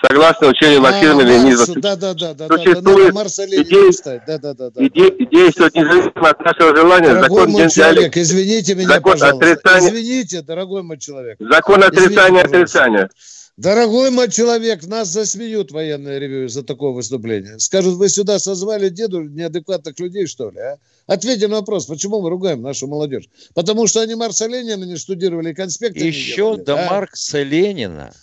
согласно 0.01 0.47
учению 0.47 0.81
марксизма 0.81 1.21
а, 1.21 1.23
ленинизма. 1.23 1.75
Да, 1.77 1.95
да, 1.95 2.13
да, 2.13 2.33
да, 2.33 2.47
существует 2.47 3.13
да, 3.13 3.23
да, 3.23 3.61
идея, 3.61 4.21
да, 4.27 4.37
да, 4.37 4.53
да, 4.53 4.69
да, 4.71 4.81
действует 4.81 5.75
независимо 5.75 6.29
от 6.29 6.39
нашего 6.39 6.75
желания. 6.75 7.13
Дорогой 7.13 7.29
закон 7.29 7.49
мой 7.51 7.69
человек, 7.69 8.17
извините 8.17 8.75
меня, 8.75 8.87
закон 8.87 9.13
пожалуйста. 9.13 9.51
Отрицания, 9.51 9.89
извините, 9.89 10.41
дорогой 10.41 10.83
мой 10.83 10.97
человек. 10.97 11.37
Закон 11.39 11.83
отрицания, 11.83 12.43
отрицания. 12.43 13.09
Дорогой 13.57 14.11
мой 14.11 14.29
человек, 14.29 14.85
нас 14.85 15.07
засмеют 15.07 15.71
военные 15.71 16.19
ревью 16.19 16.49
за 16.49 16.61
такое 16.61 16.91
выступление. 16.91 17.57
Скажут, 17.59 17.95
вы 17.95 18.09
сюда 18.09 18.37
созвали 18.37 18.89
деду 18.89 19.23
неадекватных 19.23 19.97
людей, 19.97 20.27
что 20.27 20.49
ли, 20.49 20.59
а? 20.59 20.77
Ответьте 21.07 21.47
на 21.47 21.57
вопрос, 21.57 21.85
почему 21.85 22.21
мы 22.21 22.29
ругаем 22.29 22.61
нашу 22.61 22.87
молодежь? 22.87 23.29
Потому 23.53 23.87
что 23.87 24.01
они 24.01 24.15
Марса 24.15 24.47
Ленина 24.47 24.83
не 24.83 24.97
студировали, 24.97 25.53
конспекты 25.53 26.05
Еще 26.05 26.35
делали, 26.35 26.63
до 26.63 26.85
а? 26.85 26.89
Маркса 26.89 27.43
Ленина 27.43 28.13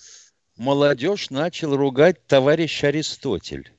молодежь 0.58 1.30
начал 1.30 1.76
ругать 1.76 2.26
товарищ 2.26 2.84
Аристотель. 2.84 3.72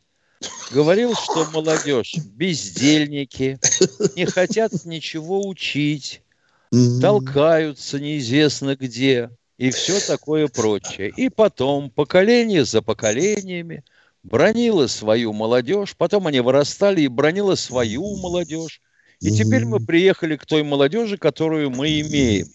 Говорил, 0.71 1.13
что 1.13 1.45
молодежь 1.53 2.15
бездельники, 2.33 3.59
не 4.15 4.25
хотят 4.25 4.85
ничего 4.85 5.47
учить, 5.47 6.23
толкаются 6.99 7.99
неизвестно 7.99 8.75
где 8.75 9.29
и 9.63 9.71
все 9.71 10.01
такое 10.01 10.49
прочее. 10.49 11.13
И 11.15 11.29
потом 11.29 11.89
поколение 11.89 12.65
за 12.65 12.81
поколениями 12.81 13.85
бронило 14.21 14.87
свою 14.87 15.31
молодежь, 15.31 15.95
потом 15.95 16.27
они 16.27 16.41
вырастали 16.41 16.99
и 16.99 17.07
бронило 17.07 17.55
свою 17.55 18.17
молодежь. 18.17 18.81
И 19.21 19.31
теперь 19.31 19.63
мы 19.63 19.79
приехали 19.79 20.35
к 20.35 20.45
той 20.45 20.63
молодежи, 20.63 21.17
которую 21.17 21.69
мы 21.69 22.01
имеем. 22.01 22.47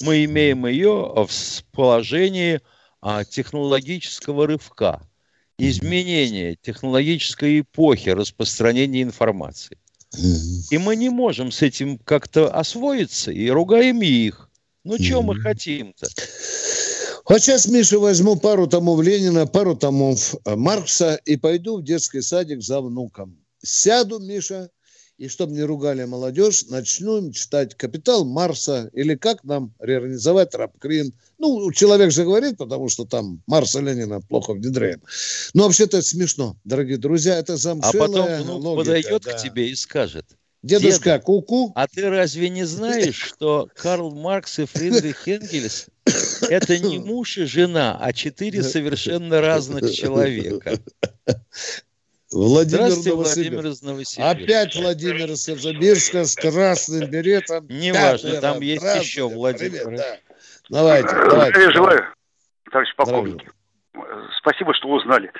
Мы 0.00 0.24
имеем 0.24 0.66
ее 0.66 1.26
в 1.28 1.64
положении 1.70 2.60
а, 3.00 3.24
технологического 3.24 4.48
рывка, 4.48 5.00
изменения 5.58 6.56
технологической 6.60 7.60
эпохи 7.60 8.08
распространения 8.08 9.02
информации. 9.02 9.78
И 10.72 10.78
мы 10.78 10.96
не 10.96 11.08
можем 11.08 11.52
с 11.52 11.62
этим 11.62 11.98
как-то 11.98 12.52
освоиться 12.52 13.30
и 13.30 13.48
ругаем 13.48 14.02
их. 14.02 14.47
Ну, 14.84 14.96
что 14.98 15.22
мы 15.22 15.36
хотим-то? 15.40 16.06
Вот 17.28 17.42
сейчас, 17.42 17.66
Миша, 17.66 17.98
возьму 17.98 18.36
пару 18.36 18.66
томов 18.66 19.02
Ленина, 19.02 19.46
пару 19.46 19.76
томов 19.76 20.34
э, 20.46 20.56
Маркса 20.56 21.20
и 21.26 21.36
пойду 21.36 21.78
в 21.78 21.84
детский 21.84 22.22
садик 22.22 22.62
за 22.62 22.80
внуком. 22.80 23.36
Сяду, 23.62 24.18
Миша, 24.18 24.70
и 25.18 25.28
чтобы 25.28 25.52
не 25.52 25.62
ругали 25.62 26.04
молодежь, 26.04 26.64
начну 26.68 27.18
им 27.18 27.32
читать 27.32 27.74
«Капитал 27.74 28.24
Марса» 28.24 28.88
или 28.94 29.14
«Как 29.14 29.44
нам 29.44 29.74
реорганизовать 29.78 30.54
Рабкрин». 30.54 31.12
Ну, 31.38 31.70
человек 31.72 32.12
же 32.12 32.24
говорит, 32.24 32.56
потому 32.56 32.88
что 32.88 33.04
там 33.04 33.42
Марса 33.46 33.80
Ленина 33.80 34.20
плохо 34.22 34.54
внедряем. 34.54 35.02
Но 35.52 35.64
вообще-то 35.64 35.98
это 35.98 36.06
смешно, 36.06 36.56
дорогие 36.64 36.96
друзья, 36.96 37.36
это 37.36 37.56
замшелая 37.56 38.04
А 38.04 38.06
потом 38.06 38.42
внук 38.42 38.62
логика, 38.64 38.84
подойдет 38.86 39.22
да. 39.24 39.32
к 39.32 39.42
тебе 39.42 39.68
и 39.68 39.74
скажет– 39.74 40.24
Дедушка, 40.62 41.20
куку. 41.20 41.72
А 41.76 41.86
ты 41.86 42.10
разве 42.10 42.48
не 42.48 42.64
знаешь, 42.64 43.14
что 43.14 43.68
Карл 43.76 44.10
Маркс 44.10 44.58
и 44.58 44.66
Фридрих 44.66 45.28
Энгельс– 45.28 45.86
это 46.50 46.78
не 46.78 46.98
муж 46.98 47.38
и 47.38 47.44
жена, 47.44 47.96
а 48.00 48.12
четыре 48.12 48.62
совершенно 48.62 49.40
разных 49.40 49.92
человека? 49.92 50.78
Владимир 52.30 52.90
Здравствуйте, 52.90 53.14
Владимир 53.14 53.66
из 53.66 53.82
Новосибирска. 53.82 54.30
Опять 54.30 54.76
Владимир 54.76 55.30
из 55.30 55.48
Новосибирска 55.48 56.24
с 56.24 56.34
красным 56.34 57.08
беретом. 57.08 57.66
Не 57.68 57.92
важно, 57.92 58.40
там 58.40 58.60
есть 58.60 58.84
еще 59.00 59.28
Владимир. 59.28 59.84
Привет, 59.84 59.98
да. 59.98 60.18
Давайте, 60.68 61.08
давайте. 61.08 61.60
Я 61.60 61.70
желаю, 61.70 62.04
товарищ 62.70 62.94
полковник. 62.96 63.54
Спасибо, 64.40 64.74
что 64.74 64.88
узнали. 64.88 65.32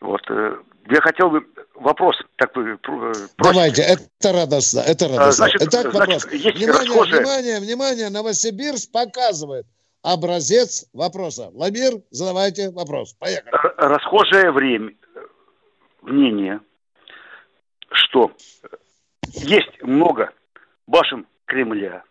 Вот, 0.00 0.22
э, 0.30 0.56
я 0.88 1.00
хотел 1.00 1.30
бы 1.30 1.44
вопрос 1.80 2.16
такой. 2.36 2.74
Э, 2.74 3.12
Давайте, 3.38 3.82
это 3.82 4.32
радостно, 4.32 4.80
это 4.80 5.08
радостно. 5.08 5.26
А, 5.28 5.32
значит, 5.32 5.62
Итак, 5.62 5.92
вопрос. 5.92 6.22
Значит, 6.22 6.56
внимание, 6.56 6.88
расхожие... 6.88 7.20
внимание, 7.20 7.60
внимание, 7.60 8.10
Новосибирск 8.10 8.92
показывает 8.92 9.66
образец 10.02 10.86
вопроса. 10.92 11.50
Владимир, 11.52 12.02
задавайте 12.10 12.70
вопрос. 12.70 13.14
Поехали. 13.14 13.50
Расхожее 13.76 14.52
время, 14.52 14.92
мнение, 16.02 16.60
что 17.90 18.30
есть 19.32 19.82
много 19.82 20.30
башен 20.86 21.26
Кремля 21.46 22.04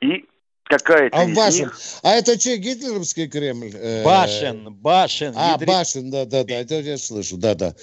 и 0.00 0.26
какая-то 0.64 1.16
а 1.16 1.24
из 1.24 1.36
башен. 1.36 1.64
них... 1.64 1.78
А 2.02 2.10
это 2.10 2.38
че, 2.38 2.56
гитлеровский 2.56 3.28
Кремль? 3.28 3.72
Э, 3.74 4.04
башен, 4.04 4.72
башен. 4.72 5.34
А, 5.36 5.52
ядрит... 5.52 5.68
башен, 5.68 6.10
да-да-да, 6.10 6.54
это 6.54 6.74
я 6.76 6.96
слышу, 6.96 7.36
да-да. 7.36 7.74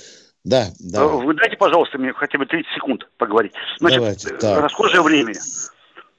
Да, 0.44 0.68
да. 0.80 1.06
Вы 1.08 1.34
дайте, 1.34 1.58
пожалуйста, 1.58 1.98
мне 1.98 2.14
хотя 2.14 2.38
бы 2.38 2.46
30 2.46 2.72
секунд 2.74 3.10
поговорить. 3.18 3.54
Значит, 3.80 4.00
Давайте, 4.00 4.38
да. 4.38 4.62
расхожее 4.62 5.02
время, 5.02 5.34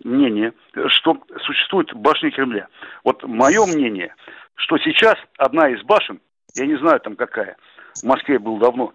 мнение, 0.05 0.53
что 0.89 1.16
существует 1.45 1.93
башня 1.95 2.31
Кремля. 2.31 2.69
Вот 3.05 3.23
мое 3.25 3.64
мнение, 3.66 4.14
что 4.55 4.77
сейчас 4.79 5.14
одна 5.37 5.71
из 5.71 5.83
башен, 5.83 6.21
я 6.55 6.66
не 6.66 6.77
знаю 6.79 7.01
там 7.01 7.16
какая, 7.16 7.57
в 7.95 8.05
Москве 8.05 8.39
был 8.39 8.59
давно, 8.59 8.93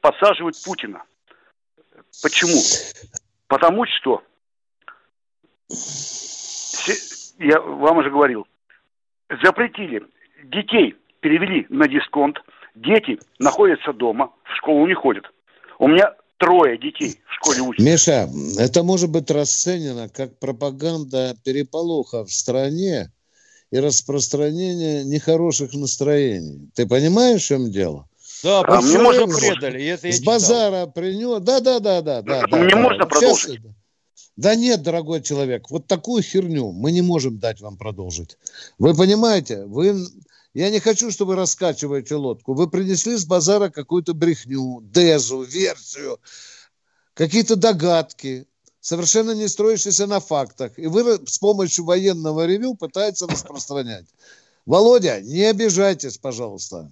подсаживает 0.00 0.56
Путина. 0.64 1.02
Почему? 2.22 2.60
Потому 3.48 3.86
что 3.86 4.22
я 7.38 7.60
вам 7.60 7.98
уже 7.98 8.10
говорил, 8.10 8.46
запретили, 9.42 10.02
детей 10.44 10.96
перевели 11.20 11.66
на 11.68 11.88
дисконт, 11.88 12.38
дети 12.74 13.18
находятся 13.38 13.92
дома, 13.92 14.32
школу 14.60 14.86
не 14.86 14.94
ходят. 14.94 15.24
У 15.78 15.88
меня 15.88 16.14
трое 16.38 16.78
детей 16.78 17.20
в 17.26 17.34
школе 17.34 17.60
учатся. 17.60 17.84
Миша, 17.84 18.28
это 18.58 18.82
может 18.82 19.10
быть 19.10 19.30
расценено 19.30 20.08
как 20.08 20.38
пропаганда 20.38 21.36
переполоха 21.44 22.24
в 22.24 22.32
стране 22.32 23.10
и 23.70 23.78
распространение 23.78 25.04
нехороших 25.04 25.74
настроений. 25.74 26.70
Ты 26.74 26.86
понимаешь, 26.86 27.42
в 27.42 27.46
чем 27.46 27.70
дело? 27.70 28.06
Да, 28.42 28.62
а 28.66 28.80
мне 28.80 28.98
можно 28.98 29.26
предали. 29.26 29.84
Это 29.84 30.10
с 30.10 30.22
базара 30.22 30.86
принес. 30.86 31.42
Да, 31.42 31.60
да, 31.60 31.78
да, 31.78 32.00
да, 32.00 32.22
да. 32.22 32.42
Мне 32.56 32.70
да, 32.70 32.76
можно 32.76 33.04
да. 33.04 33.06
продолжить? 33.06 33.60
Сейчас, 33.60 33.72
да 34.36 34.54
нет, 34.54 34.82
дорогой 34.82 35.20
человек, 35.20 35.70
вот 35.70 35.86
такую 35.86 36.22
херню 36.22 36.72
мы 36.72 36.92
не 36.92 37.02
можем 37.02 37.38
дать 37.38 37.60
вам 37.60 37.76
продолжить. 37.76 38.38
Вы 38.78 38.94
понимаете, 38.94 39.66
вы... 39.66 39.94
Я 40.52 40.70
не 40.70 40.80
хочу, 40.80 41.10
чтобы 41.10 41.30
вы 41.30 41.36
раскачиваете 41.36 42.16
лодку. 42.16 42.54
Вы 42.54 42.68
принесли 42.68 43.16
с 43.16 43.24
базара 43.24 43.70
какую-то 43.70 44.14
брехню, 44.14 44.80
дезу, 44.82 45.42
версию, 45.42 46.18
какие-то 47.14 47.54
догадки, 47.54 48.46
совершенно 48.80 49.30
не 49.32 49.46
строящиеся 49.48 50.06
на 50.06 50.18
фактах. 50.18 50.76
И 50.78 50.86
вы 50.86 51.24
с 51.26 51.38
помощью 51.38 51.84
военного 51.84 52.46
ревю 52.46 52.74
пытаетесь 52.74 53.22
распространять. 53.22 54.06
Володя, 54.66 55.20
не 55.20 55.44
обижайтесь, 55.44 56.18
пожалуйста. 56.18 56.90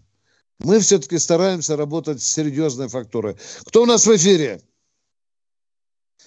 Мы 0.60 0.80
все-таки 0.80 1.18
стараемся 1.18 1.76
работать 1.76 2.22
с 2.22 2.28
серьезной 2.28 2.88
фактурой. 2.88 3.36
Кто 3.64 3.82
у 3.82 3.86
нас 3.86 4.06
в 4.06 4.16
эфире? 4.16 4.60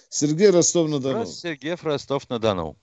Сергей 0.08 0.50
Ростов-на-Дону. 0.50 1.26
Сергей 1.26 1.74
Ростов-на-Дону. 1.74 2.76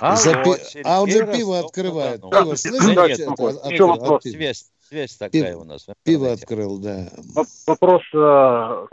Алло, 0.00 0.16
Запи... 0.16 0.82
А 0.84 1.02
он 1.02 1.10
же 1.10 1.26
пиво 1.32 1.58
открывает. 1.58 2.20
Пиво, 2.20 2.54
слышите? 2.56 3.24
Еще 3.70 4.30
Связь, 4.30 4.70
связь 4.88 5.16
такая 5.16 5.52
пиво, 5.52 5.60
у 5.60 5.64
нас. 5.64 5.86
Пиво 6.04 6.32
открыл, 6.32 6.78
да. 6.78 7.08
Вопрос 7.66 8.02
э, 8.12 8.86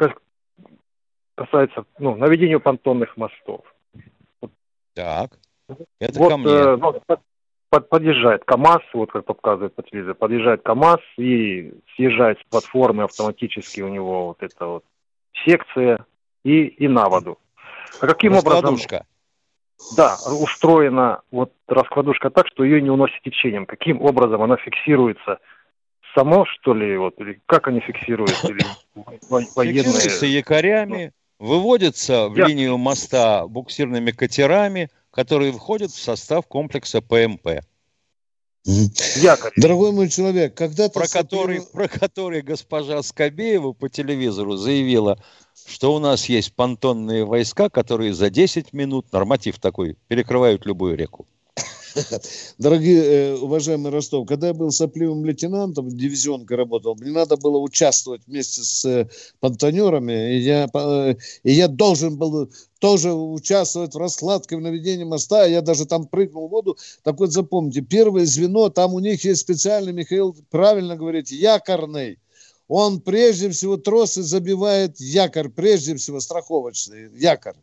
касается 1.36 1.86
ну, 1.98 2.16
наведения 2.16 2.60
понтонных 2.60 3.18
мостов. 3.18 3.62
Так. 4.94 5.38
Это 6.00 6.20
вот, 6.20 6.30
ко 6.30 6.38
мне. 6.38 6.52
Э, 6.52 6.76
ну, 6.78 7.02
под, 7.70 7.90
подъезжает 7.90 8.44
КАМАЗ, 8.46 8.82
вот 8.94 9.12
как 9.12 9.26
показывает 9.26 9.76
по 9.76 9.84
телевизору, 9.84 10.16
подъезжает 10.16 10.64
КАМАЗ 10.64 11.00
и 11.18 11.74
съезжает 11.96 12.40
с 12.40 12.44
платформы 12.50 13.04
автоматически 13.04 13.82
у 13.82 13.90
него 13.90 14.28
вот 14.28 14.42
эта 14.42 14.66
вот 14.66 14.86
секция 15.46 16.06
и, 16.44 16.66
и 16.66 16.88
на 16.88 17.08
воду. 17.10 17.38
А 18.02 18.08
каким 18.08 18.36
образом... 18.36 18.78
Да, 19.96 20.18
устроена 20.26 21.22
вот 21.32 21.52
раскладушка 21.68 22.30
так, 22.30 22.48
что 22.48 22.64
ее 22.64 22.82
не 22.82 22.90
уносит 22.90 23.22
течением. 23.24 23.66
Каким 23.66 24.02
образом 24.02 24.42
она 24.42 24.58
фиксируется? 24.58 25.40
Само, 26.16 26.46
что 26.46 26.74
ли, 26.74 26.98
вот, 26.98 27.20
или 27.20 27.40
как 27.46 27.68
они 27.68 27.80
фиксируются? 27.80 28.48
Или 28.48 28.66
военные... 29.56 29.84
Фиксируется 29.84 30.26
якорями, 30.26 31.12
выводится 31.40 32.28
в 32.28 32.36
Я... 32.36 32.46
линию 32.48 32.78
моста 32.78 33.48
буксирными 33.48 34.12
катерами, 34.12 34.90
которые 35.12 35.52
входят 35.52 35.92
в 35.92 36.02
состав 36.02 36.46
комплекса 36.48 37.02
ПМП. 37.02 37.62
Якорь. 38.66 39.54
Дорогой 39.56 39.92
мой 39.92 40.10
человек, 40.10 40.54
когда 40.54 40.90
про 40.90 41.08
который, 41.08 41.62
про 41.62 41.88
который 41.88 42.42
госпожа 42.42 43.02
Скобеева 43.02 43.74
по 43.74 43.90
телевизору 43.90 44.58
заявила, 44.58 45.18
что 45.68 45.94
у 45.94 46.00
нас 46.00 46.26
есть 46.26 46.54
понтонные 46.54 47.26
войска, 47.26 47.70
которые 47.70 48.14
за 48.14 48.30
10 48.30 48.74
минут, 48.74 49.12
норматив 49.12 49.60
такой, 49.60 49.98
перекрывают 50.08 50.66
любую 50.66 50.98
реку. 50.98 51.26
Дорогие, 52.58 53.04
э, 53.04 53.36
уважаемый 53.36 53.92
Ростов, 53.92 54.28
когда 54.28 54.48
я 54.48 54.54
был 54.54 54.72
сопливым 54.72 55.26
лейтенантом, 55.26 55.90
дивизионкой 55.90 56.58
работал, 56.58 56.96
мне 56.96 57.12
надо 57.12 57.38
было 57.38 57.58
участвовать 57.58 58.22
вместе 58.28 58.62
с 58.62 58.86
э, 58.86 59.10
понтонерами, 59.40 60.36
и 60.36 60.40
я, 60.40 60.70
э, 60.74 61.16
и 61.44 61.52
я 61.52 61.68
должен 61.68 62.18
был 62.18 62.52
тоже 62.80 63.14
участвовать 63.14 63.94
в 63.94 63.98
раскладке, 63.98 64.56
в 64.56 64.62
наведении 64.62 65.04
моста, 65.04 65.46
я 65.46 65.62
даже 65.62 65.86
там 65.86 66.08
прыгнул 66.08 66.48
в 66.48 66.52
воду. 66.52 66.78
Так 67.04 67.20
вот 67.20 67.32
запомните, 67.32 67.82
первое 67.82 68.26
звено, 68.26 68.70
там 68.70 68.94
у 68.94 69.00
них 69.00 69.24
есть 69.24 69.42
специальный, 69.42 69.94
Михаил 69.94 70.36
правильно 70.50 70.96
говорит, 70.96 71.30
якорный. 71.30 72.20
Он 72.68 73.02
прежде 73.02 73.50
всего 73.50 73.78
тросы 73.78 74.22
забивает 74.22 75.00
якорь, 75.00 75.50
прежде 75.50 75.96
всего 75.96 76.20
страховочный 76.20 77.10
якорь. 77.18 77.56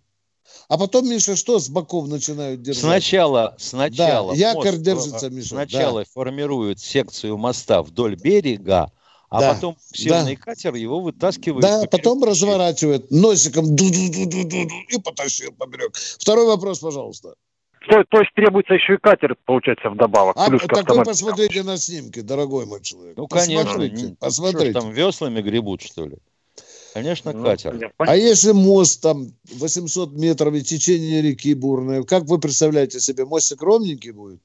А 0.68 0.78
потом, 0.78 1.08
Миша, 1.08 1.36
что 1.36 1.58
с 1.58 1.68
боков 1.68 2.08
начинают 2.08 2.62
держать? 2.62 2.82
Сначала, 2.82 3.54
сначала 3.58 4.32
да, 4.32 4.38
якорь 4.38 4.72
мост, 4.72 4.82
держится, 4.82 5.30
Миша. 5.30 5.48
Сначала 5.48 6.00
да. 6.00 6.10
формируют 6.12 6.80
секцию 6.80 7.36
моста 7.36 7.82
вдоль 7.82 8.16
берега, 8.16 8.90
а 9.28 9.40
да, 9.40 9.54
потом 9.54 9.76
сильный 9.92 10.36
да. 10.36 10.42
катер 10.42 10.74
его 10.74 11.00
вытаскивает. 11.00 11.62
Да, 11.62 11.84
потом 11.90 12.24
разворачивает 12.24 13.10
носиком 13.10 13.76
ду 13.76 13.88
-ду 13.88 14.10
-ду 14.10 14.26
-ду 14.26 14.44
-ду, 14.44 14.68
и 14.88 14.98
потащил 15.00 15.52
поберег. 15.52 15.94
Второй 15.94 16.46
вопрос, 16.46 16.80
пожалуйста. 16.80 17.34
То, 17.88 18.02
то 18.08 18.18
есть 18.18 18.32
требуется 18.34 18.74
еще 18.74 18.94
и 18.94 18.98
катер, 18.98 19.36
получается, 19.44 19.90
вдобавок. 19.90 20.36
А 20.36 20.48
плюс 20.48 20.62
так 20.66 20.90
вы 20.90 21.04
посмотрите 21.04 21.62
на 21.62 21.76
снимки, 21.76 22.20
дорогой 22.20 22.66
мой 22.66 22.82
человек. 22.82 23.16
Ну, 23.16 23.28
посмотрите, 23.28 23.94
конечно. 23.94 24.16
Посмотрите. 24.18 24.70
Что, 24.70 24.80
там 24.80 24.90
веслами 24.90 25.40
гребут, 25.40 25.82
что 25.82 26.06
ли? 26.06 26.16
Конечно, 26.96 27.32
ну, 27.34 27.44
катер. 27.44 27.92
А 27.98 28.16
если 28.16 28.52
мост 28.52 29.02
там 29.02 29.30
800 29.52 30.12
метров 30.12 30.54
и 30.54 30.62
течение 30.62 31.20
реки 31.20 31.52
бурное, 31.52 32.04
как 32.04 32.22
вы 32.24 32.38
представляете 32.38 33.00
себе, 33.00 33.26
мостик 33.26 33.60
ровненький 33.60 34.12
будет? 34.12 34.40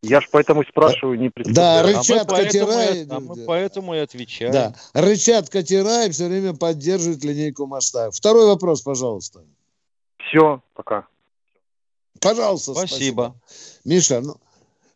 Я 0.00 0.20
ж 0.20 0.28
поэтому 0.30 0.62
спрашиваю, 0.62 1.18
не 1.18 1.28
представляю. 1.28 1.92
Да, 1.92 1.98
рычат 1.98 2.30
а 2.30 2.36
катера. 2.36 2.84
И, 2.94 3.06
а 3.10 3.18
мы 3.18 3.34
поэтому 3.46 3.96
и 3.96 3.98
отвечаем. 3.98 4.52
Да, 4.52 4.76
рычат 4.92 5.50
катера 5.50 6.04
и 6.04 6.10
все 6.12 6.28
время 6.28 6.54
поддерживают 6.54 7.24
линейку 7.24 7.66
моста. 7.66 8.12
Второй 8.12 8.46
вопрос, 8.46 8.82
пожалуйста. 8.82 9.44
Все, 10.18 10.62
пока. 10.74 11.08
Пожалуйста, 12.20 12.74
спасибо. 12.74 13.34
спасибо. 13.48 13.84
Миша, 13.84 14.20
ну, 14.20 14.36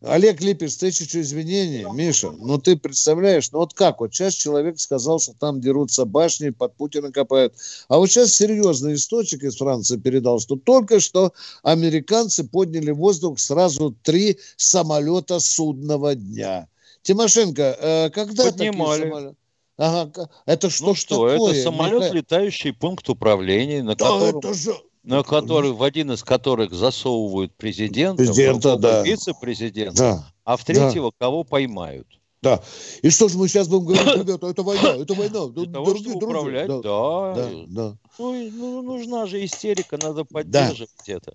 Олег 0.06 0.40
Липец, 0.40 0.76
тысячу 0.76 1.20
извинений. 1.20 1.86
Миша, 1.92 2.30
ну 2.30 2.58
ты 2.58 2.76
представляешь, 2.76 3.50
ну 3.52 3.60
вот 3.60 3.74
как, 3.74 4.00
вот 4.00 4.14
сейчас 4.14 4.34
человек 4.34 4.78
сказал, 4.78 5.18
что 5.18 5.32
там 5.32 5.60
дерутся 5.60 6.04
башни, 6.04 6.50
под 6.50 6.74
Путина 6.76 7.10
копают. 7.10 7.54
А 7.88 7.98
вот 7.98 8.10
сейчас 8.10 8.34
серьезный 8.34 8.94
источник 8.94 9.44
из 9.44 9.56
Франции 9.56 9.96
передал, 9.96 10.40
что 10.40 10.56
только 10.56 11.00
что 11.00 11.32
американцы 11.62 12.44
подняли 12.44 12.90
в 12.90 12.98
воздух 12.98 13.38
сразу 13.38 13.96
три 14.02 14.38
самолета 14.56 15.40
судного 15.40 16.14
дня. 16.14 16.68
Тимошенко, 17.02 17.76
э, 17.80 18.10
когда 18.10 18.44
Поднимали. 18.44 19.00
такие 19.00 19.12
самолеты? 19.12 19.36
Ага, 19.76 20.30
это 20.46 20.70
что, 20.70 20.86
ну 20.86 20.94
что 20.94 21.28
такое? 21.32 21.52
Это 21.52 21.62
самолет, 21.62 22.02
Миха... 22.02 22.14
летающий 22.14 22.72
пункт 22.72 23.08
управления, 23.08 23.82
на 23.82 23.96
да, 23.96 24.04
котором... 24.04 24.38
Это 24.38 24.54
же 24.54 24.74
на 25.04 25.22
который, 25.22 25.72
в 25.72 25.82
один 25.82 26.12
из 26.12 26.24
которых 26.24 26.72
засовывают 26.72 27.54
президента, 27.54 28.22
президента 28.22 28.76
да. 28.76 29.02
вице-президента, 29.02 29.96
да. 29.96 30.24
а 30.44 30.56
в 30.56 30.64
третьего 30.64 31.10
да. 31.10 31.16
кого 31.18 31.44
поймают. 31.44 32.06
Да. 32.44 32.60
И 33.02 33.08
что 33.08 33.28
же 33.28 33.38
мы 33.38 33.48
сейчас 33.48 33.68
будем 33.68 33.86
говорить, 33.86 34.16
ребята, 34.26 34.46
это 34.48 34.62
война, 34.62 34.96
это 34.96 35.14
война. 35.14 35.46
Для 35.48 35.72
того, 35.72 35.86
Дорогие 35.86 36.10
чтобы 36.10 36.26
управлять, 36.26 36.68
да. 36.68 36.80
Да, 36.82 37.34
да, 37.34 37.50
да. 37.68 37.96
Ну, 38.18 38.50
ну, 38.50 38.82
нужна 38.82 39.26
же 39.26 39.42
истерика, 39.44 39.98
надо 40.00 40.24
поддерживать 40.24 40.90
да. 41.06 41.12
это. 41.14 41.32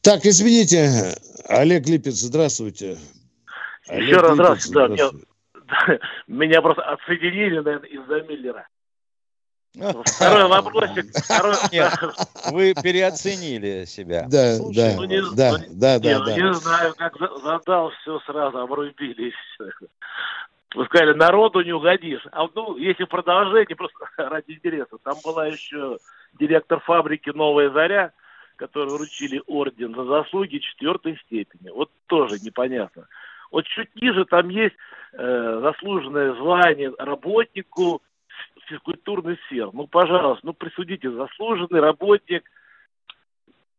Так, 0.00 0.24
извините, 0.24 1.14
Олег 1.46 1.88
Липец, 1.88 2.14
здравствуйте. 2.14 2.96
Еще 3.88 4.18
Олег 4.18 4.38
раз 4.38 4.38
Липец, 4.38 4.66
здравствуйте. 4.66 5.10
Да, 5.86 5.98
меня 6.26 6.60
просто 6.60 6.82
отсоединили, 6.82 7.60
наверное, 7.60 7.88
из-за 7.88 8.20
Миллера. 8.28 8.68
Второй 9.74 10.48
вопросик. 10.48 11.06
Второй... 11.24 11.54
Нет, 11.72 11.92
вы 12.50 12.74
переоценили 12.74 13.84
себя. 13.86 14.26
Да, 14.28 14.56
Слушай, 14.56 14.76
да, 14.76 14.96
ну, 14.96 15.04
не, 15.04 15.20
да, 15.34 15.52
ну, 15.52 15.64
да, 15.70 15.98
не, 15.98 16.00
да, 16.00 16.18
ну, 16.18 16.24
да. 16.26 16.36
Не 16.36 16.54
знаю, 16.54 16.94
как 16.96 17.16
задал 17.42 17.90
все 17.90 18.20
сразу, 18.20 18.58
обрубили 18.58 19.28
и 19.28 19.30
все. 19.30 19.70
Вы 20.74 20.84
сказали, 20.86 21.14
народу 21.14 21.62
не 21.62 21.72
угодишь. 21.72 22.26
А 22.32 22.46
ну, 22.54 22.76
если 22.76 23.04
продолжение, 23.04 23.76
просто 23.76 23.96
ради 24.16 24.52
интереса. 24.52 24.98
Там 25.02 25.16
была 25.24 25.46
еще 25.46 25.98
директор 26.38 26.80
фабрики 26.80 27.30
«Новая 27.30 27.70
заря», 27.70 28.12
которой 28.56 28.94
вручили 28.94 29.42
орден 29.46 29.94
за 29.94 30.04
заслуги 30.04 30.58
четвертой 30.58 31.18
степени. 31.26 31.70
Вот 31.70 31.90
тоже 32.06 32.38
непонятно. 32.40 33.06
Вот 33.50 33.66
чуть 33.66 33.94
ниже 34.00 34.24
там 34.24 34.48
есть 34.48 34.74
э, 35.12 35.60
заслуженное 35.62 36.34
звание 36.34 36.92
работнику 36.98 38.02
физкультурный 38.68 39.38
сфер. 39.46 39.70
Ну, 39.72 39.86
пожалуйста, 39.86 40.46
ну, 40.46 40.52
присудите, 40.52 41.10
заслуженный 41.10 41.80
работник 41.80 42.44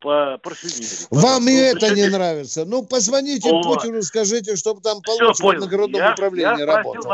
по 0.04 0.38
парфюмерии. 0.44 1.08
Вам 1.12 1.48
и 1.48 1.52
ну, 1.52 1.78
это 1.78 1.96
не 1.96 2.10
нравится. 2.10 2.66
Ну, 2.66 2.84
позвоните 2.84 3.50
О. 3.50 3.64
Путину, 3.64 4.02
скажите, 4.02 4.56
чтобы 4.58 4.82
там 4.82 5.02
получше 5.02 5.42
в 5.42 5.60
наградном 5.60 6.02
я, 6.02 6.12
управлении 6.12 6.60
я 6.60 6.66
работал. 6.66 7.12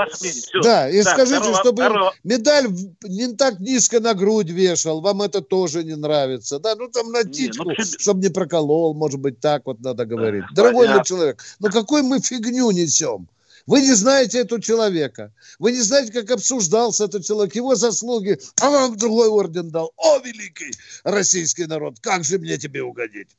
Да, 0.64 0.90
и 0.90 1.04
так, 1.04 1.14
скажите, 1.14 1.40
второго, 1.40 1.60
чтобы 1.60 1.84
второго... 1.84 2.14
медаль 2.24 2.68
не 3.04 3.36
так 3.36 3.60
низко 3.60 4.00
на 4.00 4.16
грудь 4.16 4.50
вешал. 4.50 5.02
Вам 5.02 5.22
это 5.22 5.42
тоже 5.42 5.84
не 5.84 5.96
нравится. 5.96 6.60
Да, 6.60 6.76
ну 6.76 6.90
там 6.90 7.12
на 7.12 7.24
титьку, 7.24 7.70
не, 7.70 7.76
ну, 7.78 7.86
чтобы 8.00 8.22
не 8.22 8.30
проколол, 8.30 8.96
может 8.96 9.20
быть, 9.20 9.40
так 9.40 9.62
вот 9.66 9.80
надо 9.82 10.06
говорить. 10.06 10.46
Дорогой 10.56 10.90
мой 10.90 11.04
человек, 11.04 11.44
ну 11.60 11.70
какой 11.70 12.02
мы 12.02 12.20
фигню 12.20 12.72
несем? 12.72 13.28
Вы 13.70 13.82
не 13.82 13.94
знаете 13.94 14.40
этого 14.40 14.60
человека. 14.60 15.32
Вы 15.60 15.74
не 15.74 15.82
знаете, 15.82 16.12
как 16.12 16.32
обсуждался 16.32 17.06
этот 17.06 17.24
человек, 17.24 17.54
его 17.54 17.76
заслуги. 17.76 18.40
А 18.60 18.72
вам 18.72 18.98
другой 18.98 19.28
орден 19.28 19.70
дал. 19.70 19.94
О, 19.96 20.18
великий 20.18 20.72
российский 21.04 21.68
народ, 21.68 22.00
как 22.02 22.24
же 22.24 22.40
мне 22.40 22.58
тебе 22.58 22.82
угодить? 22.82 23.30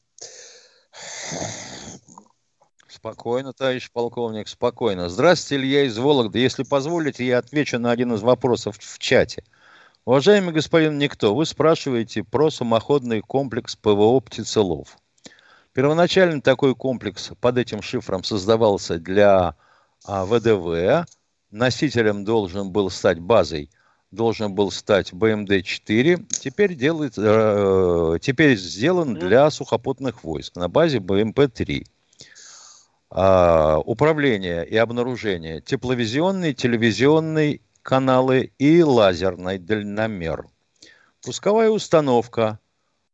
Спокойно, 2.88 3.52
товарищ 3.52 3.90
полковник, 3.90 4.46
спокойно. 4.46 5.08
Здравствуйте, 5.08 5.64
Илья 5.64 5.82
из 5.86 5.98
Вологды. 5.98 6.38
Если 6.38 6.62
позволите, 6.62 7.26
я 7.26 7.38
отвечу 7.38 7.80
на 7.80 7.90
один 7.90 8.14
из 8.14 8.20
вопросов 8.20 8.76
в 8.78 8.98
чате. 9.00 9.42
Уважаемый 10.04 10.54
господин 10.54 10.96
Никто, 10.96 11.34
вы 11.34 11.44
спрашиваете 11.44 12.22
про 12.22 12.52
самоходный 12.52 13.20
комплекс 13.20 13.74
ПВО 13.74 14.20
«Птицелов». 14.20 14.96
Первоначально 15.72 16.40
такой 16.40 16.76
комплекс 16.76 17.32
под 17.40 17.58
этим 17.58 17.82
шифром 17.82 18.22
создавался 18.22 18.98
для 18.98 19.56
а 20.04 20.24
ВДВ. 20.24 21.06
Носителем 21.50 22.24
должен 22.24 22.70
был 22.70 22.90
стать 22.90 23.18
базой, 23.18 23.70
должен 24.10 24.54
был 24.54 24.70
стать 24.70 25.12
БМД-4. 25.12 26.26
Теперь, 26.28 26.74
делает, 26.74 27.14
э, 27.16 28.18
теперь 28.20 28.56
сделан 28.56 29.14
для 29.14 29.50
сухопутных 29.50 30.22
войск 30.22 30.56
на 30.56 30.68
базе 30.68 30.98
БМП-3. 30.98 31.86
А, 33.12 33.78
управление 33.78 34.64
и 34.64 34.76
обнаружение 34.76 35.60
тепловизионный, 35.60 36.54
телевизионный 36.54 37.60
каналы 37.82 38.52
и 38.58 38.82
лазерный 38.82 39.58
дальномер. 39.58 40.46
Пусковая 41.22 41.70
установка. 41.70 42.60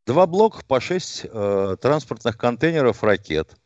Два 0.04 0.26
блока 0.26 0.62
по 0.66 0.80
6 0.80 1.22
э, 1.24 1.76
транспортных 1.80 2.36
контейнеров 2.36 3.02
ракет. 3.02 3.56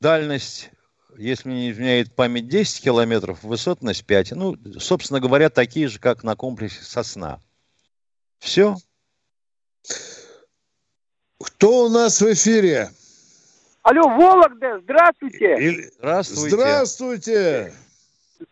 Дальность 0.00 0.70
если 1.16 1.48
не 1.48 1.70
изменяет 1.70 2.14
память, 2.14 2.48
10 2.48 2.82
километров, 2.82 3.42
высотность 3.42 4.04
5. 4.06 4.32
Ну, 4.32 4.56
собственно 4.78 5.20
говоря, 5.20 5.50
такие 5.50 5.88
же, 5.88 5.98
как 5.98 6.24
на 6.24 6.36
комплексе 6.36 6.82
«Сосна». 6.82 7.40
Все. 8.38 8.76
Кто 11.42 11.86
у 11.86 11.88
нас 11.88 12.20
в 12.20 12.32
эфире? 12.32 12.90
Алло, 13.82 14.08
Вологда, 14.08 14.80
здравствуйте. 14.80 15.56
Иль... 15.58 15.90
Здравствуйте. 15.98 16.56
Здравствуйте. 16.56 17.72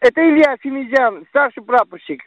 Это 0.00 0.20
Илья 0.20 0.56
Семизян, 0.62 1.24
старший 1.30 1.62
прапорщик. 1.62 2.22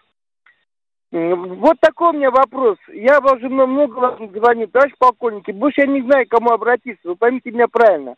Вот 1.12 1.80
такой 1.80 2.10
у 2.10 2.14
меня 2.14 2.32
вопрос. 2.32 2.78
Я 2.92 3.20
уже 3.20 3.48
много 3.48 4.02
раз 4.02 4.18
звоню, 4.18 4.68
товарищ 4.68 4.94
полковник, 4.98 5.48
больше 5.54 5.82
я 5.82 5.88
не 5.88 6.02
знаю, 6.02 6.26
к 6.26 6.32
кому 6.32 6.52
обратиться. 6.52 7.08
Вы 7.08 7.16
поймите 7.16 7.52
меня 7.52 7.68
правильно. 7.68 8.16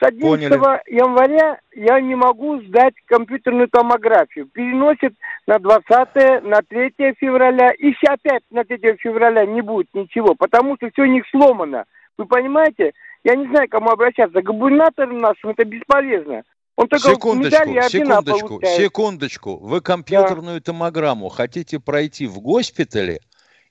С 0.00 0.02
11 0.02 0.20
Поняли. 0.20 0.52
января 0.92 1.58
я 1.74 2.00
не 2.00 2.14
могу 2.16 2.60
сдать 2.62 2.94
компьютерную 3.06 3.68
томографию. 3.68 4.46
Переносит 4.46 5.14
на 5.46 5.58
20 5.58 6.42
на 6.42 6.60
3 6.68 6.92
февраля. 7.18 7.70
И 7.78 7.94
опять 8.06 8.42
на 8.50 8.64
3 8.64 8.96
февраля 8.98 9.46
не 9.46 9.60
будет 9.60 9.88
ничего, 9.94 10.34
потому 10.34 10.76
что 10.76 10.90
все 10.90 11.02
у 11.02 11.06
них 11.06 11.24
сломано. 11.30 11.84
Вы 12.18 12.26
понимаете? 12.26 12.92
Я 13.22 13.36
не 13.36 13.46
знаю, 13.46 13.68
кому 13.68 13.90
обращаться. 13.90 14.42
Губернатор 14.42 15.10
нашим 15.10 15.50
это 15.50 15.64
бесполезно. 15.64 16.42
Он 16.76 16.88
только 16.88 17.10
секундочку, 17.10 17.88
секундочку, 17.88 18.48
получает. 18.48 18.80
секундочку. 18.80 19.56
Вы 19.58 19.80
компьютерную 19.80 20.58
да. 20.58 20.64
томограмму 20.72 21.28
хотите 21.28 21.78
пройти 21.78 22.26
в 22.26 22.40
госпитале 22.40 23.20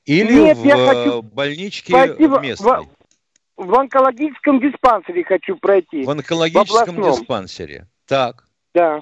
или 0.05 0.33
Нет, 0.33 0.57
в 0.57 0.65
я 0.65 0.77
хочу 0.77 1.21
больничке 1.21 1.93
местной? 2.41 2.87
В, 3.55 3.73
онкологическом 3.75 4.59
диспансере 4.59 5.23
хочу 5.23 5.55
пройти. 5.57 6.03
В 6.03 6.09
онкологическом 6.09 6.95
в 6.95 7.11
диспансере. 7.11 7.87
Так. 8.07 8.47
Да. 8.73 9.01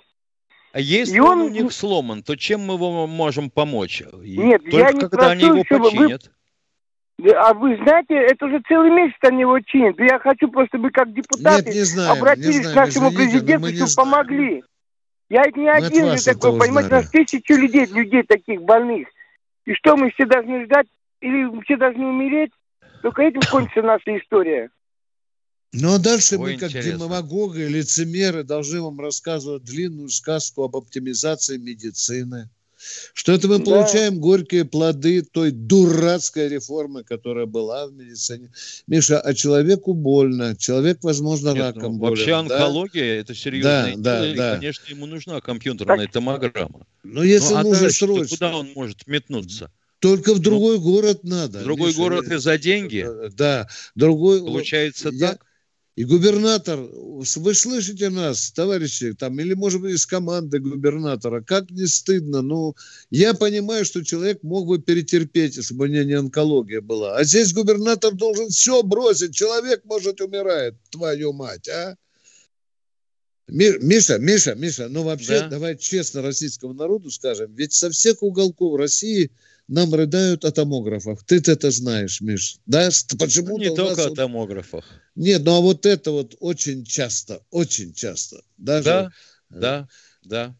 А 0.74 0.80
если 0.80 1.20
он... 1.20 1.39
он 1.39 1.41
у 1.41 1.49
них 1.49 1.72
сломан, 1.72 2.24
то 2.24 2.36
чем 2.36 2.62
мы 2.62 2.78
вам 2.78 3.10
можем 3.10 3.49
помочь? 3.49 4.04
Нет, 4.14 4.64
Только 4.64 4.78
я 4.78 4.91
не 4.91 4.99
когда 5.02 5.18
прошу, 5.18 5.32
они 5.32 5.43
его 5.43 5.64
починят. 5.64 6.24
Вы 6.24 6.32
а 7.30 7.54
вы 7.54 7.78
знаете, 7.78 8.16
это 8.16 8.45
уже 8.45 8.62
целый 8.68 8.89
месяц 8.89 9.18
они 9.22 9.41
его 9.41 9.60
чинят. 9.60 9.99
Я 9.99 10.18
хочу 10.18 10.49
просто, 10.49 10.78
чтобы 10.78 10.89
как 10.89 11.14
депутаты 11.14 11.66
Нет, 11.66 11.76
не 11.76 11.82
знаем, 11.82 12.12
обратились 12.18 12.58
не 12.58 12.64
знаем, 12.64 12.74
к 12.74 12.76
нашему 12.76 13.10
извините, 13.10 13.18
президенту, 13.18 13.88
чтобы 13.88 14.10
помогли. 14.10 14.64
Я 15.30 15.43
не 15.56 15.64
мы 15.64 15.70
один 15.70 16.18
же 16.18 16.26
такой, 16.26 16.60
понимаете, 16.60 16.89
у 16.89 16.93
нас 16.93 17.10
тысячи 17.10 17.52
людей, 17.52 17.86
людей 17.86 18.24
таких 18.24 18.64
больных. 18.64 19.08
И 19.66 19.74
что, 19.76 19.95
мы 19.95 20.10
все 20.12 20.26
должны 20.26 20.66
ждать, 20.66 20.88
или 21.20 21.64
все 21.64 21.78
должны 21.78 22.06
умереть? 22.06 22.52
Только 23.02 23.24
этим 23.24 23.41
кончится 23.49 23.82
наша 23.82 24.18
история. 24.18 24.70
Ну 25.74 25.93
а 25.93 25.99
дальше 25.99 26.38
Ой, 26.38 26.54
мы, 26.54 26.60
как 26.60 26.70
интересно. 26.70 27.06
демагоги, 27.06 27.62
лицемеры, 27.62 28.43
должны 28.43 28.82
вам 28.82 28.99
рассказывать 28.99 29.64
длинную 29.64 30.10
сказку 30.10 30.64
об 30.64 30.76
оптимизации 30.76 31.58
медицины 31.58 32.49
что 33.14 33.32
это 33.32 33.47
мы 33.47 33.60
да. 33.60 33.66
получаем 33.66 34.20
горькие 34.20 34.66
плоды 34.66 35.22
той 35.22 35.52
дурацкой 35.52 36.49
реформы, 36.49 37.04
которая 37.04 37.45
была 37.45 37.88
в 37.88 37.93
медицине. 37.93 38.52
Миша, 38.88 39.20
а 39.20 39.34
человеку 39.34 39.93
больно, 39.93 40.56
человек, 40.56 40.99
возможно, 41.04 41.49
Нет, 41.49 41.76
раком 41.76 41.93
ну, 41.93 41.99
болен. 41.99 42.16
Вообще 42.16 42.34
онкология 42.34 43.16
да? 43.16 43.22
это 43.22 43.36
серьезное 43.36 43.95
да, 43.97 44.20
да, 44.20 44.28
и, 44.28 44.36
да. 44.36 44.56
конечно, 44.56 44.89
ему 44.89 45.06
нужна 45.06 45.41
компьютерная 45.41 46.06
так, 46.06 46.12
томограмма. 46.12 46.88
Но 47.04 47.24
если 47.24 47.54
ну, 47.54 47.64
нужно 47.64 47.88
а 47.88 47.91
срочно... 47.91 48.28
Куда 48.28 48.56
он 48.56 48.72
может 48.76 49.06
метнуться? 49.08 49.72
Только 50.02 50.34
в 50.34 50.39
другой 50.39 50.78
ну, 50.78 50.84
город 50.84 51.24
надо. 51.24 51.60
В 51.60 51.64
другой 51.64 51.89
Миша, 51.89 51.99
город 51.99 52.28
и 52.32 52.38
за 52.38 52.58
деньги? 52.58 53.08
Да. 53.36 53.70
Другой... 53.93 54.39
Получается 54.39 55.10
я, 55.14 55.30
так? 55.34 55.45
И 55.95 56.06
губернатор, 56.06 56.80
вы 56.80 57.54
слышите 57.54 58.10
нас, 58.10 58.52
товарищи, 58.52 59.14
там, 59.14 59.39
или, 59.39 59.54
может 59.54 59.80
быть, 59.80 59.93
из 59.93 60.08
команды 60.08 60.58
губернатора, 60.58 61.41
как 61.41 61.70
не 61.70 61.86
стыдно, 61.86 62.41
ну, 62.41 62.76
я 63.12 63.36
понимаю, 63.36 63.86
что 63.86 64.04
человек 64.04 64.41
мог 64.41 64.66
бы 64.66 64.80
перетерпеть, 64.80 65.58
если 65.58 65.76
бы 65.76 65.84
у 65.84 65.88
него 65.88 66.04
не 66.04 66.14
онкология 66.14 66.82
была. 66.82 67.18
А 67.18 67.24
здесь 67.24 67.54
губернатор 67.54 68.16
должен 68.16 68.49
все 68.49 68.82
бросить, 68.82 69.36
человек, 69.36 69.82
может, 69.86 70.20
умирает, 70.20 70.78
твою 70.89 71.32
мать, 71.32 71.70
а? 71.70 71.95
Миша, 73.47 74.18
Миша, 74.18 74.56
Миша, 74.56 74.88
ну 74.89 75.04
вообще, 75.04 75.41
да? 75.41 75.49
давай 75.49 75.78
честно 75.78 76.24
российскому 76.24 76.74
народу 76.74 77.12
скажем, 77.12 77.54
ведь 77.54 77.74
со 77.74 77.91
всех 77.91 78.24
уголков 78.24 78.80
России– 78.80 79.30
нам 79.72 79.93
рыдают 79.93 80.43
о 80.43 80.51
томографах. 80.51 81.24
Ты 81.24 81.38
это 81.38 81.72
знаешь, 81.72 82.19
Миш. 82.19 82.57
Да? 82.65 82.89
Почему 83.17 83.57
Не 83.57 83.74
только 83.74 84.07
о 84.07 84.09
томографах. 84.13 84.84
Нет, 85.15 85.43
ну 85.43 85.55
а 85.55 85.61
вот 85.61 85.86
это 85.86 86.11
вот 86.11 86.36
очень 86.39 86.84
часто, 86.84 87.41
очень 87.51 87.93
часто. 87.93 88.43
Даже, 88.57 88.84
да, 88.84 89.11
э, 89.49 89.59
да, 89.59 89.88
да. 90.24 90.55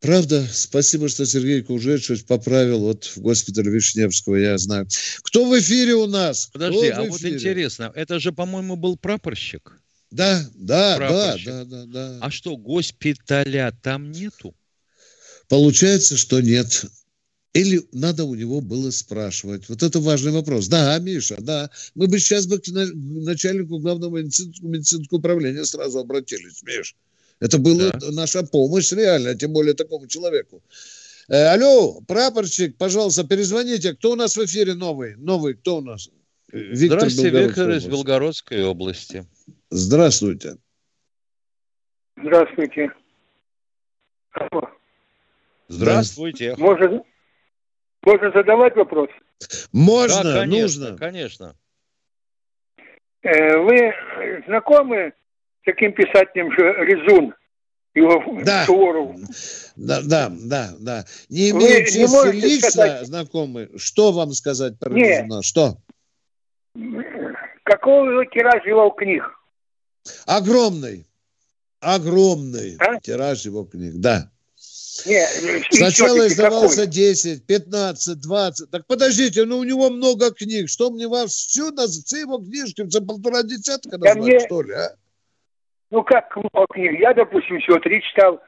Правда, 0.00 0.46
спасибо, 0.50 1.10
что 1.10 1.26
Сергей 1.26 1.62
Кужечевич 1.62 2.24
поправил 2.24 2.80
вот 2.80 3.04
в 3.04 3.18
госпитале 3.18 3.70
Вишневского, 3.70 4.36
я 4.36 4.56
знаю. 4.56 4.88
Кто 5.22 5.44
в 5.44 5.58
эфире 5.58 5.94
у 5.94 6.06
нас? 6.06 6.46
Подожди, 6.46 6.88
а 6.88 7.02
вот 7.02 7.22
интересно, 7.22 7.92
это 7.94 8.18
же, 8.18 8.32
по-моему, 8.32 8.76
был 8.76 8.96
прапорщик. 8.96 9.78
Да, 10.10 10.42
да, 10.54 10.96
прапорщик. 10.96 11.46
да, 11.46 11.64
да, 11.64 11.84
да, 11.84 11.86
да. 11.86 12.18
А 12.22 12.30
что, 12.30 12.56
госпиталя 12.56 13.76
там 13.82 14.10
нету? 14.10 14.54
Получается, 15.48 16.16
что 16.16 16.40
нет. 16.40 16.86
Или 17.54 17.82
надо 17.92 18.24
у 18.24 18.34
него 18.34 18.60
было 18.60 18.90
спрашивать? 18.90 19.68
Вот 19.68 19.84
это 19.84 20.00
важный 20.00 20.32
вопрос. 20.32 20.66
Да, 20.66 20.98
Миша, 20.98 21.36
да. 21.38 21.70
Мы 21.94 22.08
бы 22.08 22.18
сейчас 22.18 22.46
бы 22.46 22.58
к 22.58 22.64
начальнику 22.66 23.78
главного 23.78 24.18
медицинского, 24.18 24.68
медицинского 24.68 25.18
управления 25.18 25.64
сразу 25.64 26.00
обратились, 26.00 26.64
Миш. 26.64 26.96
Это 27.38 27.58
была 27.58 27.90
да. 27.90 28.10
наша 28.10 28.42
помощь 28.42 28.90
реально, 28.90 29.36
тем 29.36 29.52
более 29.52 29.74
такому 29.74 30.08
человеку. 30.08 30.62
Э, 31.28 31.54
алло, 31.54 32.00
прапорщик, 32.00 32.76
пожалуйста, 32.76 33.22
перезвоните. 33.22 33.94
Кто 33.94 34.12
у 34.12 34.16
нас 34.16 34.36
в 34.36 34.44
эфире 34.44 34.74
новый? 34.74 35.14
Новый, 35.14 35.54
кто 35.54 35.76
у 35.76 35.80
нас? 35.80 36.10
Виктор 36.52 36.98
Здравствуйте, 36.98 37.30
Виктор 37.30 37.70
из 37.70 37.86
Белгородской 37.86 38.64
области. 38.64 39.26
Здравствуйте. 39.70 40.56
Здравствуйте. 42.16 42.92
Здравствуйте. 45.68 46.54
Может, 46.56 47.04
можно 48.04 48.30
задавать 48.32 48.76
вопрос? 48.76 49.08
Можно, 49.72 50.22
да, 50.22 50.40
конечно, 50.40 50.88
нужно. 50.88 50.98
Конечно. 50.98 51.56
Э, 53.22 53.56
вы 53.58 53.94
знакомы 54.46 55.14
с 55.62 55.64
таким 55.64 55.92
писателем 55.92 56.52
же 56.52 56.62
Резун? 56.84 57.34
Его 57.94 58.42
да. 58.42 58.66
да, 59.76 60.00
да, 60.02 60.28
да, 60.28 60.70
да. 60.80 61.04
Не 61.28 61.50
имею 61.50 61.86
чести 61.86 62.32
лично 62.34 62.70
сказать... 62.70 63.06
знакомы. 63.06 63.70
Что 63.76 64.10
вам 64.10 64.32
сказать 64.32 64.76
про 64.80 64.92
Нет. 64.92 65.22
Резуна? 65.22 65.42
Что? 65.42 65.76
Какого 67.62 68.10
его 68.10 68.24
тираж 68.24 68.66
его 68.66 68.90
книг? 68.90 69.22
Огромный. 70.26 71.06
Огромный 71.80 72.76
а? 72.80 72.98
тираж 72.98 73.44
его 73.44 73.64
книг, 73.64 73.94
да. 73.96 74.28
Нет, 75.06 75.28
Сначала 75.70 76.26
издавался 76.26 76.82
какой? 76.82 76.92
10, 76.92 77.46
15, 77.46 78.20
20. 78.20 78.70
Так 78.70 78.86
подождите, 78.86 79.44
ну 79.44 79.58
у 79.58 79.64
него 79.64 79.90
много 79.90 80.30
книг. 80.32 80.68
Что 80.68 80.90
мне 80.90 81.08
вас 81.08 81.32
всю, 81.32 81.74
все 81.74 82.20
его 82.20 82.38
книжки 82.38 82.88
за 82.88 83.02
полтора 83.02 83.42
десятка 83.42 83.98
назвать, 83.98 84.16
мне... 84.16 84.40
что 84.40 84.62
ли, 84.62 84.72
а? 84.72 84.94
Ну 85.90 86.02
как 86.04 86.34
много 86.36 86.66
книг? 86.72 87.00
Я, 87.00 87.12
допустим, 87.12 87.60
всего 87.60 87.78
три 87.80 88.02
читал. 88.02 88.40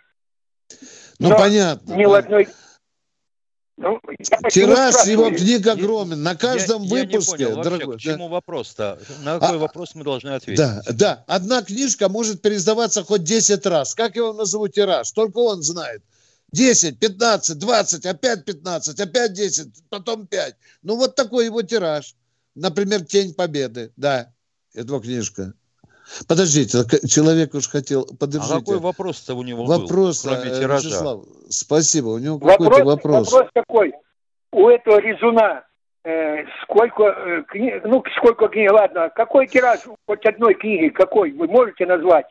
Ну, 1.18 1.30
Но 1.30 1.36
понятно. 1.36 1.94
Ни 1.94 2.04
да. 2.04 2.08
в 2.08 2.14
одной... 2.14 2.48
Ну, 3.78 4.00
Тираж 4.50 5.04
его 5.06 5.30
книг 5.30 5.66
огромен. 5.66 6.22
На 6.22 6.34
каждом 6.34 6.82
я, 6.84 6.88
выпуске. 7.02 7.42
Я 7.42 7.48
не 7.48 7.54
понял, 7.54 7.62
дорогой, 7.62 7.96
к 7.98 8.00
чему 8.00 8.28
да. 8.28 8.34
вопрос-то? 8.34 8.98
На 9.22 9.38
какой 9.38 9.56
а, 9.56 9.58
вопрос 9.58 9.94
мы 9.94 10.02
должны 10.02 10.30
ответить? 10.30 10.58
Да, 10.58 10.82
да. 10.92 11.24
Одна 11.26 11.62
книжка 11.62 12.08
может 12.08 12.40
переиздаваться 12.40 13.04
хоть 13.04 13.24
10 13.24 13.66
раз. 13.66 13.94
Как 13.94 14.16
его 14.16 14.32
назову 14.32 14.68
тираж? 14.68 15.10
Только 15.12 15.38
он 15.38 15.62
знает. 15.62 16.02
10, 16.52 16.98
15, 16.98 17.58
20, 17.58 18.06
опять 18.06 18.44
15, 18.44 19.00
опять 19.00 19.32
10, 19.32 19.68
потом 19.90 20.26
5. 20.26 20.56
Ну, 20.82 20.96
вот 20.96 21.14
такой 21.14 21.46
его 21.46 21.62
тираж. 21.62 22.14
Например, 22.54 23.04
«Тень 23.04 23.34
Победы». 23.34 23.92
Да, 23.96 24.32
это 24.74 24.98
книжка. 25.00 25.52
Подождите, 26.28 26.78
человек 27.08 27.54
уж 27.54 27.68
хотел... 27.68 28.06
Подождите. 28.06 28.54
А 28.54 28.58
какой 28.60 28.78
вопрос-то 28.78 29.34
у 29.34 29.42
него 29.42 29.64
вопрос, 29.64 30.24
был, 30.24 30.32
кроме 30.32 30.50
э, 30.50 30.60
тиража? 30.60 30.88
Вячеслав, 30.88 31.24
спасибо. 31.48 32.08
У 32.08 32.18
него 32.18 32.38
какой-то 32.38 32.84
вопрос. 32.84 33.32
Вопрос 33.32 33.50
такой. 33.52 33.92
У 34.52 34.68
этого 34.68 35.00
резуна 35.00 35.64
э, 36.04 36.44
сколько 36.62 37.02
э, 37.04 37.42
книг... 37.48 37.82
Ну, 37.84 38.04
сколько 38.16 38.48
книг, 38.48 38.72
ладно. 38.72 39.10
Какой 39.14 39.48
тираж 39.48 39.80
хоть 40.06 40.24
одной 40.24 40.54
книги? 40.54 40.90
Какой? 40.90 41.32
Вы 41.32 41.48
можете 41.48 41.86
назвать? 41.86 42.26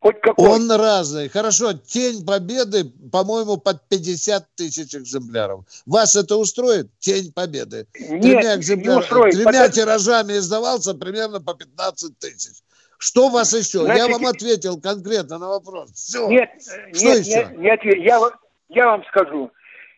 Хоть 0.00 0.20
какой. 0.22 0.48
Он 0.48 0.70
разный. 0.70 1.28
Хорошо, 1.28 1.74
Тень 1.74 2.24
Победы, 2.24 2.84
по-моему, 3.12 3.58
под 3.58 3.86
50 3.88 4.54
тысяч 4.54 4.94
экземпляров. 4.94 5.64
Вас 5.84 6.16
это 6.16 6.36
устроит? 6.36 6.88
Тень 6.98 7.32
Победы. 7.32 7.86
Нет, 7.98 8.22
тремя 8.22 8.56
экземпляр... 8.56 8.94
не 8.94 9.00
устроит. 9.00 9.34
Тремя 9.34 9.44
потому... 9.44 9.72
тиражами 9.72 10.32
издавался 10.38 10.94
примерно 10.94 11.40
по 11.42 11.54
15 11.54 12.18
тысяч. 12.18 12.62
Что 12.96 13.26
у 13.26 13.30
вас 13.30 13.52
еще? 13.52 13.80
Значит, 13.80 13.98
я 13.98 14.08
вам 14.08 14.26
ответил 14.26 14.80
конкретно 14.80 15.38
на 15.38 15.48
вопрос. 15.48 15.92
Все. 15.92 16.28
Нет, 16.28 16.50
Что 16.60 17.04
нет, 17.04 17.26
еще? 17.26 17.30
нет, 17.30 17.58
нет 17.58 17.80
я, 17.84 18.30
я 18.68 18.86
вам 18.86 19.04
скажу. 19.04 19.50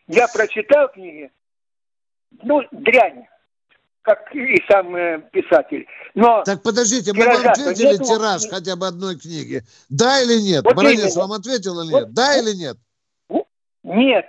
Я 0.07 0.27
прочитал 0.27 0.89
книги, 0.89 1.31
ну, 2.41 2.61
дрянь. 2.71 3.25
Как 4.03 4.35
и 4.35 4.61
сам 4.69 4.95
э, 4.95 5.21
писатель. 5.31 5.87
Но 6.13 6.43
так 6.43 6.61
подождите, 6.61 7.13
мы 7.13 7.25
вам 7.25 7.47
ответили 7.47 7.93
нету... 7.93 8.03
тираж 8.03 8.47
хотя 8.49 8.75
бы 8.75 8.85
одной 8.85 9.17
книги. 9.17 9.63
Да 9.89 10.21
или 10.21 10.41
нет? 10.41 10.63
Вот 10.63 10.75
Баранец 10.75 11.15
вам 11.15 11.31
ответил 11.31 11.81
или 11.81 11.91
нет? 11.91 12.03
Вот, 12.03 12.13
да 12.13 12.37
или 12.37 12.53
нет? 12.53 12.77
Нет. 13.83 14.25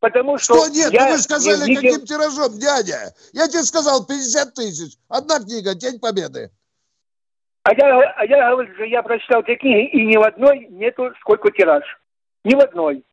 Потому 0.00 0.38
что... 0.38 0.54
Что 0.54 0.68
нет? 0.68 0.92
Я 0.92 1.06
ну 1.06 1.12
вы 1.12 1.18
сказали, 1.18 1.68
видел... 1.68 1.82
каким 1.82 2.06
тиражом, 2.06 2.58
дядя? 2.58 3.12
Я 3.32 3.48
тебе 3.48 3.64
сказал 3.64 4.06
50 4.06 4.54
тысяч. 4.54 4.96
Одна 5.08 5.40
книга, 5.40 5.74
День 5.74 5.98
Победы. 5.98 6.50
А 7.64 7.74
я, 7.74 8.10
а 8.16 8.24
я 8.24 8.50
говорю, 8.50 8.72
что 8.74 8.84
я 8.84 9.02
прочитал 9.02 9.42
эти 9.42 9.56
книги, 9.56 9.90
и 9.90 10.06
ни 10.06 10.16
в 10.16 10.22
одной 10.22 10.68
нету 10.70 11.12
сколько 11.20 11.50
тираж. 11.50 11.84
Ни 12.44 12.54
в 12.54 12.60
одной. 12.60 13.04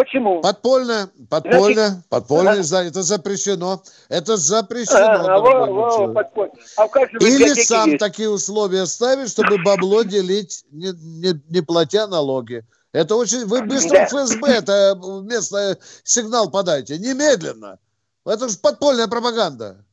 Почему? 0.00 0.40
Подпольно, 0.40 1.10
подпольно, 1.28 1.88
Значит, 1.88 2.08
подпольно, 2.08 2.52
а, 2.52 2.84
это 2.84 3.02
запрещено. 3.02 3.82
Это 4.08 4.38
запрещено. 4.38 5.28
А, 5.28 5.38
во, 5.38 5.66
во, 5.66 6.14
подпольно. 6.14 6.54
А 6.78 6.86
Или 7.20 7.52
сам 7.52 7.90
есть. 7.90 8.00
такие 8.00 8.30
условия 8.30 8.86
ставить, 8.86 9.28
чтобы 9.28 9.62
бабло 9.62 10.02
делить, 10.02 10.64
не, 10.70 10.92
не, 10.92 11.38
не 11.50 11.60
платя 11.60 12.06
налоги. 12.06 12.64
Это 12.92 13.14
очень... 13.14 13.44
Вы 13.44 13.60
быстро 13.64 13.90
да. 13.90 14.06
ФСБ 14.06 14.48
это 14.48 14.98
местный 15.22 15.76
сигнал 16.02 16.50
подайте. 16.50 16.96
Немедленно. 16.96 17.78
Это 18.24 18.48
же 18.48 18.56
подпольная 18.56 19.06
пропаганда. 19.06 19.84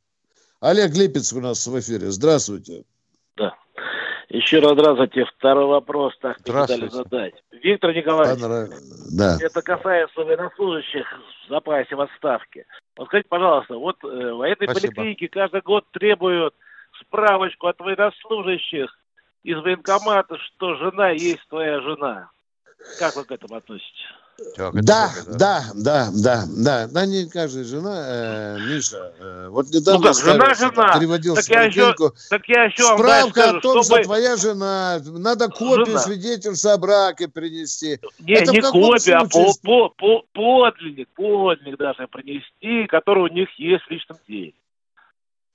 Олег 0.62 0.96
Липец 0.96 1.34
у 1.34 1.42
нас 1.42 1.68
в 1.68 1.78
эфире. 1.82 2.12
Здравствуйте. 2.12 2.86
Да. 3.36 3.54
Еще 4.30 4.60
раз, 4.60 4.74
здравствуйте. 4.74 5.26
Второй 5.38 5.66
вопрос 5.66 6.18
так 6.20 6.38
дали 6.44 6.90
задать. 6.90 7.34
Виктор 7.52 7.96
Николаевич, 7.96 8.42
да. 9.18 9.38
это 9.40 9.62
касается 9.62 10.22
военнослужащих 10.22 11.06
в 11.46 11.50
запасе 11.50 11.96
в 11.96 12.02
отставке. 12.02 12.66
Вот 12.98 13.08
скажите, 13.08 13.30
пожалуйста, 13.30 13.76
вот 13.76 13.96
э, 14.04 14.08
военные 14.08 14.70
Спасибо. 14.70 14.94
поликлиники 14.94 15.28
каждый 15.28 15.62
год 15.62 15.86
требуют 15.92 16.54
справочку 17.00 17.68
от 17.68 17.80
военнослужащих 17.80 18.98
из 19.44 19.58
военкомата, 19.60 20.38
что 20.38 20.76
жена 20.76 21.12
есть 21.12 21.48
твоя 21.48 21.80
жена. 21.80 22.30
Как 23.00 23.16
вы 23.16 23.24
к 23.24 23.32
этому 23.32 23.56
относитесь? 23.56 24.08
Да, 24.56 24.72
да, 25.26 25.64
да, 25.74 26.10
да, 26.14 26.44
да, 26.48 26.88
да, 26.88 27.06
не 27.08 27.28
каждая 27.28 27.64
жена, 27.64 28.04
э, 28.08 28.58
Миша, 28.70 29.12
э, 29.20 29.48
вот 29.50 29.70
недавно 29.70 30.10
ну, 30.10 30.14
как, 30.14 30.24
жена, 30.24 30.54
жена, 30.54 31.00
переводил 31.00 31.34
так 31.36 31.48
я, 31.48 31.64
еще, 31.64 31.96
так 32.30 32.48
я 32.48 32.66
еще 32.66 32.84
справка 32.84 33.50
о 33.50 33.60
том, 33.62 33.84
чтобы... 33.84 34.02
что 34.02 34.04
твоя 34.04 34.36
жена, 34.38 35.00
надо 35.06 35.50
копию 35.50 35.88
жена. 35.88 36.00
свидетельства 36.00 36.74
о 36.74 36.78
браке 36.78 37.28
принести. 37.28 38.00
Не, 38.20 38.34
Это 38.34 38.52
не 38.52 38.62
копия, 38.62 39.16
а 39.16 39.26
по, 39.26 39.54
по, 39.64 39.90
по, 39.90 40.24
подлинник, 40.34 41.10
подлинник 41.16 41.78
даже 41.78 42.08
принести, 42.08 42.86
который 42.88 43.24
у 43.24 43.34
них 43.34 43.50
есть 43.58 43.86
в 43.86 43.90
личном 43.90 44.18
деле. 44.28 44.54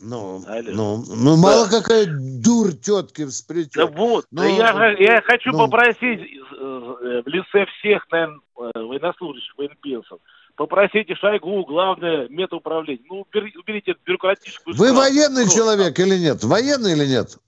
Ну, 0.04 0.42
ну, 0.48 1.04
ну 1.08 1.36
да. 1.36 1.40
мало 1.40 1.68
какая 1.68 2.06
дур 2.08 2.72
тетки 2.72 3.24
всплетет. 3.24 3.74
Да 3.74 3.86
вот, 3.86 4.26
Но, 4.32 4.44
я, 4.44 4.90
я 4.98 5.22
хочу 5.22 5.52
ну, 5.52 5.58
попросить 5.58 6.20
э, 6.20 7.22
в 7.24 7.28
лице 7.28 7.66
всех, 7.78 8.04
наверное, 8.10 8.40
военнослужащих, 8.74 9.56
военпенсов, 9.56 10.20
попросите 10.56 11.14
Шойгу, 11.14 11.64
главное, 11.64 12.28
медуправление, 12.28 13.04
ну, 13.08 13.26
уберите 13.32 13.92
эту 13.92 14.00
бюрократическую... 14.04 14.76
Вы 14.76 14.92
военный 14.92 15.48
человек 15.48 15.98
или 15.98 16.16
нет? 16.18 16.42
Военный 16.44 16.92
или 16.92 17.06
нет? 17.06 17.38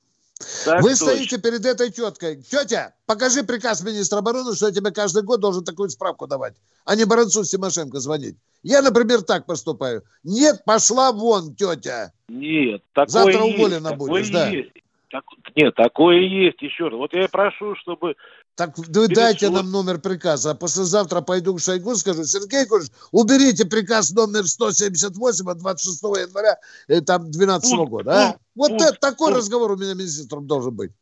Так 0.64 0.82
Вы 0.82 0.90
точно. 0.90 1.06
стоите 1.06 1.38
перед 1.40 1.64
этой 1.64 1.90
теткой. 1.90 2.42
Тетя, 2.42 2.94
покажи 3.06 3.44
приказ 3.44 3.84
министра 3.84 4.18
обороны, 4.18 4.54
что 4.54 4.66
я 4.66 4.72
тебе 4.72 4.90
каждый 4.90 5.22
год 5.22 5.40
должен 5.40 5.64
такую 5.64 5.88
справку 5.90 6.26
давать, 6.26 6.54
а 6.84 6.96
не 6.96 7.04
Баранцу 7.04 7.44
Тимошенко 7.44 8.00
звонить. 8.00 8.36
Я, 8.62 8.82
например, 8.82 9.22
так 9.22 9.46
поступаю. 9.46 10.02
Нет, 10.24 10.64
пошла 10.64 11.12
вон, 11.12 11.54
тетя. 11.54 12.12
Нет, 12.28 12.82
такое 12.92 13.08
Завтра 13.08 13.44
есть, 13.44 13.58
уволена 13.58 13.90
такое 13.90 14.08
будешь, 14.08 14.30
да. 14.30 14.48
Есть. 14.48 14.72
Так, 15.10 15.22
нет, 15.54 15.74
такое 15.76 16.18
есть 16.18 16.60
еще 16.60 16.88
раз. 16.88 16.94
Вот 16.94 17.14
я 17.14 17.28
прошу, 17.28 17.76
чтобы 17.76 18.16
так 18.54 18.78
вы 18.78 19.08
дайте 19.08 19.50
нам 19.50 19.70
номер 19.70 19.98
приказа, 19.98 20.52
а 20.52 20.54
послезавтра 20.54 21.20
пойду 21.20 21.56
к 21.56 21.60
Шойгу, 21.60 21.96
скажу, 21.96 22.24
Сергей 22.24 22.66
Кулич, 22.66 22.88
уберите 23.10 23.64
приказ 23.64 24.12
номер 24.12 24.46
178 24.46 25.50
от 25.50 25.58
26 25.58 26.02
января 26.02 26.58
э, 26.86 27.00
там 27.00 27.30
12 27.30 27.74
-го 27.74 27.86
года. 27.86 28.12
А? 28.12 28.36
Вот 28.54 28.70
это, 28.70 28.92
такой 28.92 29.34
разговор 29.34 29.72
у 29.72 29.76
меня 29.76 29.94
министром 29.94 30.46
должен 30.46 30.74
быть. 30.74 30.92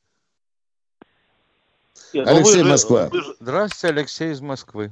Нет, 2.14 2.26
ну 2.26 2.36
Алексей, 2.36 2.62
же, 2.62 2.64
Москва. 2.64 3.11
Же... 3.12 3.36
Здравствуйте, 3.40 3.94
Алексей 3.94 4.32
из 4.32 4.40
Москвы. 4.40 4.90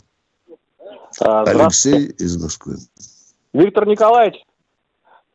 А, 1.21 1.43
Алексей 1.43 2.07
из 2.07 2.43
Москвы. 2.43 2.77
Виктор 3.53 3.87
Николаевич, 3.87 4.45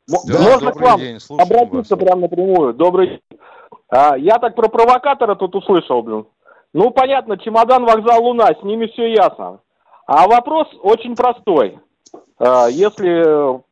да, 0.08 0.40
можно 0.40 0.72
к 0.72 0.80
вам 0.80 1.00
день, 1.00 1.20
обратиться 1.30 1.96
вас. 1.96 2.04
прямо 2.04 2.22
напрямую? 2.22 2.74
Добрый 2.74 3.08
день. 3.08 3.40
А, 3.90 4.16
я 4.16 4.38
так 4.38 4.56
про 4.56 4.70
провокатора 4.70 5.36
тут 5.36 5.56
услышал, 5.56 6.02
блин. 6.04 6.26
Ну, 6.76 6.92
понятно, 6.92 7.38
чемодан, 7.38 7.86
вокзал, 7.86 8.22
Луна, 8.22 8.48
с 8.48 8.62
ними 8.62 8.88
все 8.88 9.10
ясно. 9.10 9.60
А 10.08 10.28
вопрос 10.28 10.68
очень 10.84 11.16
простой. 11.16 11.80
А, 12.38 12.68
если 12.68 13.24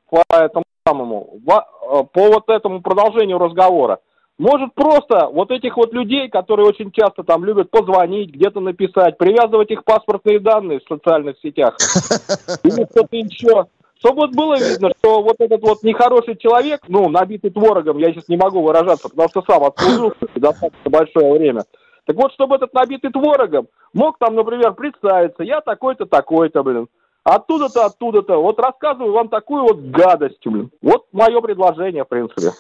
по 0.10 0.24
этому 0.30 0.64
самому, 0.88 1.42
а, 1.50 2.04
по 2.04 2.28
вот 2.28 2.48
этому 2.48 2.82
продолжению 2.82 3.40
разговора, 3.40 4.00
может 4.40 4.74
просто 4.74 5.28
вот 5.28 5.52
этих 5.52 5.76
вот 5.76 5.92
людей, 5.92 6.30
которые 6.30 6.66
очень 6.66 6.94
часто 6.94 7.26
там 7.26 7.44
любят 7.44 7.70
позвонить, 7.72 8.34
где-то 8.34 8.62
написать, 8.62 9.18
привязывать 9.18 9.70
их 9.72 9.84
паспортные 9.84 10.40
данные 10.40 10.80
в 10.80 10.88
социальных 10.88 11.38
сетях 11.40 11.76
или 12.64 12.86
что-то 12.90 13.18
еще, 13.18 13.66
чтобы 14.00 14.22
вот 14.22 14.32
было 14.34 14.58
видно, 14.58 14.92
что 15.00 15.22
вот 15.22 15.36
этот 15.40 15.62
вот 15.62 15.84
нехороший 15.84 16.38
человек, 16.38 16.80
ну, 16.88 17.10
набитый 17.10 17.52
творогом, 17.52 17.98
я 17.98 18.14
сейчас 18.14 18.30
не 18.30 18.38
могу 18.38 18.62
выражаться, 18.62 19.10
потому 19.10 19.28
что 19.28 19.42
сам 19.42 19.66
отслужил 19.66 20.14
достаточно 20.36 20.90
большое 20.90 21.34
время– 21.34 21.64
так 22.06 22.16
вот, 22.16 22.32
чтобы 22.34 22.56
этот 22.56 22.74
набитый 22.74 23.12
творогом 23.12 23.68
мог 23.94 24.18
там, 24.18 24.36
например, 24.36 24.74
представиться, 24.74 25.44
я 25.44 25.62
такой-то, 25.62 26.06
такой-то, 26.06 26.64
блин. 26.64 26.88
Оттуда-то, 27.24 27.86
оттуда-то. 27.86 28.42
Вот 28.42 28.60
рассказываю 28.60 29.14
вам 29.14 29.30
такую 29.30 29.64
вот 29.64 29.80
гадость, 29.80 30.46
блин. 30.46 30.70
Вот 30.82 31.06
мое 31.14 31.40
предложение, 31.40 32.04
в 32.04 32.10
принципе. 32.10 32.52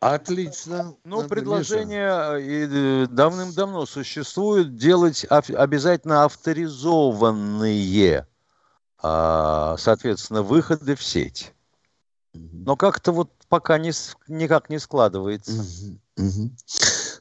Отлично. 0.00 0.96
Ну, 1.04 1.20
Отлично. 1.20 1.28
предложение 1.28 2.40
э, 2.40 3.06
давным-давно 3.06 3.86
существует 3.86 4.74
делать 4.76 5.24
обязательно 5.30 6.24
авторизованные, 6.24 8.26
а, 9.00 9.76
соответственно, 9.78 10.42
выходы 10.42 10.96
в 10.96 11.02
сеть. 11.02 11.54
Но 12.34 12.76
как-то 12.76 13.12
вот 13.12 13.30
пока 13.48 13.78
не, 13.78 13.92
никак 14.28 14.68
не 14.68 14.78
складывается. 14.78 15.52
Угу, 15.52 16.26
угу. 16.26 16.50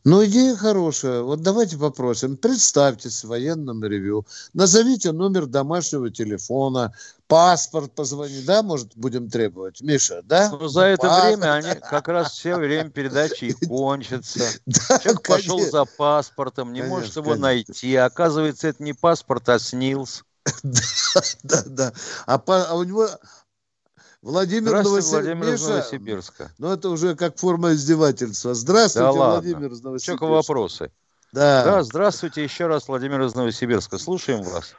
Ну, 0.05 0.25
идея 0.25 0.55
хорошая. 0.57 1.21
Вот 1.21 1.41
давайте 1.41 1.77
попросим. 1.77 2.35
Представьтесь 2.35 3.23
в 3.23 3.29
военном 3.29 3.83
ревю. 3.85 4.25
Назовите 4.53 5.13
номер 5.13 5.45
домашнего 5.45 6.09
телефона, 6.09 6.93
паспорт 7.27 7.93
позвони, 7.93 8.41
да, 8.41 8.63
может, 8.63 8.97
будем 8.97 9.29
требовать. 9.29 9.81
Миша, 9.81 10.21
да? 10.23 10.49
Ну, 10.51 10.67
за 10.67 10.81
это 10.81 11.07
паспорт. 11.07 11.37
время 11.37 11.53
они 11.53 11.79
как 11.79 12.07
раз 12.09 12.33
все 12.33 12.55
время 12.57 12.89
передачи 12.89 13.45
и 13.45 13.53
кончатся. 13.65 14.43
Да, 14.65 14.99
Человек 14.99 15.25
пошел 15.25 15.59
за 15.59 15.85
паспортом, 15.85 16.73
не 16.73 16.81
конечно, 16.81 16.99
может 16.99 17.15
его 17.15 17.25
конечно. 17.25 17.47
найти. 17.47 17.95
Оказывается, 17.95 18.67
это 18.67 18.83
не 18.83 18.93
паспорт, 18.93 19.47
а 19.49 19.57
СНИЛС. 19.57 20.23
Да, 20.63 21.21
да, 21.43 21.63
да. 21.65 21.93
А, 22.25 22.41
а 22.45 22.75
у 22.75 22.83
него 22.83 23.07
Владимир, 24.23 24.71
Новосиб... 24.71 25.11
Владимир 25.11 25.51
Миша, 25.51 25.67
Новосибирска. 25.67 26.49
Ну, 26.57 26.71
это 26.71 26.89
уже 26.89 27.13
как 27.15 27.37
форма 27.37 27.73
издевательства. 27.73 28.53
Здравствуйте, 28.53 29.05
да 29.05 29.11
Владимир 29.11 29.69
из 29.69 29.83
Новосибирска. 29.83 30.17
Только 30.17 30.31
вопросы. 30.31 30.91
Да. 31.33 31.63
да. 31.65 31.83
Здравствуйте 31.83 32.41
еще 32.41 32.67
раз, 32.67 32.87
Владимир 32.87 33.21
из 33.21 33.35
Новосибирска. 33.35 33.97
Слушаем 33.97 34.43
вас. 34.43 34.77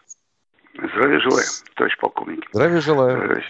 Здравия 0.73 1.21
желаю, 1.21 1.47
товарищ 1.75 1.99
полковник. 1.99 2.49
Здравия 2.55 2.81
желаю. 2.81 3.39
Э, 3.39 3.43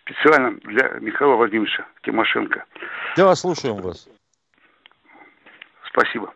специально 0.00 0.58
для 0.64 0.88
Михаила 0.98 1.36
Владимировича 1.36 1.86
Тимошенко. 2.02 2.64
Да, 3.16 3.32
слушаем 3.36 3.76
вас. 3.76 4.08
Спасибо. 5.88 6.34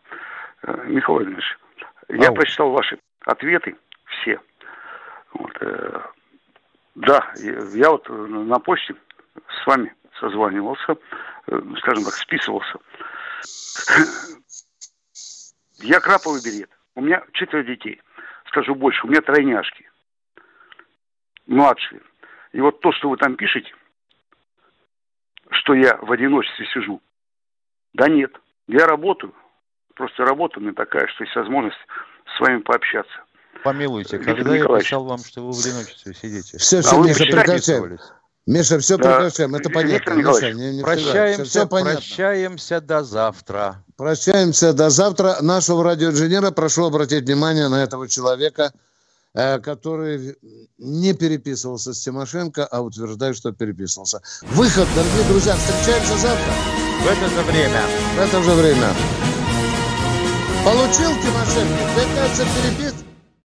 Э, 0.62 0.84
Михаил 0.86 1.16
Владимирович, 1.16 1.58
я 2.08 2.30
прочитал 2.30 2.70
ваши 2.70 3.00
ответы 3.24 3.74
все. 4.06 4.38
Вот, 5.32 5.52
э, 5.60 6.00
да, 6.96 7.30
я 7.74 7.90
вот 7.90 8.08
на 8.08 8.58
почте 8.58 8.96
с 9.48 9.66
вами 9.66 9.94
созванивался, 10.18 10.96
э, 11.46 11.60
скажем 11.78 12.04
так, 12.04 12.14
списывался. 12.14 12.78
Я 15.78 16.00
краповый 16.00 16.40
берет. 16.42 16.70
У 16.94 17.02
меня 17.02 17.22
четверо 17.34 17.64
детей. 17.64 18.00
Скажу 18.46 18.74
больше, 18.74 19.06
у 19.06 19.10
меня 19.10 19.20
тройняшки. 19.20 19.90
Младшие. 21.46 22.00
И 22.52 22.60
вот 22.62 22.80
то, 22.80 22.92
что 22.92 23.10
вы 23.10 23.18
там 23.18 23.36
пишете, 23.36 23.70
что 25.50 25.74
я 25.74 25.98
в 25.98 26.10
одиночестве 26.10 26.64
сижу. 26.72 27.02
Да 27.92 28.08
нет. 28.08 28.34
Я 28.68 28.86
работаю. 28.86 29.34
Просто 29.94 30.24
работа 30.24 30.60
у 30.60 30.62
меня 30.62 30.72
такая, 30.72 31.06
что 31.08 31.24
есть 31.24 31.36
возможность 31.36 31.76
с 32.24 32.40
вами 32.40 32.62
пообщаться. 32.62 33.25
Помилуйте, 33.66 34.18
когда 34.20 34.54
я 34.54 34.64
писал 34.64 35.02
вам, 35.02 35.18
что 35.24 35.44
вы 35.44 35.50
в 35.50 35.58
одиночестве 35.58 36.14
сидите? 36.14 36.56
Все, 36.56 36.82
все, 36.82 37.00
а 37.00 37.04
Миша, 37.04 37.24
прекращаем. 37.24 37.98
Миша, 38.46 38.78
все 38.78 38.96
да. 38.96 39.16
прекращаем. 39.16 39.56
Это 39.56 39.70
понятно. 39.70 40.12
Миша, 40.12 40.52
не, 40.52 40.76
не 40.76 40.82
прощаемся, 40.84 41.42
все, 41.42 41.66
все 41.66 41.66
прощаемся 41.66 42.80
до 42.80 43.02
завтра. 43.02 43.82
Прощаемся 43.96 44.72
до 44.72 44.88
завтра. 44.88 45.38
Нашего 45.40 45.82
радиоинженера 45.82 46.52
прошу 46.52 46.84
обратить 46.84 47.24
внимание 47.24 47.66
на 47.66 47.82
этого 47.82 48.08
человека, 48.08 48.72
э, 49.34 49.58
который 49.58 50.36
не 50.78 51.12
переписывался 51.14 51.92
с 51.92 51.98
Тимошенко, 51.98 52.66
а 52.66 52.82
утверждает, 52.82 53.36
что 53.36 53.50
переписывался. 53.50 54.22
Выход, 54.42 54.86
дорогие 54.94 55.24
друзья. 55.28 55.56
Встречаемся 55.56 56.16
завтра. 56.18 56.52
В 57.02 57.06
это 57.08 57.28
же 57.30 57.42
время. 57.50 57.82
В 58.14 58.20
это 58.20 58.42
же 58.44 58.50
время. 58.52 58.94
Получил 60.64 61.10
Тимошенко? 61.20 61.82
Пять 61.96 62.46
перепис... 62.62 63.06